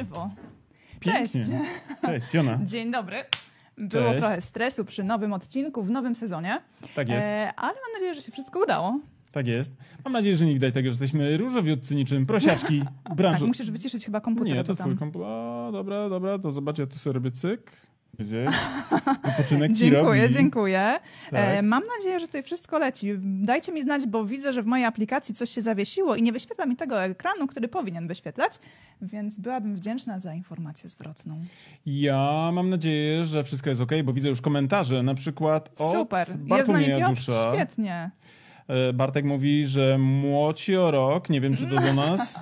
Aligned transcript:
żywo. 0.00 0.30
Pięknie. 1.00 1.22
Cześć. 1.26 1.50
Cześć, 2.06 2.26
Fiona. 2.26 2.58
Dzień 2.64 2.90
dobry. 2.90 3.16
Było 3.78 4.04
Cześć. 4.04 4.18
trochę 4.20 4.40
stresu 4.40 4.84
przy 4.84 5.04
nowym 5.04 5.32
odcinku, 5.32 5.82
w 5.82 5.90
nowym 5.90 6.14
sezonie, 6.14 6.60
Tak 6.94 7.08
jest, 7.08 7.26
e, 7.28 7.52
ale 7.56 7.72
mam 7.72 7.92
nadzieję, 7.94 8.14
że 8.14 8.22
się 8.22 8.32
wszystko 8.32 8.60
udało. 8.62 9.00
tak 9.32 9.46
jest. 9.46 9.72
Mam 10.04 10.12
nadzieję, 10.12 10.36
że 10.36 10.46
nie 10.46 10.54
widać 10.54 10.74
tego, 10.74 10.84
że 10.88 10.90
jesteśmy 10.92 11.36
różowiutcy 11.36 11.96
niczym 11.96 12.26
prosiaczki 12.26 12.82
Tak, 13.04 13.14
branży. 13.14 13.46
musisz 13.46 13.70
wyciszyć 13.70 14.04
chyba 14.04 14.20
komputer. 14.20 14.52
Nie, 14.54 14.64
to 14.64 14.74
twój 14.74 14.96
komputer. 14.96 15.28
O, 15.28 15.68
dobra, 15.72 16.08
dobra, 16.08 16.38
to 16.38 16.52
zobacz, 16.52 16.78
ja 16.78 16.86
tu 16.86 16.98
sobie 16.98 17.14
robię 17.14 17.30
cyk. 17.30 17.72
Gdzieś. 18.20 18.56
Wypoczynek 19.36 19.72
Dziękuję, 19.72 20.28
dziękuję. 20.28 21.00
Tak. 21.30 21.40
E, 21.40 21.62
mam 21.62 21.82
nadzieję, 21.98 22.20
że 22.20 22.26
tutaj 22.26 22.42
wszystko 22.42 22.78
leci. 22.78 23.12
Dajcie 23.22 23.72
mi 23.72 23.82
znać, 23.82 24.06
bo 24.06 24.24
widzę, 24.24 24.52
że 24.52 24.62
w 24.62 24.66
mojej 24.66 24.86
aplikacji 24.86 25.34
coś 25.34 25.50
się 25.50 25.62
zawiesiło 25.62 26.16
i 26.16 26.22
nie 26.22 26.32
wyświetla 26.32 26.66
mi 26.66 26.76
tego 26.76 27.02
ekranu, 27.02 27.46
który 27.46 27.68
powinien 27.68 28.08
wyświetlać, 28.08 28.52
więc 29.02 29.38
byłabym 29.38 29.76
wdzięczna 29.76 30.18
za 30.20 30.34
informację 30.34 30.88
zwrotną. 30.88 31.44
Ja 31.86 32.50
mam 32.52 32.70
nadzieję, 32.70 33.24
że 33.24 33.44
wszystko 33.44 33.70
jest 33.70 33.82
ok, 33.82 33.92
bo 34.04 34.12
widzę 34.12 34.28
już 34.28 34.40
komentarze, 34.40 35.02
na 35.02 35.14
przykład 35.14 35.80
od 35.80 35.92
Super, 35.92 36.28
Bartłomieja 36.36 37.08
Dusza. 37.08 37.52
świetnie. 37.54 38.10
E, 38.68 38.92
Bartek 38.92 39.24
mówi, 39.24 39.66
że 39.66 39.98
młoci 39.98 40.76
o 40.76 40.90
rok. 40.90 41.30
Nie 41.30 41.40
wiem, 41.40 41.56
czy 41.56 41.66
to 41.66 41.76
do 41.76 41.94
nas. 42.06 42.38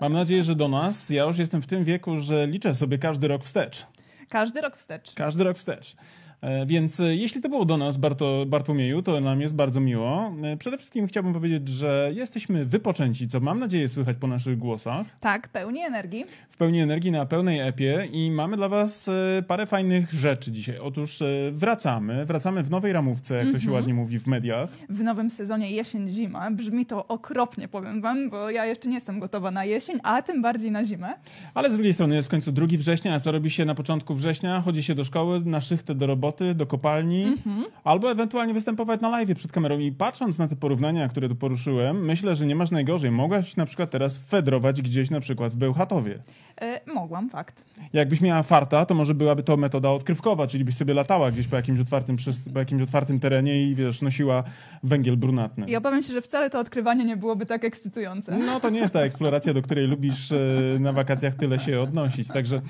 Mam 0.00 0.12
nadzieję, 0.12 0.42
że 0.42 0.54
do 0.54 0.68
nas. 0.68 1.10
Ja 1.10 1.24
już 1.24 1.38
jestem 1.38 1.62
w 1.62 1.66
tym 1.66 1.84
wieku, 1.84 2.18
że 2.18 2.46
liczę 2.46 2.74
sobie 2.74 2.98
każdy 2.98 3.28
rok 3.28 3.44
wstecz. 3.44 3.86
Każdy 4.30 4.60
rok 4.60 4.76
wstecz. 4.76 5.14
Każdy 5.14 5.44
rok 5.44 5.56
wstecz. 5.56 5.96
E, 6.42 6.66
Więc 6.66 7.00
e, 7.00 7.16
jeśli 7.16 7.40
to 7.40 7.48
było 7.48 7.64
do 7.64 7.76
nas, 7.76 7.96
Barto, 7.96 8.44
Bartłomieju, 8.46 9.02
to 9.02 9.20
nam 9.20 9.40
jest 9.40 9.54
bardzo 9.54 9.80
miło. 9.80 10.32
E, 10.42 10.56
Przede 10.56 10.78
wszystkim 10.78 11.06
chciałbym 11.06 11.32
powiedzieć, 11.32 11.68
że 11.68 12.10
jesteśmy 12.14 12.64
wypoczęci, 12.64 13.28
co 13.28 13.40
mam 13.40 13.58
nadzieję 13.58 13.88
słychać 13.88 14.16
po 14.20 14.26
naszych 14.26 14.58
głosach. 14.58 15.06
Tak, 15.20 15.48
pełni 15.48 15.80
energii. 15.80 16.24
W 16.50 16.56
pełni 16.56 16.80
energii, 16.80 17.10
na 17.10 17.26
pełnej 17.26 17.60
epie 17.60 18.08
i 18.12 18.30
mamy 18.30 18.56
dla 18.56 18.68
was 18.68 19.10
parę 19.46 19.66
fajnych 19.66 20.12
rzeczy 20.12 20.52
dzisiaj. 20.52 20.78
Otóż 20.78 21.18
wracamy, 21.52 22.24
wracamy 22.26 22.62
w 22.62 22.70
nowej 22.70 22.92
ramówce, 22.92 23.34
jak 23.34 23.52
to 23.52 23.58
się 23.60 23.70
ładnie 23.70 23.94
mówi 23.94 24.18
w 24.18 24.26
mediach. 24.26 24.70
w 24.88 25.02
nowym 25.02 25.30
sezonie 25.30 25.70
jesień-zima. 25.70 26.50
Brzmi 26.50 26.86
to 26.86 27.06
okropnie, 27.06 27.68
powiem 27.68 28.00
wam, 28.00 28.30
bo 28.30 28.50
ja 28.50 28.66
jeszcze 28.66 28.88
nie 28.88 28.94
jestem 28.94 29.20
gotowa 29.20 29.50
na 29.50 29.64
jesień, 29.64 29.98
a 30.02 30.22
tym 30.22 30.42
bardziej 30.42 30.70
na 30.70 30.84
zimę. 30.84 31.08
Ale 31.54 31.70
z 31.70 31.74
drugiej 31.74 31.92
strony 31.92 32.14
jest 32.14 32.28
w 32.28 32.30
końcu 32.30 32.52
2 32.52 32.66
września, 32.66 33.14
a 33.14 33.20
co 33.20 33.32
robi 33.32 33.50
się 33.50 33.64
na 33.64 33.74
początku 33.74 34.14
września? 34.14 34.60
Chodzi 34.60 34.82
się 34.82 34.94
do 34.94 35.04
szkoły, 35.04 35.40
na 35.44 35.60
szychtę 35.60 35.94
do 35.94 36.06
roboty, 36.06 36.29
do 36.54 36.66
kopalni, 36.66 37.36
albo 37.84 38.10
ewentualnie 38.10 38.54
występować 38.54 39.00
na 39.00 39.08
live 39.08 39.34
przed 39.34 39.52
kamerą. 39.52 39.78
I 39.78 39.92
patrząc 39.92 40.38
na 40.38 40.48
te 40.48 40.56
porównania, 40.56 41.08
które 41.08 41.28
tu 41.28 41.34
poruszyłem, 41.34 42.04
myślę, 42.04 42.36
że 42.36 42.46
nie 42.46 42.56
masz 42.56 42.70
najgorzej. 42.70 43.10
Mogłaś 43.10 43.56
na 43.56 43.66
przykład 43.66 43.90
teraz 43.90 44.18
fedrować 44.18 44.82
gdzieś 44.82 45.10
na 45.10 45.20
przykład 45.20 45.52
w 45.52 45.56
Bełchatowie. 45.56 46.18
E, 46.60 46.80
mogłam, 46.94 47.30
fakt. 47.30 47.64
Jakbyś 47.92 48.20
miała 48.20 48.42
farta, 48.42 48.86
to 48.86 48.94
może 48.94 49.14
byłaby 49.14 49.42
to 49.42 49.56
metoda 49.56 49.90
odkrywkowa, 49.90 50.46
czyli 50.46 50.64
byś 50.64 50.74
sobie 50.74 50.94
latała 50.94 51.30
gdzieś 51.30 51.48
po 51.48 51.56
jakimś 51.56 51.80
otwartym, 51.80 52.16
po 52.52 52.58
jakimś 52.58 52.82
otwartym 52.82 53.20
terenie 53.20 53.62
i 53.62 53.74
wiesz, 53.74 54.02
nosiła 54.02 54.44
węgiel 54.82 55.16
brunatny. 55.16 55.66
I 55.66 55.76
obawiam 55.76 56.02
się, 56.02 56.12
że 56.12 56.22
wcale 56.22 56.50
to 56.50 56.58
odkrywanie 56.58 57.04
nie 57.04 57.16
byłoby 57.16 57.46
tak 57.46 57.64
ekscytujące. 57.64 58.38
No 58.38 58.60
to 58.60 58.70
nie 58.70 58.80
jest 58.80 58.92
ta 58.94 59.00
eksploracja, 59.00 59.54
do 59.54 59.62
której 59.62 59.86
lubisz 59.86 60.32
e, 60.32 60.36
na 60.80 60.92
wakacjach 60.92 61.34
tyle 61.34 61.58
się 61.58 61.80
odnosić. 61.80 62.28
Także 62.28 62.60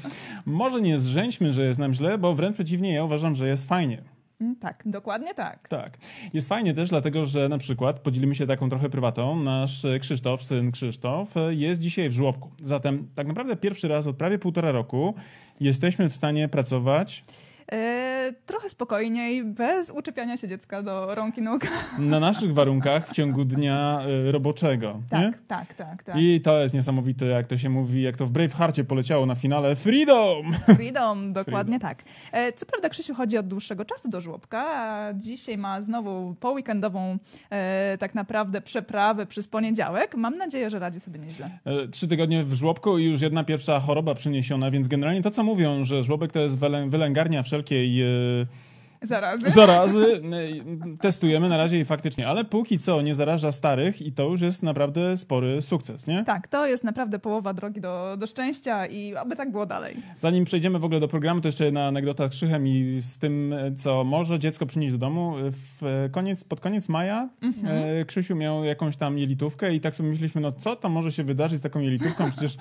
może 0.46 0.80
nie 0.80 0.98
zrzędźmy, 0.98 1.52
że 1.52 1.66
jest 1.66 1.78
nam 1.78 1.94
źle, 1.94 2.18
bo 2.18 2.34
wręcz 2.34 2.54
przeciwnie, 2.54 2.92
ja 2.92 3.04
uważam, 3.04 3.34
że 3.34 3.48
jest 3.48 3.68
fajnie. 3.68 4.02
Mm, 4.40 4.56
Tak, 4.56 4.82
dokładnie 4.86 5.34
tak. 5.34 5.68
Tak. 5.68 5.98
Jest 6.34 6.48
fajnie 6.48 6.74
też, 6.74 6.88
dlatego 6.88 7.24
że 7.24 7.48
na 7.48 7.58
przykład 7.58 8.00
podzielimy 8.00 8.34
się 8.34 8.46
taką 8.46 8.68
trochę 8.68 8.90
prywatą. 8.90 9.42
Nasz 9.42 9.84
e, 9.84 9.98
Krzysztof, 9.98 10.42
syn 10.42 10.72
Krzysztof, 10.72 11.36
e, 11.36 11.54
jest 11.54 11.80
dzisiaj 11.80 12.08
w 12.08 12.12
żłobku. 12.12 12.50
Zatem 12.62 13.08
tak 13.14 13.26
naprawdę 13.26 13.56
pierwszy 13.56 13.88
raz 13.88 14.06
od 14.06 14.16
prawie 14.16 14.38
półtora 14.38 14.72
roku 14.72 15.14
jesteśmy 15.60 16.08
w 16.08 16.14
stanie 16.14 16.48
pracować 16.48 17.24
trochę 18.46 18.68
spokojniej, 18.68 19.44
bez 19.44 19.90
uczepiania 19.90 20.36
się 20.36 20.48
dziecka 20.48 20.82
do 20.82 21.14
rąk 21.14 21.38
i 21.38 21.42
nóg. 21.42 21.62
na 21.98 22.20
naszych 22.20 22.54
warunkach 22.54 23.08
w 23.08 23.12
ciągu 23.12 23.44
dnia 23.44 24.00
e, 24.28 24.32
roboczego. 24.32 25.00
Nie? 25.12 25.32
Tak, 25.32 25.38
tak, 25.48 25.74
tak, 25.74 26.02
tak. 26.02 26.16
I 26.18 26.40
to 26.40 26.60
jest 26.60 26.74
niesamowite, 26.74 27.26
jak 27.26 27.46
to 27.46 27.58
się 27.58 27.70
mówi, 27.70 28.02
jak 28.02 28.16
to 28.16 28.26
w 28.26 28.30
Bravehearcie 28.30 28.84
poleciało 28.84 29.26
na 29.26 29.34
finale 29.34 29.76
Freedom! 29.76 30.52
Freedom, 30.76 31.32
dokładnie 31.42 31.80
tak. 31.80 32.02
E, 32.32 32.52
Co 32.52 32.66
prawda 32.66 32.88
Krzysiu 32.88 33.14
chodzi 33.14 33.38
od 33.38 33.48
dłuższego 33.48 33.84
czasu 33.84 34.08
do 34.08 34.20
żłobka, 34.20 34.64
a 34.70 35.12
dzisiaj 35.14 35.58
ma 35.58 35.82
znowu 35.82 36.34
poweekendową 36.40 37.18
e, 37.50 37.98
tak 37.98 38.14
naprawdę 38.14 38.60
przeprawę 38.60 39.26
przez 39.26 39.48
poniedziałek. 39.48 40.14
Mam 40.16 40.36
nadzieję, 40.38 40.70
że 40.70 40.78
radzi 40.78 41.00
sobie 41.00 41.18
nieźle. 41.20 41.50
E, 41.64 41.88
Trzy 41.88 42.08
tygodnie 42.08 42.42
w 42.42 42.52
żłobku 42.54 42.98
i 42.98 43.04
już 43.04 43.20
jedna 43.20 43.44
pierwsza 43.44 43.80
choroba 43.80 44.14
przyniesiona, 44.14 44.70
więc 44.70 44.88
generalnie 44.88 45.22
to, 45.22 45.30
co 45.30 45.42
mówią, 45.44 45.84
że 45.84 46.02
żłobek 46.02 46.32
to 46.32 46.38
jest 46.40 46.58
wylę- 46.58 46.88
wylęgarnia 47.60 47.70
wszelkiej 47.70 48.02
e, 48.02 48.06
Zarazy. 49.02 49.50
zarazy, 49.50 50.22
e, 50.94 50.96
testujemy 51.00 51.48
na 51.48 51.56
razie 51.56 51.80
i 51.80 51.84
faktycznie, 51.84 52.28
ale 52.28 52.44
póki 52.44 52.78
co 52.78 53.02
nie 53.02 53.14
zaraża 53.14 53.52
starych 53.52 54.02
i 54.02 54.12
to 54.12 54.28
już 54.28 54.40
jest 54.40 54.62
naprawdę 54.62 55.16
spory 55.16 55.62
sukces, 55.62 56.06
nie? 56.06 56.24
Tak, 56.24 56.48
to 56.48 56.66
jest 56.66 56.84
naprawdę 56.84 57.18
połowa 57.18 57.54
drogi 57.54 57.80
do, 57.80 58.16
do 58.18 58.26
szczęścia 58.26 58.86
i 58.86 59.16
aby 59.16 59.36
tak 59.36 59.52
było 59.52 59.66
dalej. 59.66 59.96
Zanim 60.18 60.44
przejdziemy 60.44 60.78
w 60.78 60.84
ogóle 60.84 61.00
do 61.00 61.08
programu, 61.08 61.40
to 61.40 61.48
jeszcze 61.48 61.64
jedna 61.64 61.86
anegdota 61.86 62.28
z 62.28 62.30
Krzychem 62.30 62.66
i 62.66 63.00
z 63.00 63.18
tym, 63.18 63.54
co 63.76 64.04
może 64.04 64.38
dziecko 64.38 64.66
przynieść 64.66 64.92
do 64.92 64.98
domu. 64.98 65.34
W 65.50 66.08
koniec, 66.12 66.44
pod 66.44 66.60
koniec 66.60 66.88
maja 66.88 67.28
e, 67.64 68.04
Krzysiu 68.04 68.36
miał 68.36 68.64
jakąś 68.64 68.96
tam 68.96 69.18
jelitówkę 69.18 69.74
i 69.74 69.80
tak 69.80 69.94
sobie 69.94 70.08
myśleliśmy, 70.08 70.40
no 70.40 70.52
co 70.52 70.76
to 70.76 70.88
może 70.88 71.12
się 71.12 71.24
wydarzyć 71.24 71.58
z 71.58 71.62
taką 71.62 71.80
jelitówką? 71.80 72.30
Przecież 72.30 72.56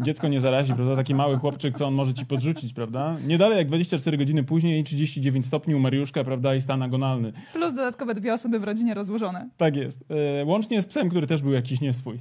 dziecko 0.00 0.28
nie 0.28 0.40
zarazi, 0.40 0.74
prawda? 0.74 0.96
Taki 0.96 1.14
mały 1.14 1.36
chłopczyk, 1.36 1.74
co 1.74 1.86
on 1.86 1.94
może 1.94 2.14
ci 2.14 2.26
podrzucić, 2.26 2.72
prawda? 2.72 3.16
Nie 3.26 3.38
dalej 3.38 3.58
jak 3.58 3.66
24 3.66 4.18
godziny 4.18 4.44
później 4.44 4.84
39 4.84 5.46
stopni 5.46 5.77
u 5.78 5.80
Mariuszka, 5.80 6.24
prawda? 6.24 6.54
I 6.54 6.60
stan 6.60 6.82
agonalny. 6.82 7.32
Plus 7.52 7.74
dodatkowe 7.74 8.14
dwie 8.14 8.34
osoby 8.34 8.58
w 8.58 8.64
rodzinie 8.64 8.94
rozłożone. 8.94 9.48
Tak 9.56 9.76
jest. 9.76 10.04
E, 10.40 10.44
Łącznie 10.44 10.82
z 10.82 10.86
psem, 10.86 11.08
który 11.08 11.26
też 11.26 11.42
był 11.42 11.52
jakiś 11.52 11.80
nieswój. 11.80 12.18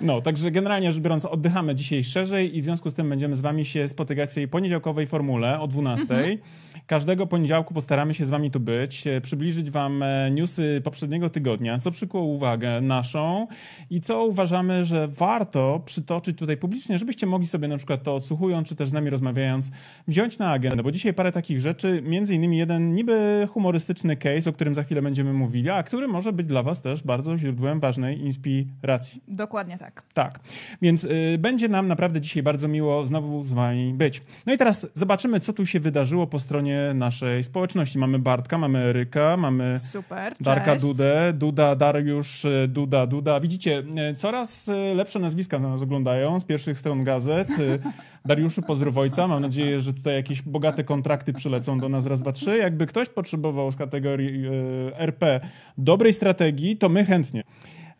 No, 0.00 0.20
także 0.20 0.50
generalnie 0.50 0.92
rzecz 0.92 1.02
biorąc, 1.02 1.24
oddychamy 1.24 1.74
dzisiaj 1.74 2.04
szerzej 2.04 2.56
i 2.56 2.62
w 2.62 2.64
związku 2.64 2.90
z 2.90 2.94
tym 2.94 3.08
będziemy 3.08 3.36
z 3.36 3.40
wami 3.40 3.64
się 3.64 3.88
spotykać 3.88 4.30
w 4.30 4.34
tej 4.34 4.48
poniedziałkowej 4.48 5.06
formule 5.06 5.60
o 5.60 5.66
12. 5.66 6.38
Każdego 6.86 7.26
poniedziałku 7.26 7.74
postaramy 7.74 8.14
się 8.14 8.26
z 8.26 8.30
wami 8.30 8.50
tu 8.50 8.60
być, 8.60 9.06
e, 9.06 9.20
przybliżyć 9.20 9.70
wam 9.70 10.02
e, 10.02 10.30
newsy 10.30 10.80
poprzedniego 10.84 11.30
tygodnia, 11.30 11.78
co 11.78 11.90
przykuło 11.90 12.24
uwagę 12.24 12.80
naszą 12.80 13.46
i 13.90 14.00
co 14.00 14.26
uważamy, 14.26 14.84
że 14.84 15.08
warto 15.08 15.82
przytoczyć 15.84 16.38
tutaj 16.38 16.56
publicznie, 16.56 16.98
żebyście 16.98 17.26
mogli 17.26 17.46
sobie 17.46 17.68
na 17.68 17.76
przykład 17.76 18.02
to 18.02 18.14
odsłuchując, 18.14 18.68
czy 18.68 18.76
też 18.76 18.88
z 18.88 18.92
nami 18.92 19.10
rozmawiając, 19.10 19.70
wziąć 20.08 20.38
na 20.38 20.50
agendę, 20.66 20.82
bo 20.82 20.92
dzisiaj 20.92 21.14
parę 21.14 21.32
takich 21.32 21.60
rzeczy, 21.60 22.02
między 22.02 22.34
innymi 22.34 22.58
jeden 22.58 22.94
niby 22.94 23.48
humorystyczny 23.50 24.16
case, 24.16 24.50
o 24.50 24.52
którym 24.52 24.74
za 24.74 24.82
chwilę 24.82 25.02
będziemy 25.02 25.32
mówili, 25.32 25.70
a 25.70 25.82
który 25.82 26.08
może 26.08 26.32
być 26.32 26.46
dla 26.46 26.62
was 26.62 26.82
też 26.82 27.02
bardzo 27.02 27.38
źródłem 27.38 27.80
ważnej 27.80 28.20
inspiracji. 28.20 29.22
Dokładnie 29.28 29.78
tak. 29.78 30.02
Tak, 30.14 30.40
więc 30.82 31.04
y, 31.04 31.36
będzie 31.38 31.68
nam 31.68 31.88
naprawdę 31.88 32.20
dzisiaj 32.20 32.42
bardzo 32.42 32.68
miło 32.68 33.06
znowu 33.06 33.44
z 33.44 33.52
wami 33.52 33.94
być. 33.94 34.22
No 34.46 34.52
i 34.52 34.58
teraz 34.58 34.86
zobaczymy, 34.94 35.40
co 35.40 35.52
tu 35.52 35.66
się 35.66 35.80
wydarzyło 35.80 36.26
po 36.26 36.38
stronie 36.38 36.80
naszej 36.94 37.44
społeczności. 37.44 37.98
Mamy 37.98 38.18
Bartka, 38.18 38.58
mamy 38.58 38.78
Eryka, 38.78 39.36
mamy 39.36 39.78
Super. 39.78 40.34
Darka 40.40 40.72
cześć. 40.72 40.86
Dudę, 40.86 41.32
Duda, 41.32 41.76
Dariusz, 41.76 42.44
y, 42.44 42.68
Duda, 42.68 43.06
Duda. 43.06 43.40
Widzicie, 43.40 43.82
y, 44.10 44.14
coraz 44.14 44.68
y, 44.68 44.72
lepsze 44.94 45.18
nazwiska 45.18 45.58
na 45.58 45.68
nas 45.68 45.82
oglądają 45.82 46.40
z 46.40 46.44
pierwszych 46.44 46.78
stron 46.78 47.04
gazet. 47.04 47.48
Dariuszu, 48.26 48.62
pozdrów 48.62 48.98
ojca. 48.98 49.28
Mam 49.28 49.42
nadzieję, 49.42 49.80
że 49.80 49.94
tutaj 49.94 50.14
jakieś 50.14 50.42
bogate 50.42 50.84
kontrakty 50.84 51.32
przylecą 51.32 51.78
do 51.78 51.88
nas 51.88 52.06
raz, 52.06 52.22
dwa, 52.22 52.32
trzy. 52.32 52.56
Jakby 52.56 52.86
ktoś 52.86 53.08
potrzebował 53.08 53.72
z 53.72 53.76
kategorii 53.76 54.46
y, 54.46 54.96
RP 54.96 55.40
dobrej 55.78 56.12
strategii, 56.12 56.76
to 56.76 56.88
my 56.88 57.04
chętnie. 57.04 57.42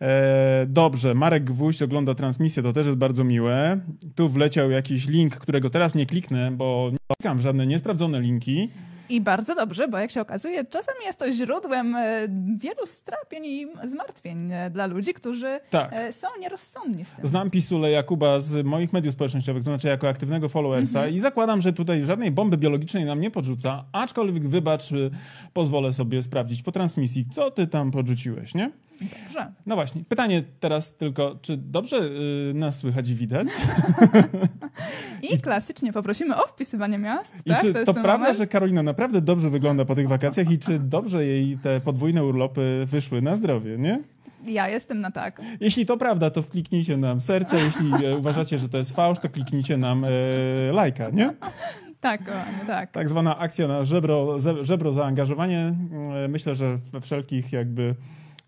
E, 0.02 0.66
dobrze, 0.68 1.14
Marek 1.14 1.44
Gwóźdź 1.44 1.82
ogląda 1.82 2.14
transmisję, 2.14 2.62
to 2.62 2.72
też 2.72 2.86
jest 2.86 2.98
bardzo 2.98 3.24
miłe. 3.24 3.80
Tu 4.14 4.28
wleciał 4.28 4.70
jakiś 4.70 5.08
link, 5.08 5.36
którego 5.36 5.70
teraz 5.70 5.94
nie 5.94 6.06
kliknę, 6.06 6.50
bo 6.50 6.90
nie 6.92 6.98
klikam 7.16 7.38
w 7.38 7.40
żadne 7.40 7.66
niesprawdzone 7.66 8.20
linki. 8.20 8.68
I 9.08 9.20
bardzo 9.20 9.54
dobrze, 9.54 9.88
bo 9.88 9.98
jak 9.98 10.10
się 10.10 10.20
okazuje, 10.20 10.64
czasami 10.64 10.98
jest 11.04 11.18
to 11.18 11.32
źródłem 11.32 11.94
e, 11.96 12.28
wielu 12.58 12.86
strapień 12.86 13.44
i 13.44 13.66
zmartwień 13.84 14.52
e, 14.52 14.70
dla 14.70 14.86
ludzi, 14.86 15.14
którzy 15.14 15.60
Tak. 15.70 15.90
e, 15.92 16.12
są 16.12 16.28
nierozsądni 16.40 17.04
z 17.04 17.12
tym. 17.12 17.26
Znam 17.26 17.50
Pisule 17.50 17.90
Jakuba 17.90 18.40
z 18.40 18.66
moich 18.66 18.92
mediów 18.92 19.14
społecznościowych, 19.14 19.64
to 19.64 19.70
znaczy 19.70 19.88
jako 19.88 20.08
aktywnego 20.08 20.48
followersa 20.48 21.08
i 21.08 21.18
zakładam, 21.18 21.60
że 21.60 21.72
tutaj 21.72 22.04
żadnej 22.04 22.30
bomby 22.30 22.56
biologicznej 22.56 23.04
nam 23.04 23.20
nie 23.20 23.30
podrzuca, 23.30 23.84
aczkolwiek 23.92 24.48
wybacz, 24.48 24.84
pozwolę 25.52 25.92
sobie 25.92 26.22
sprawdzić 26.22 26.62
po 26.62 26.72
transmisji, 26.72 27.24
co 27.30 27.50
ty 27.50 27.66
tam 27.66 27.90
podrzuciłeś, 27.90 28.54
nie? 28.54 28.70
Dobrze. 29.00 29.52
No 29.66 29.74
właśnie, 29.74 30.04
pytanie 30.08 30.42
teraz 30.60 30.96
tylko, 30.96 31.38
czy 31.42 31.56
dobrze 31.56 31.96
y, 32.50 32.54
nas 32.54 32.78
słychać 32.78 33.08
i 33.08 33.14
widać? 33.14 33.48
I 35.32 35.38
klasycznie 35.40 35.92
poprosimy 35.92 36.36
o 36.36 36.46
wpisywanie 36.46 36.98
miast. 36.98 37.34
I 37.44 37.50
tak? 37.50 37.60
czy 37.60 37.72
to 37.72 37.84
ten 37.84 37.94
prawda, 37.94 38.18
moment. 38.18 38.38
że 38.38 38.46
Karolina 38.46 38.82
naprawdę 38.82 39.20
dobrze 39.20 39.50
wygląda 39.50 39.84
po 39.84 39.94
tych 39.94 40.08
wakacjach 40.08 40.50
i 40.50 40.58
czy 40.58 40.78
dobrze 40.78 41.26
jej 41.26 41.58
te 41.58 41.80
podwójne 41.80 42.24
urlopy 42.24 42.84
wyszły 42.86 43.22
na 43.22 43.36
zdrowie, 43.36 43.78
nie? 43.78 44.02
Ja 44.46 44.68
jestem 44.68 45.00
na 45.00 45.10
tak. 45.10 45.42
Jeśli 45.60 45.86
to 45.86 45.96
prawda, 45.96 46.30
to 46.30 46.42
wkliknijcie 46.42 46.96
nam 46.96 47.20
serce. 47.20 47.58
Jeśli 47.58 48.06
e, 48.06 48.16
uważacie, 48.16 48.58
że 48.58 48.68
to 48.68 48.76
jest 48.78 48.96
fałsz, 48.96 49.18
to 49.18 49.28
kliknijcie 49.28 49.76
nam 49.76 50.04
e, 50.04 50.08
lajka, 50.72 51.10
nie? 51.10 51.34
Tak, 52.00 52.20
tak. 52.66 52.90
Tak 52.90 53.08
zwana 53.08 53.38
akcja 53.38 53.68
na 53.68 53.84
żebro, 53.84 54.36
żebro 54.60 54.92
zaangażowanie. 54.92 55.74
E, 56.24 56.28
Myślę, 56.28 56.54
że 56.54 56.78
we 56.92 57.00
wszelkich 57.00 57.52
jakby 57.52 57.94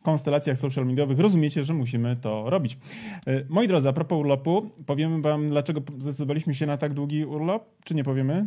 konstelacjach 0.03 0.59
social 0.59 0.87
mediowych 0.87 1.19
rozumiecie, 1.19 1.65
że 1.65 1.75
musimy 1.75 2.17
to 2.17 2.51
robić. 2.51 2.79
E, 3.27 3.45
Moi 3.49 3.69
drodzy, 3.69 3.89
a 3.89 3.93
propos 3.93 4.19
urlopu, 4.19 4.71
powiemy 4.87 5.23
wam, 5.23 5.49
dlaczego 5.49 5.81
zdecydowaliśmy 5.99 6.55
się 6.55 6.67
na 6.67 6.77
tak 6.77 6.95
długi 6.95 7.25
urlop, 7.25 7.65
czy 7.85 7.95
nie 7.95 8.05
powiemy? 8.05 8.47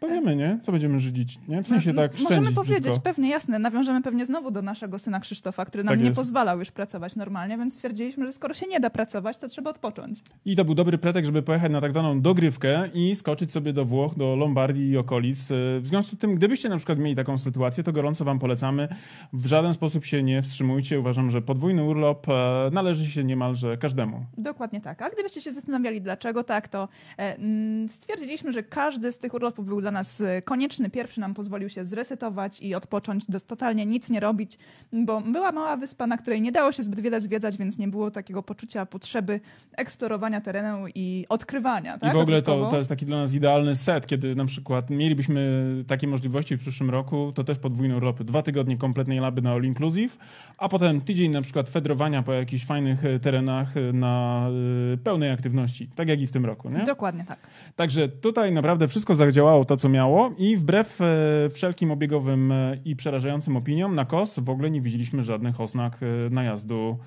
Powiemy, 0.00 0.36
nie? 0.36 0.58
Co 0.62 0.72
będziemy 0.72 0.98
żydzić, 1.00 1.38
nie? 1.48 1.62
W 1.62 1.68
sensie 1.68 1.94
tak 1.94 2.10
M- 2.10 2.18
Możemy 2.22 2.34
szczędzić 2.36 2.54
powiedzieć, 2.54 2.82
brzydko. 2.82 3.00
pewnie, 3.00 3.28
jasne. 3.30 3.58
Nawiążemy 3.58 4.02
pewnie 4.02 4.26
znowu 4.26 4.50
do 4.50 4.62
naszego 4.62 4.98
syna 4.98 5.20
Krzysztofa, 5.20 5.64
który 5.64 5.84
nam 5.84 5.92
Tak 5.92 6.00
nie 6.00 6.04
jest. 6.06 6.16
pozwalał 6.16 6.58
już 6.58 6.70
pracować 6.70 7.16
normalnie, 7.16 7.58
więc 7.58 7.74
stwierdziliśmy, 7.74 8.26
że 8.26 8.32
skoro 8.32 8.54
się 8.54 8.66
nie 8.66 8.80
da 8.80 8.90
pracować, 8.90 9.38
to 9.38 9.48
trzeba 9.48 9.70
odpocząć. 9.70 10.22
I 10.44 10.56
to 10.56 10.64
był 10.64 10.74
dobry 10.74 10.98
pretekst, 10.98 11.26
żeby 11.26 11.42
pojechać 11.42 11.72
na 11.72 11.80
tak 11.80 11.90
zwaną 11.90 12.20
dogrywkę 12.20 12.88
i 12.94 13.14
skoczyć 13.14 13.52
sobie 13.52 13.72
do 13.72 13.84
Włoch, 13.84 14.14
do 14.16 14.36
Lombardii 14.36 14.90
i 14.90 14.96
okolic. 14.96 15.50
E, 15.50 15.54
W 15.80 15.86
związku 15.86 16.16
z 16.16 16.18
tym, 16.18 16.34
gdybyście 16.34 16.68
na 16.68 16.76
przykład 16.76 16.98
mieli 16.98 17.16
taką 17.16 17.38
sytuację, 17.38 17.84
to 17.84 17.92
gorąco 17.92 18.24
wam 18.24 18.38
polecamy. 18.38 18.88
W 19.32 19.46
żaden 19.46 19.72
sposób 19.72 20.04
się 20.04 20.22
nie 20.22 20.42
wstrzymujcie. 20.42 21.00
Uważam, 21.00 21.30
że 21.30 21.42
podwójny 21.42 21.84
urlop 21.84 22.28
e, 22.28 22.32
należy 22.72 23.06
się 23.10 23.24
niemalże 23.24 23.76
każdemu. 23.76 24.24
Dokładnie 24.38 24.80
tak. 24.80 25.02
A 25.02 25.10
gdybyście 25.10 25.40
się 25.40 25.52
zastanawiali, 25.52 26.00
dlaczego 26.02 26.44
tak, 26.44 26.68
to 26.68 26.88
e, 27.18 27.36
mm, 27.36 27.88
stwierdziliśmy, 27.88 28.52
że 28.52 28.62
każdy 28.62 29.12
z 29.12 29.18
tych 29.18 29.34
urlopów 29.34 29.66
był 29.66 29.80
dla 29.86 29.92
nas 29.92 30.20
e, 30.20 30.42
konieczny. 30.42 30.90
Pierwszy 30.90 31.20
nam 31.20 31.34
pozwolił 31.34 31.68
się 31.68 31.84
zresetować 31.84 32.60
i 32.60 32.74
odpocząć, 32.74 33.24
totalnie 33.46 33.86
nic 33.86 34.10
nie 34.10 34.20
robić, 34.20 34.58
bo 34.92 35.20
była 35.20 35.52
mała 35.52 35.76
wyspa, 35.76 36.06
na 36.06 36.16
której 36.16 36.42
nie 36.42 36.52
dało 36.52 36.72
się 36.72 36.82
zbyt 36.82 37.00
wiele 37.00 37.20
zwiedzać, 37.20 37.56
więc 37.56 37.78
nie 37.78 37.88
było 37.88 38.10
takiego 38.10 38.42
poczucia 38.42 38.86
potrzeby 38.86 39.40
eksplorowania 39.76 40.40
terenu 40.40 40.86
i 40.94 41.26
odkrywania. 41.28 41.98
Tak? 41.98 42.12
I 42.12 42.16
w 42.16 42.20
ogóle 42.20 42.42
to, 42.42 42.70
to 42.70 42.76
jest 42.76 42.88
taki 42.88 43.06
dla 43.06 43.16
nas 43.16 43.34
idealny 43.34 43.76
set, 43.76 44.06
kiedy 44.06 44.34
na 44.34 44.44
przykład 44.44 44.90
mielibyśmy 44.90 45.66
takie 45.86 46.08
możliwości 46.08 46.56
w 46.56 46.60
przyszłym 46.60 46.90
roku, 46.90 47.32
to 47.34 47.44
też 47.44 47.58
podwójne 47.58 47.96
urlopy. 47.96 48.24
Dwa 48.24 48.42
tygodnie 48.42 48.76
kompletnej 48.76 49.20
laby 49.20 49.42
na 49.42 49.52
all 49.52 49.64
inclusive, 49.64 50.18
a 50.58 50.68
potem 50.68 51.00
tydzień 51.00 51.32
na 51.32 51.42
przykład 51.42 51.70
fedrowania 51.70 52.22
po 52.22 52.32
jakichś 52.32 52.64
fajnych 52.64 53.04
e, 53.04 53.18
terenach 53.18 53.76
e, 53.76 53.92
na 53.92 54.46
e, 54.94 54.96
pełnej 54.96 55.30
aktywności. 55.30 55.88
Tak 55.94 56.08
jak 56.08 56.20
i 56.20 56.26
w 56.26 56.32
tym 56.32 56.46
roku, 56.46 56.70
nie? 56.70 56.84
Dokładnie 56.84 57.24
tak. 57.28 57.38
Także 57.76 58.08
tutaj 58.08 58.52
naprawdę 58.52 58.88
wszystko 58.88 59.16
zadziałało 59.16 59.64
to, 59.64 59.75
co 59.76 59.88
miało 59.88 60.32
i 60.38 60.56
wbrew 60.56 61.00
e, 61.00 61.04
wszelkim 61.50 61.90
obiegowym 61.90 62.52
e, 62.52 62.78
i 62.84 62.96
przerażającym 62.96 63.56
opiniom 63.56 63.94
na 63.94 64.04
KOS 64.04 64.38
w 64.38 64.50
ogóle 64.50 64.70
nie 64.70 64.80
widzieliśmy 64.80 65.22
żadnych 65.22 65.60
oznak 65.60 65.98
e, 66.02 66.30
najazdu 66.30 66.98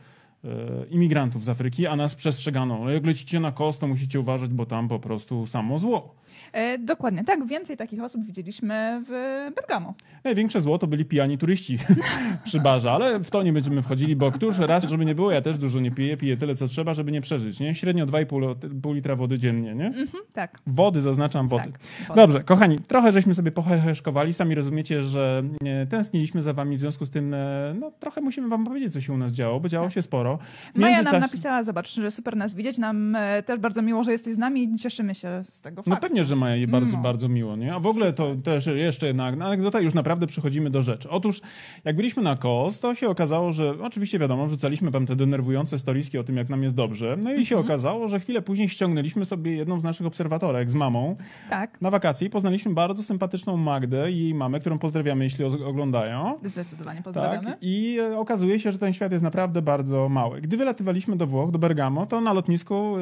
imigrantów 0.89 1.45
z 1.45 1.49
Afryki, 1.49 1.87
a 1.87 1.95
nas 1.95 2.15
przestrzegano. 2.15 2.79
No, 2.79 2.89
Jak 2.89 3.05
lecicie 3.05 3.39
na 3.39 3.51
KOS, 3.51 3.77
to 3.77 3.87
musicie 3.87 4.19
uważać, 4.19 4.49
bo 4.49 4.65
tam 4.65 4.87
po 4.87 4.99
prostu 4.99 5.47
samo 5.47 5.77
zło. 5.77 6.15
E, 6.53 6.77
dokładnie 6.77 7.23
tak. 7.23 7.47
Więcej 7.47 7.77
takich 7.77 8.03
osób 8.03 8.25
widzieliśmy 8.25 9.01
w 9.07 9.11
Bergamo. 9.55 9.93
Największe 10.23 10.61
zło 10.61 10.77
to 10.79 10.87
byli 10.87 11.05
pijani 11.05 11.37
turyści 11.37 11.79
przy 12.43 12.59
barze, 12.59 12.91
ale 12.91 13.19
w 13.19 13.29
to 13.29 13.43
nie 13.43 13.53
będziemy 13.53 13.81
wchodzili, 13.81 14.15
bo 14.15 14.31
któż 14.31 14.57
raz, 14.57 14.85
żeby 14.85 15.05
nie 15.05 15.15
było, 15.15 15.31
ja 15.31 15.41
też 15.41 15.57
dużo 15.57 15.79
nie 15.79 15.91
piję, 15.91 16.17
piję 16.17 16.37
tyle, 16.37 16.55
co 16.55 16.67
trzeba, 16.67 16.93
żeby 16.93 17.11
nie 17.11 17.21
przeżyć, 17.21 17.59
nie? 17.59 17.75
Średnio 17.75 18.05
2,5 18.05 18.55
pół 18.81 18.93
litra 18.93 19.15
wody 19.15 19.39
dziennie, 19.39 19.75
nie? 19.75 19.85
Mhm, 19.85 20.07
tak. 20.33 20.59
Wody, 20.67 21.01
zaznaczam 21.01 21.47
wody. 21.47 21.63
tak. 21.63 21.79
Wody. 22.07 22.21
Dobrze, 22.21 22.43
kochani, 22.43 22.79
trochę 22.79 23.11
żeśmy 23.11 23.33
sobie 23.33 23.51
poheszkowali. 23.51 24.33
Sami 24.33 24.55
rozumiecie, 24.55 25.03
że 25.03 25.43
e, 25.65 25.85
tęskniliśmy 25.85 26.41
za 26.41 26.53
wami, 26.53 26.77
w 26.77 26.79
związku 26.79 27.05
z 27.05 27.09
tym 27.09 27.33
e, 27.33 27.75
no, 27.79 27.91
trochę 27.99 28.21
musimy 28.21 28.47
wam 28.47 28.65
powiedzieć, 28.65 28.93
co 28.93 29.01
się 29.01 29.13
u 29.13 29.17
nas 29.17 29.31
działo, 29.31 29.59
bo 29.59 29.69
działo 29.69 29.89
się 29.89 30.01
sporo. 30.01 30.39
W 30.75 30.79
Maja 30.79 31.01
nam 31.03 31.19
napisała, 31.19 31.63
zobacz, 31.63 31.93
że 31.93 32.11
super 32.11 32.35
nas 32.37 32.53
widzieć. 32.53 32.77
Nam 32.77 33.15
e, 33.15 33.43
też 33.43 33.59
bardzo 33.59 33.81
miło, 33.81 34.03
że 34.03 34.11
jesteś 34.11 34.33
z 34.33 34.37
nami 34.37 34.63
i 34.63 34.75
cieszymy 34.75 35.15
się 35.15 35.41
z 35.43 35.61
tego 35.61 35.83
No 35.85 35.95
faktu. 35.95 36.07
pewnie, 36.07 36.25
że 36.29 36.35
Maja 36.35 36.55
jej 36.55 36.67
bardzo, 36.67 36.97
No. 36.97 37.03
bardzo 37.03 37.29
miło, 37.29 37.55
nie? 37.55 37.73
A 37.75 37.79
w 37.79 37.85
ogóle 37.87 38.13
to 38.13 38.35
też 38.43 38.65
jeszcze 38.65 39.07
jedna 39.07 39.25
anegdota, 39.25 39.79
już 39.79 39.93
naprawdę 39.93 40.27
przechodzimy 40.27 40.69
do 40.69 40.81
rzeczy. 40.81 41.09
Otóż, 41.09 41.41
jak 41.85 41.95
byliśmy 41.95 42.23
na 42.23 42.35
KOS, 42.35 42.79
to 42.79 42.95
się 42.95 43.09
okazało, 43.09 43.51
że 43.51 43.73
oczywiście 43.81 44.19
wiadomo, 44.19 44.45
wrzucaliśmy 44.47 44.91
wam 44.91 45.05
te 45.05 45.15
denerwujące 45.15 45.79
storiski 45.79 46.17
o 46.17 46.23
tym, 46.23 46.37
jak 46.37 46.49
nam 46.49 46.63
jest 46.63 46.75
dobrze. 46.75 47.17
No 47.23 47.33
i 47.33 47.45
się 47.45 47.55
Mhm. 47.55 47.65
okazało, 47.65 48.07
że 48.07 48.19
chwilę 48.19 48.41
później 48.41 48.69
ściągnęliśmy 48.69 49.25
sobie 49.25 49.55
jedną 49.55 49.79
z 49.79 49.83
naszych 49.83 50.07
obserwatorek 50.07 50.69
z 50.69 50.75
mamą 50.75 51.15
Tak, 51.49 51.81
na 51.81 51.89
wakacje 51.91 52.27
i 52.27 52.29
poznaliśmy 52.29 52.73
bardzo 52.73 53.03
sympatyczną 53.03 53.57
Magdę 53.57 54.11
i 54.11 54.19
jej 54.23 54.33
mamę, 54.33 54.59
którą 54.59 54.79
pozdrawiamy, 54.79 55.23
jeśli 55.23 55.45
oglądają. 55.45 56.39
zdecydowanie 56.43 57.01
pozdrawiamy. 57.01 57.49
Tak, 57.49 57.57
i 57.61 57.97
e, 57.99 58.17
okazuje 58.19 58.59
się, 58.59 58.71
że 58.71 58.77
ten 58.77 58.93
świat 58.93 59.11
jest 59.11 59.23
naprawdę 59.23 59.61
bardzo 59.61 60.09
mały. 60.09 60.41
Gdy 60.41 60.57
wylatywaliśmy 60.57 61.15
do 61.15 61.27
Włoch, 61.27 61.51
do 61.51 61.59
Bergamo, 61.59 62.05
to 62.05 62.21
na 62.21 62.33
lotnisku 62.33 62.95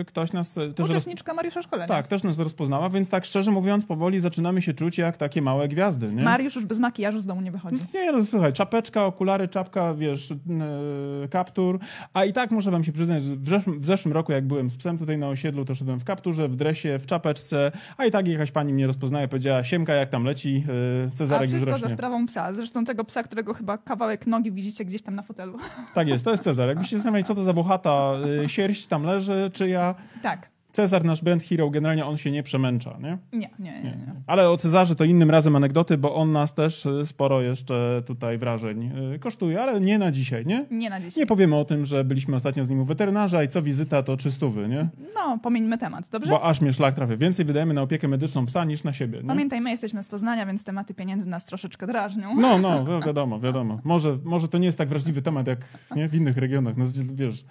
y, 0.00 0.04
ktoś 0.04 0.32
nas 0.32 0.58
e, 0.58 0.60
też 0.68 0.78
roz... 0.78 0.90
Uczestniczka 0.90 1.34
Mariusza 1.34 1.62
Szkolenia. 1.62 1.88
tak, 1.88 2.06
też 2.06 2.22
nas 2.22 2.38
rozpoznała, 2.52 2.90
więc 2.90 3.08
tak 3.08 3.24
szczerze 3.24 3.50
mówiąc, 3.50 3.84
powoli 3.84 4.20
zaczynamy 4.20 4.62
się 4.62 4.74
czuć 4.74 4.98
jak 4.98 5.16
takie 5.16 5.42
małe 5.42 5.68
gwiazdy, 5.68 6.12
nie? 6.12 6.22
Mariusz 6.22 6.54
już 6.54 6.64
bez 6.64 6.78
makijażu 6.78 7.20
z 7.20 7.26
domu 7.26 7.40
nie 7.40 7.52
wychodzi. 7.52 7.76
Nie, 7.94 8.12
no 8.12 8.24
słuchaj, 8.24 8.52
czapeczka, 8.52 9.06
okulary, 9.06 9.48
czapka, 9.48 9.94
wiesz, 9.94 10.30
yy, 10.30 11.28
kaptur. 11.28 11.78
A 12.14 12.24
i 12.24 12.32
tak 12.32 12.50
muszę 12.50 12.70
wam 12.70 12.84
się 12.84 12.92
przyznać, 12.92 13.22
że 13.22 13.36
w 13.36 13.48
zeszłym, 13.48 13.80
w 13.80 13.84
zeszłym 13.84 14.14
roku, 14.14 14.32
jak 14.32 14.46
byłem 14.46 14.70
z 14.70 14.76
psem 14.76 14.98
tutaj 14.98 15.18
na 15.18 15.28
osiedlu, 15.28 15.64
to 15.64 15.74
szedłem 15.74 16.00
w 16.00 16.04
kapturze, 16.04 16.48
w 16.48 16.56
dresie, 16.56 16.98
w 16.98 17.06
czapeczce, 17.06 17.72
a 17.96 18.04
i 18.04 18.10
tak 18.10 18.28
jakaś 18.28 18.50
pani 18.50 18.72
mnie 18.72 18.86
rozpoznaje, 18.86 19.28
powiedziała, 19.28 19.64
Siemka, 19.64 19.94
jak 19.94 20.08
tam 20.08 20.24
leci, 20.24 20.54
yy, 20.54 21.10
Cezarek 21.14 21.42
już 21.42 21.50
wszystko 21.50 21.78
za 21.78 21.82
rośnie. 21.82 21.94
sprawą 21.96 22.26
psa. 22.26 22.52
Zresztą 22.54 22.84
tego 22.84 23.04
psa, 23.04 23.22
którego 23.22 23.54
chyba 23.54 23.78
kawałek 23.78 24.26
nogi 24.26 24.52
widzicie 24.52 24.84
gdzieś 24.84 25.02
tam 25.02 25.14
na 25.14 25.22
fotelu. 25.22 25.58
Tak 25.94 26.08
jest, 26.08 26.24
to 26.24 26.30
jest 26.30 26.42
Cezar. 26.42 26.68
Jakbyście 26.68 26.90
się 26.90 26.96
zastanawiali, 26.96 27.24
co 27.24 27.34
to 27.34 27.42
za 27.42 27.52
włochata 27.52 28.12
yy, 28.40 28.48
sierść 28.48 28.86
tam 28.86 29.02
leży, 29.02 29.50
czyja... 29.52 29.94
Tak. 30.22 30.52
Cezar, 30.72 31.04
nasz 31.04 31.22
brand 31.22 31.42
hero, 31.42 31.70
generalnie 31.70 32.06
on 32.06 32.16
się 32.16 32.30
nie 32.30 32.42
przemęcza, 32.42 32.98
nie? 33.02 33.18
Nie, 33.32 33.50
nie, 33.58 33.72
nie. 33.72 33.82
nie. 33.82 34.14
Ale 34.26 34.50
o 34.50 34.56
Cezarze 34.56 34.96
to 34.96 35.04
innym 35.04 35.30
razem 35.30 35.56
anegdoty, 35.56 35.98
bo 35.98 36.14
on 36.14 36.32
nas 36.32 36.54
też 36.54 36.86
y, 36.86 37.06
sporo 37.06 37.40
jeszcze 37.40 38.02
tutaj 38.06 38.38
wrażeń 38.38 38.90
y, 39.14 39.18
kosztuje, 39.18 39.62
ale 39.62 39.80
nie 39.80 39.98
na 39.98 40.12
dzisiaj, 40.12 40.46
nie? 40.46 40.66
Nie 40.70 40.90
na 40.90 41.00
dziś. 41.00 41.16
Nie 41.16 41.26
powiemy 41.26 41.56
o 41.56 41.64
tym, 41.64 41.84
że 41.84 42.04
byliśmy 42.04 42.36
ostatnio 42.36 42.64
z 42.64 42.70
nim 42.70 42.80
u 42.80 42.84
weterynarza 42.84 43.42
i 43.44 43.48
co 43.48 43.62
wizyta 43.62 44.02
to 44.02 44.16
trzystówy, 44.16 44.68
nie? 44.68 44.88
No, 45.14 45.38
pomieńmy 45.42 45.78
temat, 45.78 46.08
dobrze? 46.12 46.30
Bo 46.30 46.42
aż 46.44 46.60
mnie 46.60 46.72
szlak 46.72 46.94
trafia. 46.94 47.16
Więcej 47.16 47.44
wydajemy 47.44 47.74
na 47.74 47.82
opiekę 47.82 48.08
medyczną 48.08 48.46
psa 48.46 48.64
niż 48.64 48.84
na 48.84 48.92
siebie, 48.92 49.18
nie? 49.22 49.28
Pamiętaj, 49.28 49.60
my 49.60 49.70
jesteśmy 49.70 50.02
z 50.02 50.08
Poznania, 50.08 50.46
więc 50.46 50.64
tematy 50.64 50.94
pieniędzy 50.94 51.28
nas 51.28 51.44
troszeczkę 51.44 51.86
drażnią. 51.86 52.34
No, 52.40 52.58
no, 52.58 52.84
wi- 52.84 53.06
wiadomo, 53.06 53.40
wiadomo. 53.40 53.80
Może, 53.84 54.18
może 54.24 54.48
to 54.48 54.58
nie 54.58 54.66
jest 54.66 54.78
tak 54.78 54.88
wrażliwy 54.88 55.22
temat 55.22 55.46
jak 55.46 55.58
nie? 55.96 56.08
w 56.08 56.14
innych 56.14 56.36
regionach, 56.36 56.76
no 56.76 56.84
wiesz. 57.14 57.44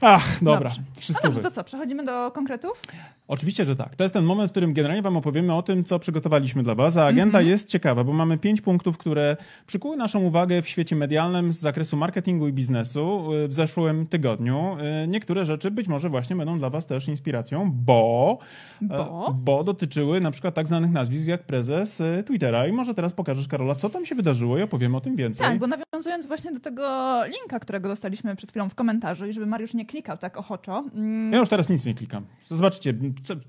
Ach, 0.00 0.44
dobra, 0.44 0.70
Dobrze. 0.70 0.82
No 1.14 1.20
dobrze, 1.22 1.40
to 1.40 1.50
co, 1.50 1.64
przechodzimy 1.64 2.04
do 2.04 2.30
konkretów? 2.30 2.82
Oczywiście, 3.28 3.64
że 3.64 3.76
tak. 3.76 3.96
To 3.96 4.04
jest 4.04 4.14
ten 4.14 4.24
moment, 4.24 4.50
w 4.50 4.52
którym 4.52 4.72
generalnie 4.72 5.02
Wam 5.02 5.16
opowiemy 5.16 5.54
o 5.54 5.62
tym, 5.62 5.84
co 5.84 5.98
przygotowaliśmy 5.98 6.62
dla 6.62 6.74
Was. 6.74 6.96
A 6.96 7.06
agenda 7.06 7.38
Mhm. 7.38 7.46
jest 7.46 7.68
ciekawa, 7.68 8.04
bo 8.04 8.12
mamy 8.12 8.38
pięć 8.38 8.60
punktów, 8.60 8.98
które 8.98 9.36
przykuły 9.66 9.96
naszą 9.96 10.20
uwagę 10.20 10.62
w 10.62 10.68
świecie 10.68 10.96
medialnym 10.96 11.52
z 11.52 11.58
zakresu 11.58 11.96
marketingu 11.96 12.48
i 12.48 12.52
biznesu 12.52 13.32
y, 13.34 13.48
w 13.48 13.52
zeszłym 13.52 14.06
tygodniu. 14.06 14.76
Y, 15.04 15.08
Niektóre 15.08 15.44
rzeczy 15.44 15.70
być 15.70 15.88
może 15.88 16.08
właśnie 16.08 16.36
będą 16.36 16.58
dla 16.58 16.70
Was 16.70 16.86
też 16.86 17.08
inspiracją, 17.08 17.70
bo, 17.74 18.38
Bo? 18.80 19.28
e, 19.28 19.34
bo 19.34 19.64
dotyczyły 19.64 20.20
na 20.20 20.30
przykład 20.30 20.54
tak 20.54 20.66
znanych 20.66 20.90
nazwisk 20.90 21.28
jak 21.28 21.42
prezes 21.42 22.00
y, 22.00 22.24
Twittera. 22.26 22.66
I 22.66 22.72
może 22.72 22.94
teraz 22.94 23.12
pokażesz, 23.12 23.48
Karola, 23.48 23.74
co 23.74 23.90
tam 23.90 24.06
się 24.06 24.14
wydarzyło 24.14 24.58
i 24.58 24.62
opowiemy 24.62 24.96
o 24.96 25.00
tym 25.00 25.16
więcej. 25.16 25.46
Tak, 25.46 25.58
bo 25.58 25.66
nawiązując 25.66 26.26
właśnie 26.26 26.52
do 26.52 26.60
tego 26.60 27.18
linka, 27.24 27.58
którego 27.60 27.88
dostaliśmy 27.88 28.36
przed 28.36 28.50
chwilą 28.50 28.68
w 28.68 28.74
komentarzu 28.74 29.26
i 29.26 29.32
żeby 29.32 29.46
Mariusz 29.46 29.74
nie 29.74 29.86
klikał 29.88 30.18
tak 30.18 30.36
ochoczo. 30.36 30.84
mm, 30.94 31.32
Ja 31.32 31.38
już 31.38 31.48
teraz 31.48 31.68
nic 31.68 31.84
nie 31.86 31.94
klikam. 31.94 32.26
Zobaczcie, 32.48 32.94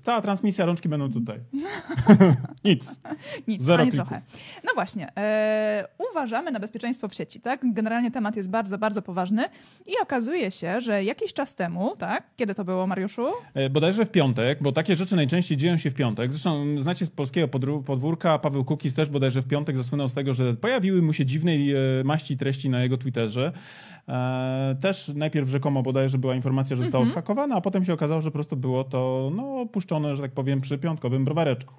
cała 0.02 0.20
transmisja, 0.20 0.66
rączki 0.66 0.88
będą 0.88 1.12
tutaj. 1.12 1.40
nic. 2.64 3.00
Nic, 3.48 3.62
Zero 3.62 3.82
ani 3.82 3.90
klików. 3.90 4.08
trochę. 4.08 4.22
No 4.64 4.70
właśnie, 4.74 5.16
e, 5.16 5.88
uważamy 6.10 6.50
na 6.50 6.60
bezpieczeństwo 6.60 7.08
w 7.08 7.14
sieci, 7.14 7.40
tak? 7.40 7.60
Generalnie 7.72 8.10
temat 8.10 8.36
jest 8.36 8.50
bardzo, 8.50 8.78
bardzo 8.78 9.02
poważny 9.02 9.44
i 9.86 9.92
okazuje 10.02 10.50
się, 10.50 10.80
że 10.80 11.04
jakiś 11.04 11.32
czas 11.32 11.54
temu, 11.54 11.96
tak? 11.96 12.24
Kiedy 12.36 12.54
to 12.54 12.64
było, 12.64 12.86
Mariuszu? 12.86 13.26
E, 13.54 13.70
Bodajże 13.70 14.04
w 14.06 14.10
piątek, 14.10 14.62
bo 14.62 14.72
takie 14.72 14.96
rzeczy 14.96 15.16
najczęściej 15.16 15.56
dzieją 15.58 15.78
się 15.78 15.90
w 15.90 15.94
piątek. 15.94 16.30
Zresztą 16.30 16.80
znacie 16.80 17.06
z 17.06 17.10
polskiego 17.10 17.48
podwórka, 17.86 18.38
Paweł 18.38 18.64
Kukiz 18.64 18.94
też 18.94 19.10
bodajże 19.10 19.42
w 19.42 19.46
piątek 19.46 19.76
zasłynął 19.76 20.08
z 20.08 20.14
tego, 20.14 20.34
że 20.34 20.54
pojawiły 20.54 21.02
mu 21.02 21.12
się 21.12 21.26
dziwnej 21.26 21.72
e, 21.72 21.78
maści 22.04 22.36
treści 22.36 22.70
na 22.70 22.82
jego 22.82 22.98
Twitterze. 22.98 23.52
E, 24.08 24.76
Też 24.80 25.12
najpierw 25.14 25.48
rzekomo 25.48 25.82
bodajże 25.82 26.18
była 26.18 26.34
informacja, 26.34 26.76
że 26.76 26.82
zostało 26.82 27.06
zhakowane, 27.06 27.54
a 27.54 27.60
potem 27.60 27.84
się 27.84 27.92
okazało, 27.92 28.20
że 28.20 28.30
po 28.30 28.32
prostu 28.32 28.56
było 28.56 28.84
to 28.84 29.30
no, 29.36 29.66
puszczone, 29.66 30.16
że 30.16 30.22
tak 30.22 30.32
powiem, 30.32 30.60
przy 30.60 30.78
piątkowym 30.78 31.24
browareczku. 31.24 31.74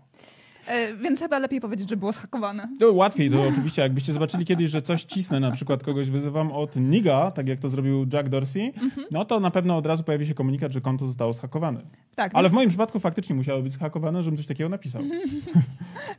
E, 0.72 0.96
więc 0.96 1.20
chyba 1.20 1.40
lepiej 1.40 1.62
powiedzieć, 1.62 1.90
że 1.90 1.98
było 1.98 2.12
zhakowane. 2.12 2.70
To 2.80 2.94
łatwiej, 2.94 3.32
to 3.32 3.44
oczywiście, 3.48 3.82
jakbyście 3.82 4.14
zobaczyli 4.14 4.46
kiedyś, 4.46 4.70
że 4.70 4.82
coś 4.82 5.04
cisnę, 5.04 5.40
na 5.40 5.52
przykład 5.52 5.84
kogoś 5.84 6.10
wyzywam 6.10 6.52
od 6.52 6.76
Niga, 6.76 7.32
tak 7.32 7.48
jak 7.48 7.60
to 7.60 7.70
zrobił 7.70 8.08
Jack 8.14 8.30
Dorsey, 8.30 8.74
no 9.12 9.26
to 9.26 9.40
na 9.40 9.52
pewno 9.52 9.78
od 9.78 9.86
razu 9.86 10.04
pojawi 10.04 10.26
się 10.26 10.34
komunikat, 10.34 10.72
że 10.72 10.82
konto 10.82 11.08
zostało 11.08 11.34
zhakowane. 11.34 11.82
Tak, 12.16 12.32
Ale 12.34 12.50
w 12.50 12.52
więc- 12.52 12.56
moim 12.56 12.70
przypadku 12.70 13.00
faktycznie 13.00 13.36
musiało 13.36 13.62
być 13.62 13.74
zhakowane, 13.74 14.24
żebym 14.24 14.38
coś 14.38 14.46
takiego 14.46 14.70
napisał. 14.70 15.02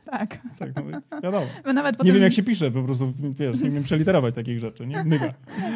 Tak. 0.05 0.37
Tak, 0.59 0.69
no, 0.75 1.19
wiadomo. 1.23 1.45
My 1.65 1.73
nawet 1.73 1.93
Nie 1.93 1.97
potem... 1.97 2.13
wiem, 2.13 2.23
jak 2.23 2.33
się 2.33 2.43
pisze, 2.43 2.71
po 2.71 2.83
prostu, 2.83 3.13
wiesz, 3.39 3.59
nie 3.59 3.69
wiem 3.69 3.83
przeliterować 3.83 4.35
takich 4.35 4.59
rzeczy, 4.59 4.87
nie? 4.87 5.03
Nyga. 5.03 5.33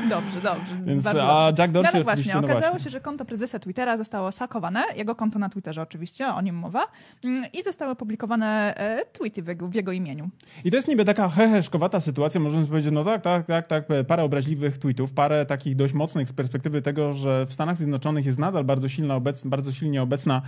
Dobrze, 0.09 0.41
dobrze. 0.41 0.75
Więc, 0.85 1.05
a 1.07 1.13
dobrze. 1.13 1.61
Jack 1.61 1.73
Dorsey 1.73 1.99
no, 1.99 1.99
oczywiście, 1.99 2.03
właśnie, 2.03 2.33
no 2.33 2.39
okazało 2.39 2.61
właśnie. 2.61 2.79
się, 2.79 2.89
że 2.89 3.01
konto 3.01 3.25
prezesa 3.25 3.59
Twittera 3.59 3.97
zostało 3.97 4.31
zhakowane, 4.31 4.83
jego 4.95 5.15
konto 5.15 5.39
na 5.39 5.49
Twitterze 5.49 5.81
oczywiście, 5.81 6.27
o 6.27 6.41
nim 6.41 6.55
mowa, 6.55 6.87
mm, 7.23 7.43
i 7.53 7.63
zostały 7.63 7.91
opublikowane 7.91 8.47
e, 8.47 8.66
tweety 9.13 9.43
w 9.43 9.47
jego, 9.47 9.67
w 9.67 9.73
jego 9.73 9.91
imieniu. 9.91 10.29
I 10.65 10.71
to 10.71 10.77
jest 10.77 10.87
niby 10.87 11.05
taka 11.05 11.29
heheszkowata 11.29 11.99
sytuacja, 11.99 12.41
możemy 12.41 12.65
powiedzieć, 12.65 12.91
no 12.91 13.03
tak, 13.03 13.21
tak, 13.21 13.45
tak, 13.45 13.67
tak, 13.67 13.85
parę 14.07 14.23
obraźliwych 14.23 14.77
tweetów, 14.77 15.13
parę 15.13 15.45
takich 15.45 15.75
dość 15.75 15.93
mocnych 15.93 16.29
z 16.29 16.33
perspektywy 16.33 16.81
tego, 16.81 17.13
że 17.13 17.45
w 17.45 17.53
Stanach 17.53 17.77
Zjednoczonych 17.77 18.25
jest 18.25 18.39
nadal 18.39 18.63
bardzo, 18.63 18.89
silna 18.89 19.15
obecna, 19.15 19.49
bardzo 19.49 19.71
silnie 19.71 20.01
obecna 20.01 20.41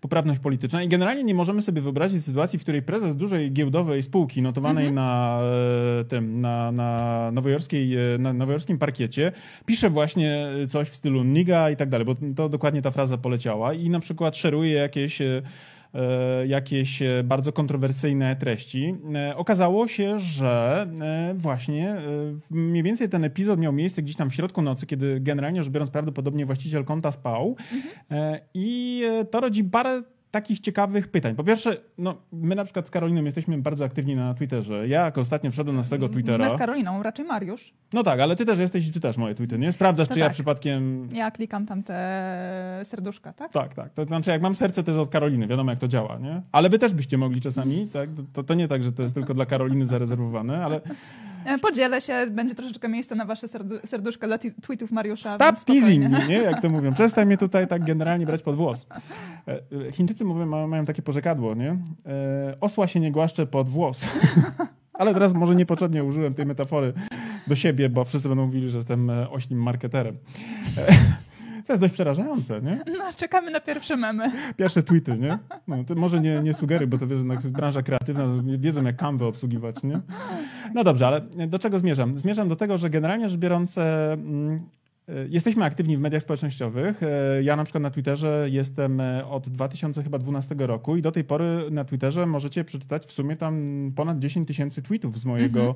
poprawność 0.00 0.40
polityczna 0.40 0.82
i 0.82 0.88
generalnie 0.88 1.24
nie 1.24 1.34
możemy 1.34 1.62
sobie 1.62 1.82
wyobrazić 1.82 2.24
sytuacji, 2.24 2.58
w 2.58 2.62
której 2.62 2.82
prezes 2.82 3.16
dużej 3.16 3.52
giełdowej 3.52 4.02
spółki 4.02 4.42
notowanej 4.42 4.92
na 4.92 5.40
e, 6.00 6.04
tym, 6.04 6.40
na, 6.40 6.72
na, 6.72 7.30
nowojorskiej, 7.32 8.14
e, 8.14 8.18
na 8.18 8.32
nowojorskiej 8.32 8.78
parkiecie 8.78 9.32
pisze 9.66 9.90
właśnie 9.90 10.46
coś 10.68 10.88
w 10.88 10.96
stylu 10.96 11.24
niga 11.24 11.70
i 11.70 11.76
tak 11.76 11.88
dalej, 11.88 12.06
bo 12.06 12.14
to 12.36 12.48
dokładnie 12.48 12.82
ta 12.82 12.90
fraza 12.90 13.18
poleciała 13.18 13.72
i 13.72 13.90
na 13.90 14.00
przykład 14.00 14.36
szeruje 14.36 14.72
jakieś 14.72 15.20
e, 15.20 15.24
e, 15.26 15.42
jakieś 16.46 17.02
e, 17.02 17.22
bardzo 17.24 17.52
kontrowersyjne 17.52 18.36
treści. 18.36 18.94
E, 19.14 19.36
Okazało 19.36 19.88
się, 19.88 20.20
że 20.20 20.86
e, 21.00 21.34
właśnie 21.34 21.90
e, 21.90 22.00
mniej 22.50 22.82
więcej 22.82 23.08
ten 23.08 23.24
epizod 23.24 23.60
miał 23.60 23.72
miejsce 23.72 24.02
gdzieś 24.02 24.16
tam 24.16 24.30
w 24.30 24.34
środku 24.34 24.62
nocy, 24.62 24.86
kiedy 24.86 25.20
generalnie 25.20 25.62
rzecz 25.62 25.72
biorąc 25.72 25.90
prawdopodobnie 25.90 26.46
właściciel 26.46 26.84
konta 26.84 27.12
spał 27.12 27.56
E, 28.10 28.40
i 28.54 29.02
e, 29.10 29.24
to 29.24 29.40
rodzi 29.40 29.64
parę 29.64 30.02
takich 30.36 30.60
ciekawych 30.60 31.08
pytań. 31.08 31.34
Po 31.34 31.44
pierwsze, 31.44 31.76
no, 31.98 32.14
my 32.32 32.54
na 32.54 32.64
przykład 32.64 32.86
z 32.86 32.90
Karoliną 32.90 33.24
jesteśmy 33.24 33.58
bardzo 33.58 33.84
aktywni 33.84 34.16
na 34.16 34.34
Twitterze. 34.34 34.88
Ja 34.88 35.04
jak 35.04 35.18
ostatnio 35.18 35.50
wszedłem 35.50 35.76
na 35.76 35.82
swojego 35.84 36.08
Twittera. 36.08 36.44
My 36.44 36.50
z 36.50 36.56
Karoliną, 36.56 37.02
raczej 37.02 37.24
Mariusz. 37.24 37.74
No 37.92 38.02
tak, 38.02 38.20
ale 38.20 38.36
ty 38.36 38.44
też 38.44 38.58
jesteś 38.58 38.88
i 38.88 38.92
czytasz 38.92 39.16
moje 39.16 39.34
tweety, 39.34 39.58
nie? 39.58 39.72
Sprawdzasz, 39.72 40.08
To 40.08 40.14
czy 40.14 40.20
ja 40.20 40.26
tak. 40.26 40.32
przypadkiem 40.32 41.08
Ja 41.12 41.30
klikam 41.30 41.66
tam 41.66 41.82
te 41.82 42.80
serduszka, 42.84 43.32
tak? 43.32 43.52
Tak, 43.52 43.74
tak. 43.74 43.92
To 43.92 44.04
znaczy, 44.04 44.30
jak 44.30 44.42
mam 44.42 44.54
serce, 44.54 44.82
to 44.82 44.90
jest 44.90 45.00
od 45.00 45.08
Karoliny, 45.08 45.46
wiadomo 45.46 45.70
jak 45.70 45.78
to 45.80 45.88
działa, 45.88 46.18
nie? 46.18 46.42
Ale 46.52 46.68
wy 46.68 46.78
też 46.78 46.92
byście 46.94 47.18
mogli 47.18 47.40
czasami, 47.40 47.88
tak? 47.92 48.10
To, 48.32 48.42
to 48.42 48.54
nie 48.54 48.68
tak, 48.68 48.82
że 48.82 48.92
to 48.92 49.02
jest 49.02 49.14
tylko 49.14 49.34
dla 49.34 49.46
Karoliny 49.46 49.86
zarezerwowane, 49.86 50.64
ale 50.64 50.80
Podzielę 51.62 52.00
się, 52.00 52.26
będzie 52.30 52.54
troszeczkę 52.54 52.88
miejsca 52.88 53.14
na 53.14 53.24
wasze 53.24 53.46
serdu- 53.46 53.86
serduszka 53.86 54.26
dla 54.26 54.38
tweetów 54.38 54.90
Mariusza. 54.90 55.34
stop 55.34 55.64
teasing 55.64 56.08
me, 56.10 56.26
nie? 56.28 56.34
Jak 56.38 56.62
to 56.62 56.68
mówią. 56.70 56.94
Przestań 56.94 57.26
mnie 57.26 57.38
tutaj 57.38 57.66
tak 57.66 57.84
generalnie 57.84 58.26
brać 58.26 58.42
pod 58.42 58.56
włos. 58.56 58.86
E, 59.48 59.52
e, 59.88 59.92
Chińczycy 59.92 60.24
mówią, 60.24 60.66
mają, 60.66 60.84
takie 60.84 61.02
porzekadło, 61.02 61.54
nie? 61.54 61.70
E, 61.70 62.56
Osła 62.60 62.86
się 62.86 63.00
nie 63.00 63.12
głaszcze 63.12 63.46
pod 63.46 63.68
włos. 63.68 64.06
Ale 64.98 65.14
teraz 65.14 65.34
może 65.34 65.54
niepotrzebnie 65.54 66.04
użyłem 66.04 66.34
tej 66.34 66.46
metafory 66.46 66.92
do 67.46 67.54
siebie, 67.54 67.88
bo 67.88 68.04
wszyscy 68.04 68.28
będą 68.28 68.46
mówili, 68.46 68.68
że 68.68 68.78
jestem 68.78 69.10
e, 69.10 69.30
oślim 69.30 69.62
marketerem. 69.62 70.16
Co 71.66 71.72
jest 71.72 71.80
dość 71.80 71.92
przerażające, 71.94 72.60
nie? 72.62 72.80
No, 72.98 73.04
czekamy 73.16 73.50
na 73.50 73.60
pierwsze 73.60 73.96
memy. 73.96 74.32
Pierwsze 74.56 74.82
tweety, 74.82 75.18
nie? 75.18 75.38
No, 75.68 75.84
to 75.84 75.94
może 75.94 76.20
nie, 76.20 76.40
nie 76.42 76.54
sugeruj, 76.54 76.86
bo 76.86 76.98
to 76.98 77.06
wiesz, 77.06 77.18
jednak 77.18 77.38
jest 77.38 77.52
branża 77.52 77.82
kreatywna, 77.82 78.24
wiedzą 78.58 78.84
jak 78.84 78.96
Canva 78.96 79.26
obsługiwać, 79.26 79.82
nie? 79.82 80.00
No 80.74 80.84
dobrze, 80.84 81.06
ale 81.06 81.20
do 81.48 81.58
czego 81.58 81.78
zmierzam? 81.78 82.18
Zmierzam 82.18 82.48
do 82.48 82.56
tego, 82.56 82.78
że 82.78 82.90
generalnie 82.90 83.28
rzecz 83.28 83.38
biorąc 83.38 83.78
e, 83.78 84.12
mm, 84.12 84.60
e, 85.08 85.12
Jesteśmy 85.28 85.64
aktywni 85.64 85.96
w 85.96 86.00
mediach 86.00 86.22
społecznościowych. 86.22 87.02
E, 87.02 87.42
Ja 87.42 87.56
na 87.56 87.64
przykład 87.64 87.82
na 87.82 87.90
Twitterze 87.90 88.46
jestem 88.50 89.02
od 89.30 89.48
2012 89.48 90.54
roku 90.58 90.96
i 90.96 91.02
do 91.02 91.12
tej 91.12 91.24
pory 91.24 91.68
na 91.70 91.84
Twitterze 91.84 92.26
możecie 92.26 92.64
przeczytać 92.64 93.06
w 93.06 93.12
sumie 93.12 93.36
tam 93.36 93.92
ponad 93.96 94.18
10 94.18 94.48
tysięcy 94.48 94.82
tweetów 94.82 95.18
z 95.18 95.24
mojego 95.24 95.60
e, 95.70 95.74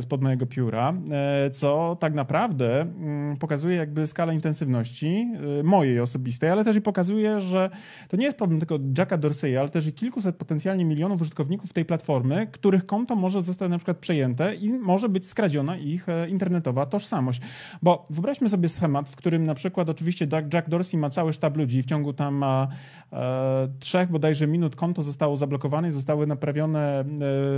spod 0.00 0.22
mojego 0.22 0.46
pióra, 0.46 0.94
e, 1.10 1.50
co 1.50 1.96
tak 2.00 2.14
naprawdę 2.14 2.80
mm, 2.80 3.36
pokazuje 3.36 3.76
jakby 3.76 4.06
skalę 4.06 4.34
intensywności 4.34 5.28
e, 5.60 5.62
mojej 5.62 6.00
osobistej, 6.00 6.50
ale 6.50 6.64
też 6.64 6.76
i 6.76 6.80
pokazuje, 6.80 7.40
że 7.40 7.70
to 8.08 8.16
nie 8.16 8.24
jest 8.24 8.36
problem 8.36 8.58
tylko 8.58 8.78
Jacka 8.98 9.18
Dorseya, 9.18 9.56
ale 9.56 9.68
też 9.68 9.86
i 9.86 9.92
kilkuset 9.92 10.36
potencjalnie 10.36 10.84
milionów 10.84 11.20
użytkowników 11.20 11.72
tej 11.72 11.84
platformy, 11.84 12.46
których 12.46 12.86
konto 12.86 13.16
może 13.16 13.42
zostać 13.42 13.70
na 13.70 13.78
przykład 13.78 13.98
przejęte 13.98 14.54
i 14.54 14.72
może 14.72 15.08
być 15.08 15.26
skradziona 15.26 15.76
ich 15.76 16.08
e, 16.08 16.28
internetowa 16.28 16.86
tożsamość. 16.86 17.40
Bo 17.82 18.04
wyobraźmy 18.10 18.48
sobie 18.48 18.68
schemat, 18.68 19.10
w 19.10 19.16
którym 19.16 19.44
na 19.44 19.54
przykład 19.54 19.88
oczywiście 19.88 20.26
Jack, 20.32 20.54
Jack 20.54 20.68
Dorsey 20.68 20.98
ma 20.98 21.10
cały 21.10 21.32
sztab 21.32 21.56
ludzi, 21.56 21.82
w 21.82 21.86
ciągu 21.86 22.12
tam 22.12 22.42
e, 22.42 22.68
e, 23.12 23.68
trzech 23.78 24.10
bodajże 24.10 24.46
minut 24.46 24.76
konto 24.76 25.02
zostało 25.02 25.36
zablokowane 25.36 25.88
i 25.88 25.92
zostały 25.92 26.26
naprawione, 26.26 27.04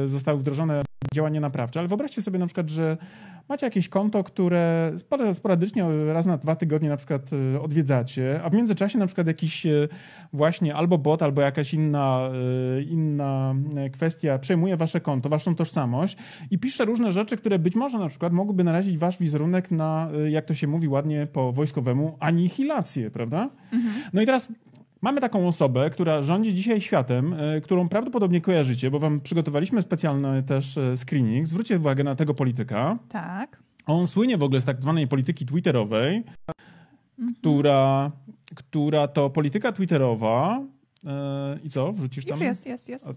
e, 0.05 0.09
zostały 0.09 0.39
wdrożone 0.39 0.83
działania 1.14 1.40
naprawcze. 1.40 1.81
Ale 1.81 1.88
wyobraźcie 1.88 2.23
sobie 2.23 2.38
na 2.38 2.47
przykład, 2.47 2.71
że 2.71 2.97
macie 3.49 3.67
jakieś 3.67 3.88
konto, 3.88 4.25
które 4.25 4.93
spora- 4.97 5.35
sporadycznie 5.35 5.85
raz 6.12 6.26
na 6.26 6.37
dwa 6.37 6.57
tygodnie 6.57 6.88
na 6.88 6.97
przykład 6.97 7.23
e, 7.55 7.61
odwiedzacie, 7.61 8.40
a 8.45 8.50
w 8.50 8.55
międzyczasie 8.55 8.99
na 8.99 9.07
przykład 9.07 9.26
jakiś 9.26 9.67
e, 9.67 9.88
właśnie 10.33 10.75
albo 10.75 10.99
bot, 10.99 11.23
albo 11.23 11.40
jakaś 11.40 11.75
inna, 11.75 12.31
e, 12.79 12.83
inna 12.83 13.55
kwestia 13.93 14.38
przejmuje 14.38 14.76
wasze 14.76 15.00
konto, 15.00 15.29
waszą 15.29 15.55
tożsamość 15.55 16.17
i 16.50 16.59
pisze 16.59 16.85
różne 16.85 17.12
rzeczy, 17.12 17.37
które 17.37 17.59
być 17.59 17.75
może 17.75 17.99
na 17.99 18.09
przykład 18.09 18.33
mogłyby 18.33 18.64
narazić 18.64 18.99
wasz 18.99 19.19
wizerunek 19.19 19.71
na, 19.71 20.09
jak 20.29 20.45
to 20.45 20.55
się 20.55 20.67
mówi 20.67 20.88
ładnie 20.88 21.26
po 21.33 21.52
wojskowemu, 21.52 22.17
anihilację, 22.21 23.11
prawda? 23.11 23.50
No 24.12 24.23
i 24.23 24.26
teraz 24.26 24.52
Mamy 25.02 25.21
taką 25.21 25.49
osobę, 25.49 25.90
która 25.90 26.23
rządzi 26.23 26.54
dzisiaj 26.54 26.80
światem, 26.80 27.35
e, 27.35 27.61
którą 27.61 27.88
prawdopodobnie 27.88 28.40
kojarzycie, 28.40 28.90
bo 28.90 28.99
wam 28.99 29.21
przygotowaliśmy 29.21 29.83
specjalny 29.83 30.42
też 30.42 30.78
e, 30.78 30.97
screening. 30.97 31.47
Zwróćcie 31.47 31.78
uwagę 31.78 32.04
na 32.04 32.14
tego 32.14 32.35
polityka. 32.35 32.99
Tak. 33.09 33.62
On 33.87 34.07
słynie 34.07 34.38
w 34.38 34.42
ogóle 34.42 34.61
z 34.61 34.64
tak 34.64 34.83
zwanej 34.83 35.09
polityki 35.09 35.47
twitterowej, 35.47 36.25
która, 37.38 38.11
która 38.54 39.09
to 39.09 39.30
polityka 39.30 39.73
twitterowa. 39.73 40.62
E, 41.07 41.59
I 41.64 41.71
co? 41.71 41.92
Wrzucisz 41.92 42.25
tam? 42.25 42.33
Już 42.33 42.40
jest, 42.40 42.66
jest, 42.66 42.88
jest. 42.88 43.09
A 43.09 43.12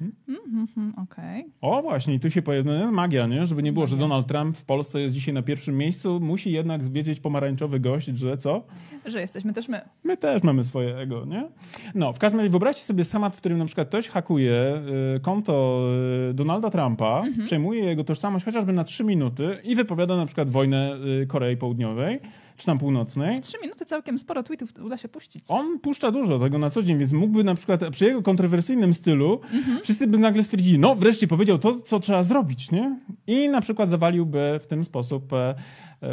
my? 0.00 0.10
Mhm, 0.28 0.94
Okej. 0.96 1.46
O, 1.60 1.82
właśnie, 1.82 2.14
i 2.14 2.20
tu 2.20 2.30
się 2.30 2.42
pojawia 2.42 2.78
no, 2.78 2.92
magia, 2.92 3.26
nie? 3.26 3.46
Żeby 3.46 3.62
nie 3.62 3.72
było, 3.72 3.86
że. 3.86 3.96
Donald 3.96 4.26
Trump 4.26 4.56
w 4.56 4.64
Polsce 4.64 5.00
jest 5.00 5.14
dzisiaj 5.14 5.34
na 5.34 5.42
pierwszym 5.42 5.76
miejscu. 5.76 6.20
Musi 6.20 6.52
jednak 6.52 6.84
wiedzieć 6.84 7.20
pomarańczowy 7.20 7.80
gość, 7.80 8.06
że 8.06 8.38
co? 8.38 8.66
Że 9.06 9.20
jesteśmy 9.20 9.52
też 9.52 9.68
my. 9.68 9.80
My 10.04 10.16
też 10.16 10.42
mamy 10.42 10.64
swoje 10.64 10.96
ego, 10.96 11.24
nie? 11.24 11.48
No, 11.94 12.12
w 12.12 12.18
każdym 12.18 12.40
razie 12.40 12.50
wyobraźcie 12.50 12.82
sobie 12.82 13.04
schemat, 13.04 13.36
w 13.36 13.38
którym 13.38 13.58
na 13.58 13.64
przykład 13.64 13.88
ktoś 13.88 14.08
hakuje 14.08 14.82
y, 15.16 15.20
konto 15.20 15.86
y, 16.30 16.34
Donalda 16.34 16.70
Trumpa, 16.70 17.22
przejmuje 17.44 17.84
jego 17.84 18.04
tożsamość 18.04 18.44
chociażby 18.44 18.72
na 18.72 18.84
3 18.84 19.04
minuty 19.04 19.56
i 19.64 19.74
wypowiada 19.74 20.16
na 20.16 20.26
przykład 20.26 20.50
wojnę 20.50 20.98
y, 21.22 21.26
Korei 21.26 21.56
Południowej 21.56 22.20
czy 22.56 22.66
tam 22.66 22.78
Północnej. 22.78 23.40
Trzy 23.40 23.58
minuty 23.62 23.84
całkiem 23.84 24.18
sporo 24.18 24.42
tweetów 24.42 24.72
uda 24.84 24.98
się 24.98 25.08
puścić. 25.08 25.44
On 25.48 25.78
puszcza 25.78 26.10
dużo 26.10 26.38
tego 26.38 26.58
na 26.58 26.70
co 26.70 26.82
dzień, 26.82 26.98
więc 26.98 27.12
mógłby 27.12 27.44
na 27.44 27.54
przykład 27.54 27.80
przy 27.90 28.04
jego 28.04 28.22
kontrowersyjnym 28.22 28.94
stylu 28.94 29.40
wszyscy 29.82 30.06
by 30.06 30.18
nagle 30.18 30.42
stwierdzili, 30.42 30.78
no 30.78 30.94
wreszcie 30.94 31.26
powiedział 31.26 31.58
to, 31.58 31.80
co 31.80 32.00
trzeba 32.00 32.22
zrobić, 32.22 32.70
nie? 32.70 32.98
I 33.26 33.48
na 33.48 33.60
przykład 33.60 33.90
zawaliłby 33.90 34.58
w 34.62 34.66
ten 34.66 34.84
sposób 34.84 35.32
e, 35.32 35.54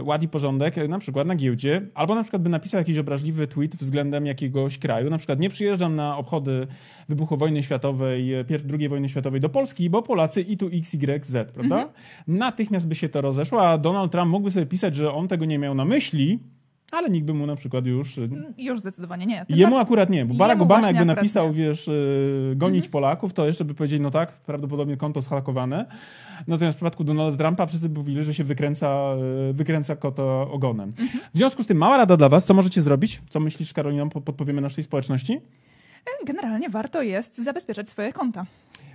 ład 0.02 0.24
i 0.24 0.28
porządek 0.28 0.78
e, 0.78 0.88
na 0.88 1.00
przykład 1.00 1.28
na 1.28 1.36
giełdzie, 1.36 1.82
albo 1.94 2.16
na 2.16 2.24
przykład 2.24 2.42
by 2.42 2.50
napisał 2.50 2.78
jakiś 2.78 2.98
obraźliwy 2.98 3.48
tweet 3.48 3.76
względem 3.76 4.26
jakiegoś 4.26 4.78
kraju, 4.78 5.10
na 5.10 5.18
przykład 5.18 5.40
nie 5.40 5.50
przyjeżdżam 5.50 5.96
na 5.96 6.18
obchody 6.18 6.68
wybuchu 7.10 7.38
wojny 7.38 7.64
światowej, 7.64 8.34
e, 8.34 8.46
II 8.80 8.90
wojny 8.90 9.10
światowej 9.10 9.42
do 9.42 9.50
Polski, 9.50 9.90
bo 9.90 10.02
Polacy 10.02 10.42
i 10.42 10.58
tu 10.58 10.68
X, 10.68 10.94
Y, 10.94 11.26
Z, 11.26 11.52
prawda? 11.52 11.90
Natychmiast 12.28 12.88
by 12.88 12.96
się 12.96 13.10
to 13.10 13.22
rozeszło, 13.22 13.68
a 13.68 13.78
Donald 13.78 14.12
Trump 14.12 14.32
mógłby 14.32 14.52
sobie 14.52 14.66
pisać, 14.66 14.96
że 14.96 15.14
on 15.14 15.28
tego 15.28 15.46
nie 15.46 15.60
miał 15.60 15.76
na 15.76 15.86
myśli, 15.86 16.40
ale 16.94 17.10
nikt 17.10 17.26
by 17.28 17.34
mu 17.34 17.46
na 17.46 17.56
przykład 17.56 17.86
już 17.86 18.18
e, 18.18 18.22
Już 18.58 18.80
zdecydowanie 18.80 19.26
nie. 19.26 19.46
Tym 19.46 19.58
Jemu 19.58 19.78
akurat 19.78 20.10
nie, 20.10 20.26
bo 20.26 20.34
Barack 20.36 20.62
Obama 20.62 20.88
jakby 20.88 21.06
napisał, 21.06 21.44
nie. 21.44 21.50
Mhm. 21.50 21.68
wiesz, 21.68 21.88
yy, 21.88 22.56
gonić 22.56 22.90
Polaków, 22.90 23.34
to 23.34 23.48
jeszcze 23.48 23.66
by 23.66 23.74
powiedzieli, 23.74 24.02
no 24.02 24.12
tak, 24.12 24.32
prawdopodobnie 24.32 24.98
konto 24.98 25.22
zhakowane. 25.22 25.86
Natomiast 26.48 26.76
w 26.76 26.78
przypadku 26.78 27.04
Donalda 27.04 27.38
Trumpa 27.38 27.66
wszyscy 27.66 27.90
by 27.90 28.00
mówili, 28.00 28.24
że 28.24 28.34
się 28.34 28.44
wykręca, 28.44 29.16
yy, 29.48 29.54
wykręca 29.54 29.96
kota 29.96 30.24
ogonem. 30.42 30.90
Mhm. 30.90 31.10
W 31.34 31.38
związku 31.38 31.64
z 31.64 31.68
tym 31.68 31.78
mała 31.78 31.98
rada 31.98 32.18
dla 32.18 32.30
was, 32.30 32.46
co 32.46 32.54
możecie 32.54 32.82
zrobić? 32.82 33.22
Co 33.30 33.40
myślisz, 33.40 33.74
Karolina, 33.74 34.06
po- 34.06 34.22
podpowiemy 34.22 34.62
naszej 34.62 34.84
społeczności? 34.84 35.40
Generalnie 36.26 36.70
warto 36.70 37.02
jest 37.02 37.38
zabezpieczać 37.38 37.90
swoje 37.90 38.14
konta. 38.14 38.46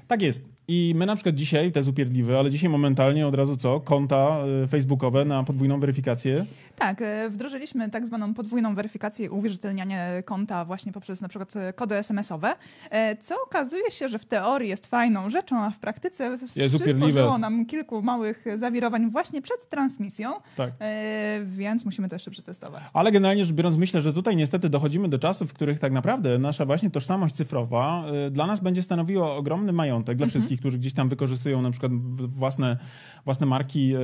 Tak 0.09 0.23
jest. 0.23 0.59
I 0.71 0.93
my 0.97 1.07
na 1.07 1.15
przykład 1.15 1.35
dzisiaj, 1.35 1.73
to 1.73 1.79
jest 1.79 1.89
upierdliwe, 1.89 2.39
ale 2.39 2.51
dzisiaj 2.51 2.71
momentalnie 2.71 3.27
od 3.27 3.35
razu 3.35 3.57
co? 3.57 3.81
Konta 3.81 4.39
y, 4.65 4.67
facebookowe 4.67 5.25
na 5.25 5.45
podwójną 5.45 5.81
weryfikację. 5.81 6.45
Tak, 6.79 7.03
e, 7.03 7.31
wdrożyliśmy 7.31 7.91
tak 7.91 8.07
zwaną 8.07 8.35
podwójną 8.35 8.75
weryfikację 8.75 9.31
uwierzytelnianie 9.31 10.23
konta 10.25 10.65
właśnie 10.65 10.93
poprzez 10.93 11.21
na 11.21 11.29
przykład 11.29 11.57
e, 11.57 11.73
kody 11.73 11.95
SMS-owe, 11.97 12.55
e, 12.91 13.17
co 13.17 13.35
okazuje 13.47 13.91
się, 13.91 14.09
że 14.09 14.19
w 14.19 14.25
teorii 14.25 14.69
jest 14.69 14.87
fajną 14.87 15.31
rzeczą, 15.31 15.57
a 15.63 15.71
w 15.71 15.79
praktyce 15.79 16.39
przysporzyło 16.47 17.39
nam 17.39 17.67
kilku 17.67 18.03
małych 18.03 18.45
zawirowań 18.57 19.11
właśnie 19.11 19.43
przed 19.43 19.69
transmisją, 19.69 20.33
Tak. 20.57 20.71
e, 20.81 21.41
więc 21.45 21.85
musimy 21.85 22.09
to 22.09 22.15
jeszcze 22.15 22.31
przetestować. 22.31 22.83
Ale 22.93 23.13
generalnie 23.13 23.45
rzecz 23.45 23.55
biorąc, 23.55 23.77
myślę, 23.77 24.01
że 24.01 24.13
tutaj 24.13 24.37
niestety 24.37 24.69
dochodzimy 24.69 25.09
do 25.09 25.19
czasów, 25.19 25.51
w 25.51 25.55
których 25.55 25.79
tak 25.79 25.93
naprawdę 25.93 26.39
nasza 26.39 26.65
właśnie 26.65 26.91
tożsamość 26.91 27.35
cyfrowa 27.35 28.05
y, 28.27 28.31
dla 28.31 28.47
nas 28.47 28.61
będzie 28.61 28.83
stanowiła 28.83 29.37
ogromny 29.37 29.73
majątek 29.73 29.98
dla 30.03 30.27
wszystkich, 30.27 30.61
którzy 30.61 30.79
gdzieś 30.79 30.93
tam 30.93 31.09
wykorzystują 31.09 31.63
na 31.63 31.71
przykład 31.71 31.93
własne, 32.29 32.77
własne 33.25 33.47
marki 33.47 33.95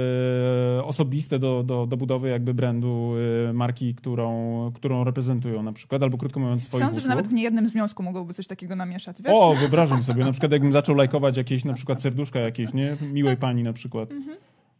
y, 0.78 0.84
osobiste 0.84 1.38
do, 1.38 1.62
do, 1.62 1.86
do 1.86 1.96
budowy 1.96 2.28
jakby 2.28 2.54
brandu 2.54 3.12
y, 3.50 3.52
marki, 3.52 3.94
którą, 3.94 4.72
którą 4.74 5.04
reprezentują 5.04 5.62
na 5.62 5.72
przykład, 5.72 6.02
albo 6.02 6.18
krótko 6.18 6.40
mówiąc 6.40 6.62
swoich 6.62 6.84
Sądzę, 6.84 7.00
że 7.00 7.06
usług. 7.06 7.08
nawet 7.08 7.28
w 7.28 7.32
niejednym 7.32 7.66
związku 7.66 8.02
mogłoby 8.02 8.34
coś 8.34 8.46
takiego 8.46 8.76
namieszać, 8.76 9.22
wiesz? 9.22 9.32
O, 9.34 9.54
wyobrażam 9.54 10.02
sobie, 10.02 10.24
na 10.24 10.32
przykład 10.32 10.52
jakbym 10.52 10.72
zaczął 10.72 10.94
lajkować 10.94 11.36
jakieś 11.36 11.64
na 11.64 11.72
przykład 11.72 12.00
serduszka 12.00 12.40
jakieś, 12.40 12.74
nie? 12.74 12.96
Miłej 13.12 13.36
pani 13.36 13.62
na 13.62 13.72
przykład. 13.72 14.10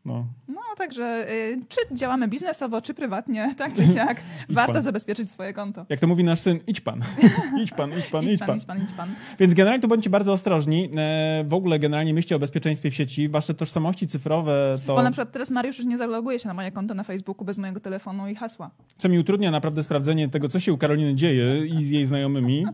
No. 0.05 0.27
No, 0.49 0.61
także 0.79 1.27
y, 1.31 1.61
czy 1.69 1.95
działamy 1.95 2.29
biznesowo, 2.29 2.83
czy 2.83 2.95
prywatnie, 2.95 3.55
tak 3.59 3.75
czy 3.75 3.89
siak, 3.89 4.21
warto 4.49 4.73
pan. 4.73 4.83
zabezpieczyć 4.83 5.31
swoje 5.31 5.53
konto. 5.53 5.87
Jak 5.89 6.01
to 6.01 6.07
mówi 6.07 6.25
nasz 6.25 6.41
syn, 6.41 6.59
idź 6.67 6.81
pan. 6.81 7.01
idź 7.63 7.71
pan, 7.73 7.91
idź 7.99 8.07
pan, 8.07 8.25
idź 8.25 8.39
pan. 8.41 8.47
pan, 8.49 8.57
idź 8.57 8.65
pan, 8.65 8.83
idź 8.83 8.93
pan. 8.93 9.09
Więc 9.39 9.55
generalnie 9.55 9.83
tu 9.83 9.89
bądźcie 9.89 10.11
bardzo 10.11 10.33
ostrożni. 10.33 10.91
E, 10.97 11.45
W 11.47 11.55
ogóle 11.55 11.79
generalnie 11.79 12.15
myślcie 12.15 12.37
o 12.37 12.39
bezpieczeństwie 12.39 12.91
w 12.91 12.95
sieci. 12.95 13.29
Wasze 13.29 13.55
tożsamości 13.55 14.07
cyfrowe 14.09 14.75
to, 14.87 14.95
Bo 14.95 15.03
na 15.03 15.11
przykład 15.11 15.33
teraz 15.33 15.51
Mariusz 15.51 15.79
już 15.79 15.87
nie 15.87 15.99
zaloguje 15.99 16.39
się 16.39 16.49
na 16.49 16.55
moje 16.55 16.73
konto 16.73 16.95
na 16.95 17.05
Facebooku 17.05 17.45
bez 17.45 17.59
mojego 17.59 17.81
telefonu 17.81 18.29
i 18.29 18.35
hasła. 18.35 18.71
co 18.99 19.09
mi 19.09 19.19
utrudnia 19.19 19.51
naprawdę 19.51 19.83
sprawdzenie 19.83 20.29
tego, 20.29 20.49
co 20.49 20.61
się 20.61 20.73
u 20.73 20.79
Karoliny 20.79 21.15
dzieje 21.15 21.67
i 21.67 21.85
z 21.85 21.91
jej 21.91 22.07
znajomymi. 22.07 22.65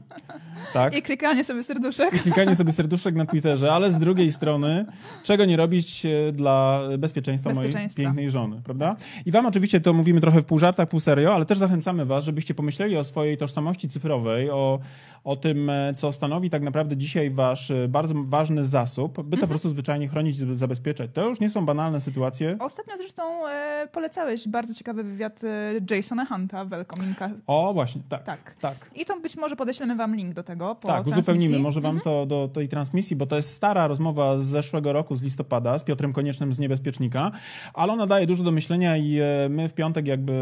Tak. 0.72 0.96
I 0.96 1.02
klikanie 1.02 1.44
sobie 1.44 1.62
serduszek. 1.62 2.22
Klikanie 2.22 2.54
sobie 2.54 2.72
serduszek 2.72 3.14
na 3.14 3.26
Twitterze, 3.26 3.72
ale 3.72 3.92
z 3.92 3.98
drugiej 3.98 4.32
strony, 4.32 4.86
czego 5.24 5.44
nie 5.44 5.56
robić 5.56 6.06
e, 6.06 6.32
dla 6.32 6.80
bezpieczeństwa, 6.98 7.19
mojej 7.44 7.54
Bezpieczeństwa. 7.54 8.02
pięknej 8.02 8.30
żony, 8.30 8.60
prawda? 8.64 8.96
I 9.26 9.30
wam 9.30 9.46
oczywiście 9.46 9.80
to 9.80 9.92
mówimy 9.92 10.20
trochę 10.20 10.40
w 10.42 10.44
pół 10.44 10.58
żartach, 10.58 10.88
pół 10.88 11.00
serio, 11.00 11.34
ale 11.34 11.46
też 11.46 11.58
zachęcamy 11.58 12.06
was, 12.06 12.24
żebyście 12.24 12.54
pomyśleli 12.54 12.96
o 12.96 13.04
swojej 13.04 13.36
tożsamości 13.36 13.88
cyfrowej, 13.88 14.50
o, 14.50 14.78
o 15.24 15.36
tym, 15.36 15.70
e, 15.70 15.94
co 15.96 16.12
stanowi 16.12 16.50
tak 16.50 16.62
naprawdę 16.62 16.96
dzisiaj 16.96 17.30
wasz 17.30 17.70
e, 17.70 17.88
bardzo 17.88 18.14
ważny 18.16 18.66
zasób, 18.66 19.22
by 19.22 19.36
to 19.36 19.40
po 19.40 19.48
prostu 19.48 19.68
zwyczajnie 19.68 20.08
chronić, 20.08 20.36
zabezpieczać. 20.36 21.10
To 21.14 21.28
już 21.28 21.40
nie 21.40 21.48
są 21.48 21.66
banalne 21.66 22.00
sytuacje. 22.00 22.56
Ostatnio 22.60 22.96
zresztą 22.96 23.48
e, 23.48 23.88
polecałeś 23.92 24.48
bardzo 24.48 24.74
ciekawy 24.74 25.04
wywiad 25.04 25.40
e, 25.90 25.96
Jasona 25.96 26.26
Hunta, 26.26 26.64
Welkominka. 26.64 27.30
O, 27.46 27.70
właśnie, 27.74 28.02
tak. 28.08 28.24
Tak. 28.24 28.54
Tak. 28.60 28.90
I 28.94 29.04
to 29.04 29.20
być 29.20 29.36
może 29.36 29.56
podeślemy 29.56 29.96
wam 29.96 30.16
link 30.16 30.34
do 30.34 30.42
tego 30.42 30.74
po 30.74 30.88
Tak, 30.88 30.96
transmisji. 30.96 31.20
uzupełnimy 31.20 31.58
może 31.58 31.80
wam 31.80 32.00
to 32.00 32.26
do 32.26 32.48
tej 32.54 32.68
transmisji, 32.68 33.16
bo 33.16 33.26
to 33.26 33.36
jest 33.36 33.52
stara 33.52 33.86
rozmowa 33.86 34.38
z 34.38 34.44
zeszłego 34.44 34.92
roku, 34.92 35.16
z 35.16 35.22
listopada, 35.22 35.78
z 35.78 35.84
Piotrem 35.84 36.12
Koniecznym 36.12 36.52
z 36.52 36.58
Niebezpiecznika, 36.58 37.09
ale 37.74 37.92
ona 37.92 38.06
daje 38.06 38.26
dużo 38.26 38.44
do 38.44 38.50
myślenia 38.50 38.96
i 38.96 39.18
e, 39.18 39.48
my 39.48 39.68
w 39.68 39.74
piątek 39.74 40.06
jakby 40.06 40.32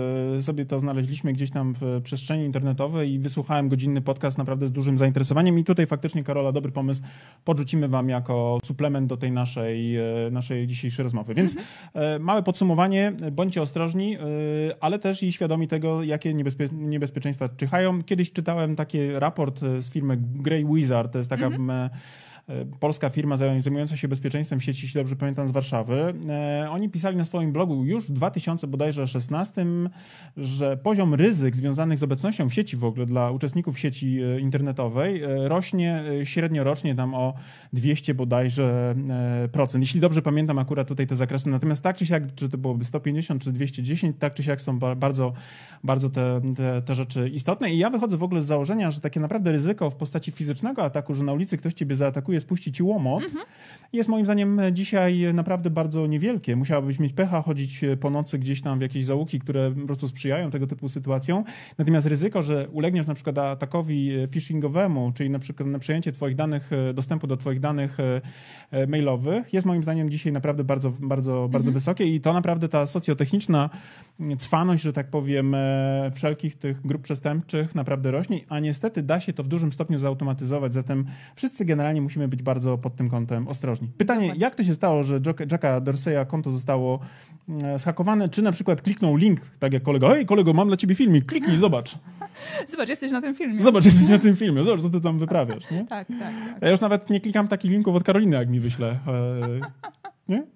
sobie 0.41 0.67
to 0.67 0.81
znaleźliśmy 0.81 1.33
gdzieś 1.33 1.51
tam 1.51 1.75
w 1.81 2.01
przestrzeni 2.03 2.45
internetowej 2.45 3.13
i 3.13 3.19
wysłuchałem 3.19 3.69
godzinny 3.69 4.01
podcast 4.01 4.39
naprawdę 4.39 4.67
z 4.67 4.73
dużym 4.73 4.99
zainteresowaniem. 4.99 5.59
I 5.59 5.65
tutaj 5.65 5.87
faktycznie 5.87 6.25
Karola, 6.25 6.53
dobry 6.53 6.73
pomysł, 6.73 7.03
podrzucimy 7.45 7.89
wam 7.89 8.09
jako 8.09 8.59
suplement 8.65 9.07
do 9.07 9.17
tej 9.17 9.33
naszej, 9.33 9.97
e, 9.97 10.03
naszej 10.31 10.67
dzisiejszej 10.67 11.03
rozmowy. 11.03 11.35
Więc 11.35 11.57
e, 11.95 12.19
małe 12.19 12.43
podsumowanie, 12.43 13.13
bądźcie 13.33 13.63
ostrożni, 13.63 14.17
ale 14.81 14.99
też 14.99 15.23
i 15.23 15.33
świadomi 15.33 15.69
tego, 15.69 16.03
jakie 16.03 16.35
niebezpie 16.35 16.69
niebezpieczeństwa 16.73 17.49
czyhają. 17.49 18.03
Kiedyś 18.03 18.33
czytałem 18.33 18.77
taki 18.77 19.13
raport 19.13 19.61
z 19.61 19.91
firmy 19.91 20.17
Grey 20.21 20.65
Wizard, 20.65 21.13
to 21.13 21.19
jest 21.19 21.31
taka 21.31 21.47
m, 21.47 21.71
e, 21.71 21.91
polska 22.81 23.09
firma 23.11 23.37
zaj- 23.37 23.61
zajmująca 23.61 23.97
się 23.97 24.09
bezpieczeństwem 24.09 24.61
sieci, 24.61 24.87
jeśli 24.87 25.01
dobrze 25.01 25.17
pamiętam, 25.17 25.49
z 25.49 25.51
Warszawy. 25.51 26.15
E, 26.29 26.69
Oni 26.71 26.89
pisali 26.91 27.17
na 27.17 27.25
swoim 27.25 27.53
blogu 27.53 27.85
już 27.85 28.05
w 28.09 28.13
2000 28.13 28.67
bodajże 28.67 29.07
16, 29.07 29.67
że 30.37 30.77
poziom 30.77 31.15
ryzyk 31.15 31.57
związanych 31.57 31.99
z 31.99 32.03
obecnością 32.03 32.49
w 32.49 32.55
sieci 32.55 32.77
w 32.77 32.85
ogóle 32.85 33.07
dla 33.07 33.31
uczestników 33.31 33.79
sieci 33.79 34.21
e, 34.23 34.41
internetowej 34.41 35.23
e, 35.23 35.49
rośnie 35.49 36.03
e, 36.21 36.27
średnio 36.27 36.65
rocznie 36.65 36.95
tam 36.95 37.15
o 37.15 37.35
200 37.73 38.15
bodajże 38.15 38.95
e, 39.45 39.49
procent. 39.49 39.85
Jeśli 39.85 40.01
dobrze 40.01 40.23
pamiętam 40.23 40.59
akurat 40.59 40.89
tutaj 40.89 41.07
te 41.07 41.17
zakresy. 41.17 41.49
Natomiast 41.49 41.83
tak 41.83 41.97
czy 41.97 42.07
siak, 42.07 42.35
czy 42.35 42.49
to 42.49 42.59
byłoby 42.59 42.85
150 42.85 43.43
czy 43.43 43.53
210, 43.53 44.17
tak 44.19 44.35
czy 44.35 44.43
siak 44.43 44.61
są 44.61 44.79
ba- 44.79 44.95
bardzo, 44.95 45.33
bardzo 45.85 46.11
te, 46.11 46.41
te, 46.57 46.83
te 46.83 46.95
rzeczy 46.95 47.29
istotne. 47.29 47.71
I 47.71 47.79
ja 47.79 47.91
wychodzę 47.91 48.17
w 48.17 48.23
ogóle 48.23 48.43
z 48.43 48.47
założenia, 48.47 48.91
że 48.91 49.01
takie 49.01 49.21
naprawdę 49.21 49.53
ryzyko 49.53 49.91
w 49.91 49.97
postaci 49.97 50.31
fizycznego 50.33 50.85
ataku, 50.85 51.15
że 51.15 51.25
na 51.25 51.33
ulicy 51.33 51.59
ktoś 51.59 51.75
ciebie 51.75 51.97
zaatakuje, 51.97 52.38
spuści 52.41 52.73
ci 52.73 52.83
łomot, 52.83 53.23
jest 53.93 54.09
moim 54.09 54.25
zdaniem 54.25 54.61
dzisiaj 54.73 55.35
naprawdę 55.35 55.71
bardzo 55.71 56.07
niewielkie. 56.07 56.57
Musiałabyś 56.57 56.99
mieć 56.99 57.13
pecha, 57.13 57.43
chodzić 57.43 57.81
po 58.01 58.11
nocy 58.11 58.39
gdzieś 58.39 58.63
tam 58.63 58.79
w 58.79 58.83
jakieś 58.83 59.05
załuki, 59.05 59.41
które 59.41 59.71
po 59.71 59.87
prostu 59.87 60.09
sprzyjają 60.09 60.51
tego 60.51 60.67
typu 60.67 60.89
sytuacjom. 60.89 61.45
Natomiast 61.79 62.07
ryzyko, 62.07 62.43
że 62.43 62.69
ulegniesz 62.73 63.07
na 63.07 63.15
przykład 63.15 63.39
atakowi 63.39 64.13
phishingowemu, 64.31 65.13
czyli 65.15 65.31
na 65.31 65.39
przykład 65.39 65.69
na 65.69 65.79
przejęcie 65.79 66.13
twoich 66.13 66.37
danych, 66.37 66.73
e, 66.73 66.95
dostępu 66.95 67.27
do 67.27 67.37
twoich 67.37 67.61
danych 67.61 68.01
e, 68.01 68.21
e, 68.71 68.87
mailowych, 68.87 69.53
jest 69.53 69.67
moim 69.67 69.83
zdaniem 69.83 70.11
dzisiaj 70.11 70.33
naprawdę 70.33 70.65
bardzo, 70.65 70.93
bardzo, 71.01 71.49
bardzo 71.53 71.73
wysokie 71.73 72.05
i 72.05 72.21
to 72.21 72.33
naprawdę 72.33 72.69
ta 72.69 72.87
socjotechniczna 72.87 73.71
cwaność, 74.39 74.83
że 74.83 74.93
tak 74.93 75.11
powiem, 75.11 75.55
e, 75.55 76.11
wszelkich 76.15 76.57
tych 76.57 76.87
grup 76.87 77.03
przestępczych 77.03 77.75
naprawdę 77.75 78.11
rośnie, 78.11 78.41
a 78.49 78.61
niestety 78.61 79.03
da 79.03 79.21
się 79.21 79.33
to 79.33 79.43
w 79.43 79.49
dużym 79.49 79.73
stopniu 79.73 79.99
zautomatyzować, 79.99 80.75
zatem 80.75 81.07
wszyscy 81.37 81.65
generalnie 81.65 82.03
musimy 82.03 82.28
być 82.29 82.43
bardzo 82.43 82.79
pod 82.79 82.97
tym 82.97 83.11
kątem 83.11 83.49
ostrożni. 83.49 83.89
Pytanie, 83.99 84.33
jak 84.37 84.55
to 84.55 84.65
się 84.65 84.75
stało, 84.75 85.05
że 85.05 85.21
Jacka- 85.21 85.81
Dorseya 85.81 86.27
konto 86.29 86.51
zostało 86.51 86.99
e, 87.63 87.79
zhakowane, 87.79 88.29
czy 88.29 88.43
na 88.43 88.53
przykład 88.53 88.83
kliknął 88.83 89.17
link, 89.17 89.41
tak 89.59 89.73
jak 89.73 89.83
kolega, 89.83 90.09
hej 90.11 90.27
kolego, 90.27 90.53
mam 90.53 90.69
dla 90.69 90.77
ciebie 90.77 90.95
filmik, 90.95 91.27
kliknij, 91.27 91.59
zobacz, 91.59 91.99
Zobacz, 92.73 92.89
jesteś 92.89 93.13
na 93.13 93.21
tym 93.21 93.35
filmie. 93.35 93.63
zobacz, 93.63 93.85
jesteś 93.85 94.09
na 94.09 94.19
tym 94.19 94.37
filmie, 94.43 94.65
zobacz, 94.65 94.83
co 94.83 94.91
ty 94.91 95.01
tam 95.01 95.19
wyprawiasz, 95.19 95.71
nie? 95.71 95.85
Tak, 95.87 96.09
tak, 96.09 96.19
tak. 96.19 96.63
Ja 96.63 96.71
już 96.71 96.81
nawet 96.81 97.11
nie 97.11 97.21
klikam 97.21 97.49
takich 97.49 97.71
linków 97.71 97.97
od 97.97 98.05
Karoliny, 98.05 98.37
jak 98.37 98.49
mi 98.49 98.61
wyśle. 98.61 98.89
E, 98.91 98.99
nie? 100.29 100.47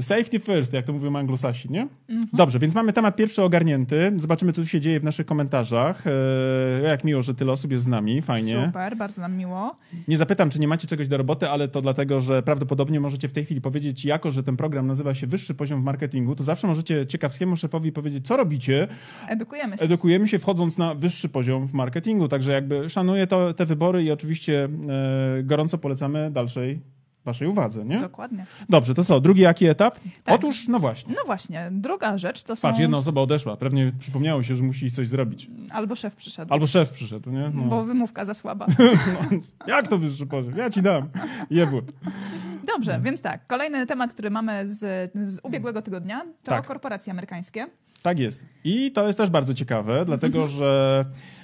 Safety 0.00 0.38
first, 0.40 0.72
jak 0.72 0.84
to 0.86 0.92
mówią 0.92 1.16
anglosasi, 1.16 1.70
nie? 1.72 1.88
Dobrze, 2.32 2.58
więc 2.58 2.74
mamy 2.74 2.92
temat 2.92 3.16
pierwszy 3.16 3.42
ogarnięty. 3.42 4.12
Zobaczymy, 4.16 4.52
co 4.52 4.62
tu 4.62 4.68
się 4.68 4.80
dzieje 4.80 5.00
w 5.00 5.04
naszych 5.04 5.26
komentarzach. 5.26 6.04
E, 6.06 6.10
jak 6.84 7.04
miło, 7.04 7.22
że 7.22 7.34
tyle 7.34 7.52
osób 7.52 7.70
jest 7.72 7.84
z 7.84 7.86
nami, 7.86 8.22
fajnie. 8.22 8.64
Super, 8.66 8.96
bardzo 8.96 9.20
nam 9.20 9.36
miło. 9.36 9.76
Nie 10.08 10.16
zapytam, 10.16 10.50
czy 10.50 10.60
nie 10.60 10.68
macie 10.68 10.86
czegoś 10.86 11.08
do 11.08 11.16
roboty, 11.16 11.48
ale 11.48 11.68
to 11.68 11.82
dlatego, 11.82 12.20
że 12.20 12.42
prawdopodobnie 12.42 13.00
możecie 13.00 13.28
w 13.28 13.32
tej 13.32 13.44
chwili 13.44 13.60
powiedzieć, 13.60 14.04
jako 14.04 14.30
że 14.30 14.42
ten 14.42 14.56
program 14.56 14.86
nazywa 14.86 15.14
się 15.14 15.26
Wyższy 15.26 15.54
Poziom 15.54 15.80
w 15.80 15.84
Marketingu, 15.84 16.34
to 16.34 16.44
zawsze 16.44 16.66
możecie 16.66 17.06
ciekawskiemu 17.06 17.56
szefowi 17.56 17.92
powiedzieć, 17.92 18.26
co 18.26 18.36
robicie, 18.36 18.88
Edukujemy 19.28 19.78
się. 19.78 19.84
edukujemy 19.84 20.28
się 20.28 20.38
wchodząc 20.38 20.78
na 20.78 20.94
wyższy 20.94 21.28
poziom 21.28 21.68
w 21.68 21.72
marketingu. 21.72 22.28
Także 22.28 22.52
jakby 22.52 22.88
szanuję 22.88 23.26
to, 23.26 23.54
te 23.54 23.66
wybory 23.66 24.04
i 24.04 24.10
oczywiście 24.10 24.68
e, 25.38 25.42
gorąco 25.42 25.78
polecamy 25.78 26.30
dalszej 26.30 26.80
waszej 27.24 27.48
uwadze, 27.48 27.84
nie? 27.84 28.00
Dokładnie. 28.00 28.46
Dobrze, 28.68 28.94
to 28.94 29.04
co? 29.04 29.20
Drugi 29.20 29.42
jaki 29.42 29.66
etap? 29.66 29.98
Tak. 30.24 30.34
Otóż, 30.34 30.68
no 30.68 30.78
właśnie. 30.78 31.14
No 31.14 31.20
właśnie, 31.26 31.68
druga 31.72 32.18
rzecz 32.18 32.42
to 32.42 32.56
są... 32.56 32.68
Patrz, 32.68 32.80
jedna 32.80 32.98
osoba 32.98 33.20
odeszła. 33.20 33.56
Pewnie 33.56 33.92
przypomniało 33.98 34.42
się, 34.42 34.54
że 34.56 34.64
musi 34.64 34.90
coś 34.90 35.08
zrobić. 35.08 35.50
Albo 35.70 35.94
szef 35.96 36.14
przyszedł, 36.14 36.52
Albo 36.52 36.66
szef 36.66 36.90
przyszedł, 36.92 37.30
nie? 37.30 37.50
No. 37.54 37.62
bo 37.62 37.84
wymówka 37.84 38.24
za 38.24 38.34
słaba. 38.34 38.66
Jak 39.66 39.88
to 39.88 39.98
wyższy 39.98 40.26
poziom? 40.26 40.56
Ja 40.56 40.70
ci 40.70 40.82
dam. 40.82 41.08
Jebut. 41.50 41.84
Dobrze, 42.66 43.00
więc 43.02 43.20
tak, 43.22 43.46
kolejny 43.46 43.86
temat, 43.86 44.12
który 44.12 44.30
mamy 44.30 44.68
z, 44.68 45.12
z 45.14 45.40
ubiegłego 45.42 45.82
tygodnia, 45.82 46.20
to 46.42 46.50
Tak. 46.50 46.66
korporacje 46.66 47.10
amerykańskie. 47.12 47.66
Tak 48.02 48.18
jest. 48.18 48.46
I 48.64 48.92
to 48.92 49.06
jest 49.06 49.18
też 49.18 49.30
bardzo 49.30 49.54
ciekawe, 49.54 50.04
dlatego 50.04 50.46
że 50.46 51.04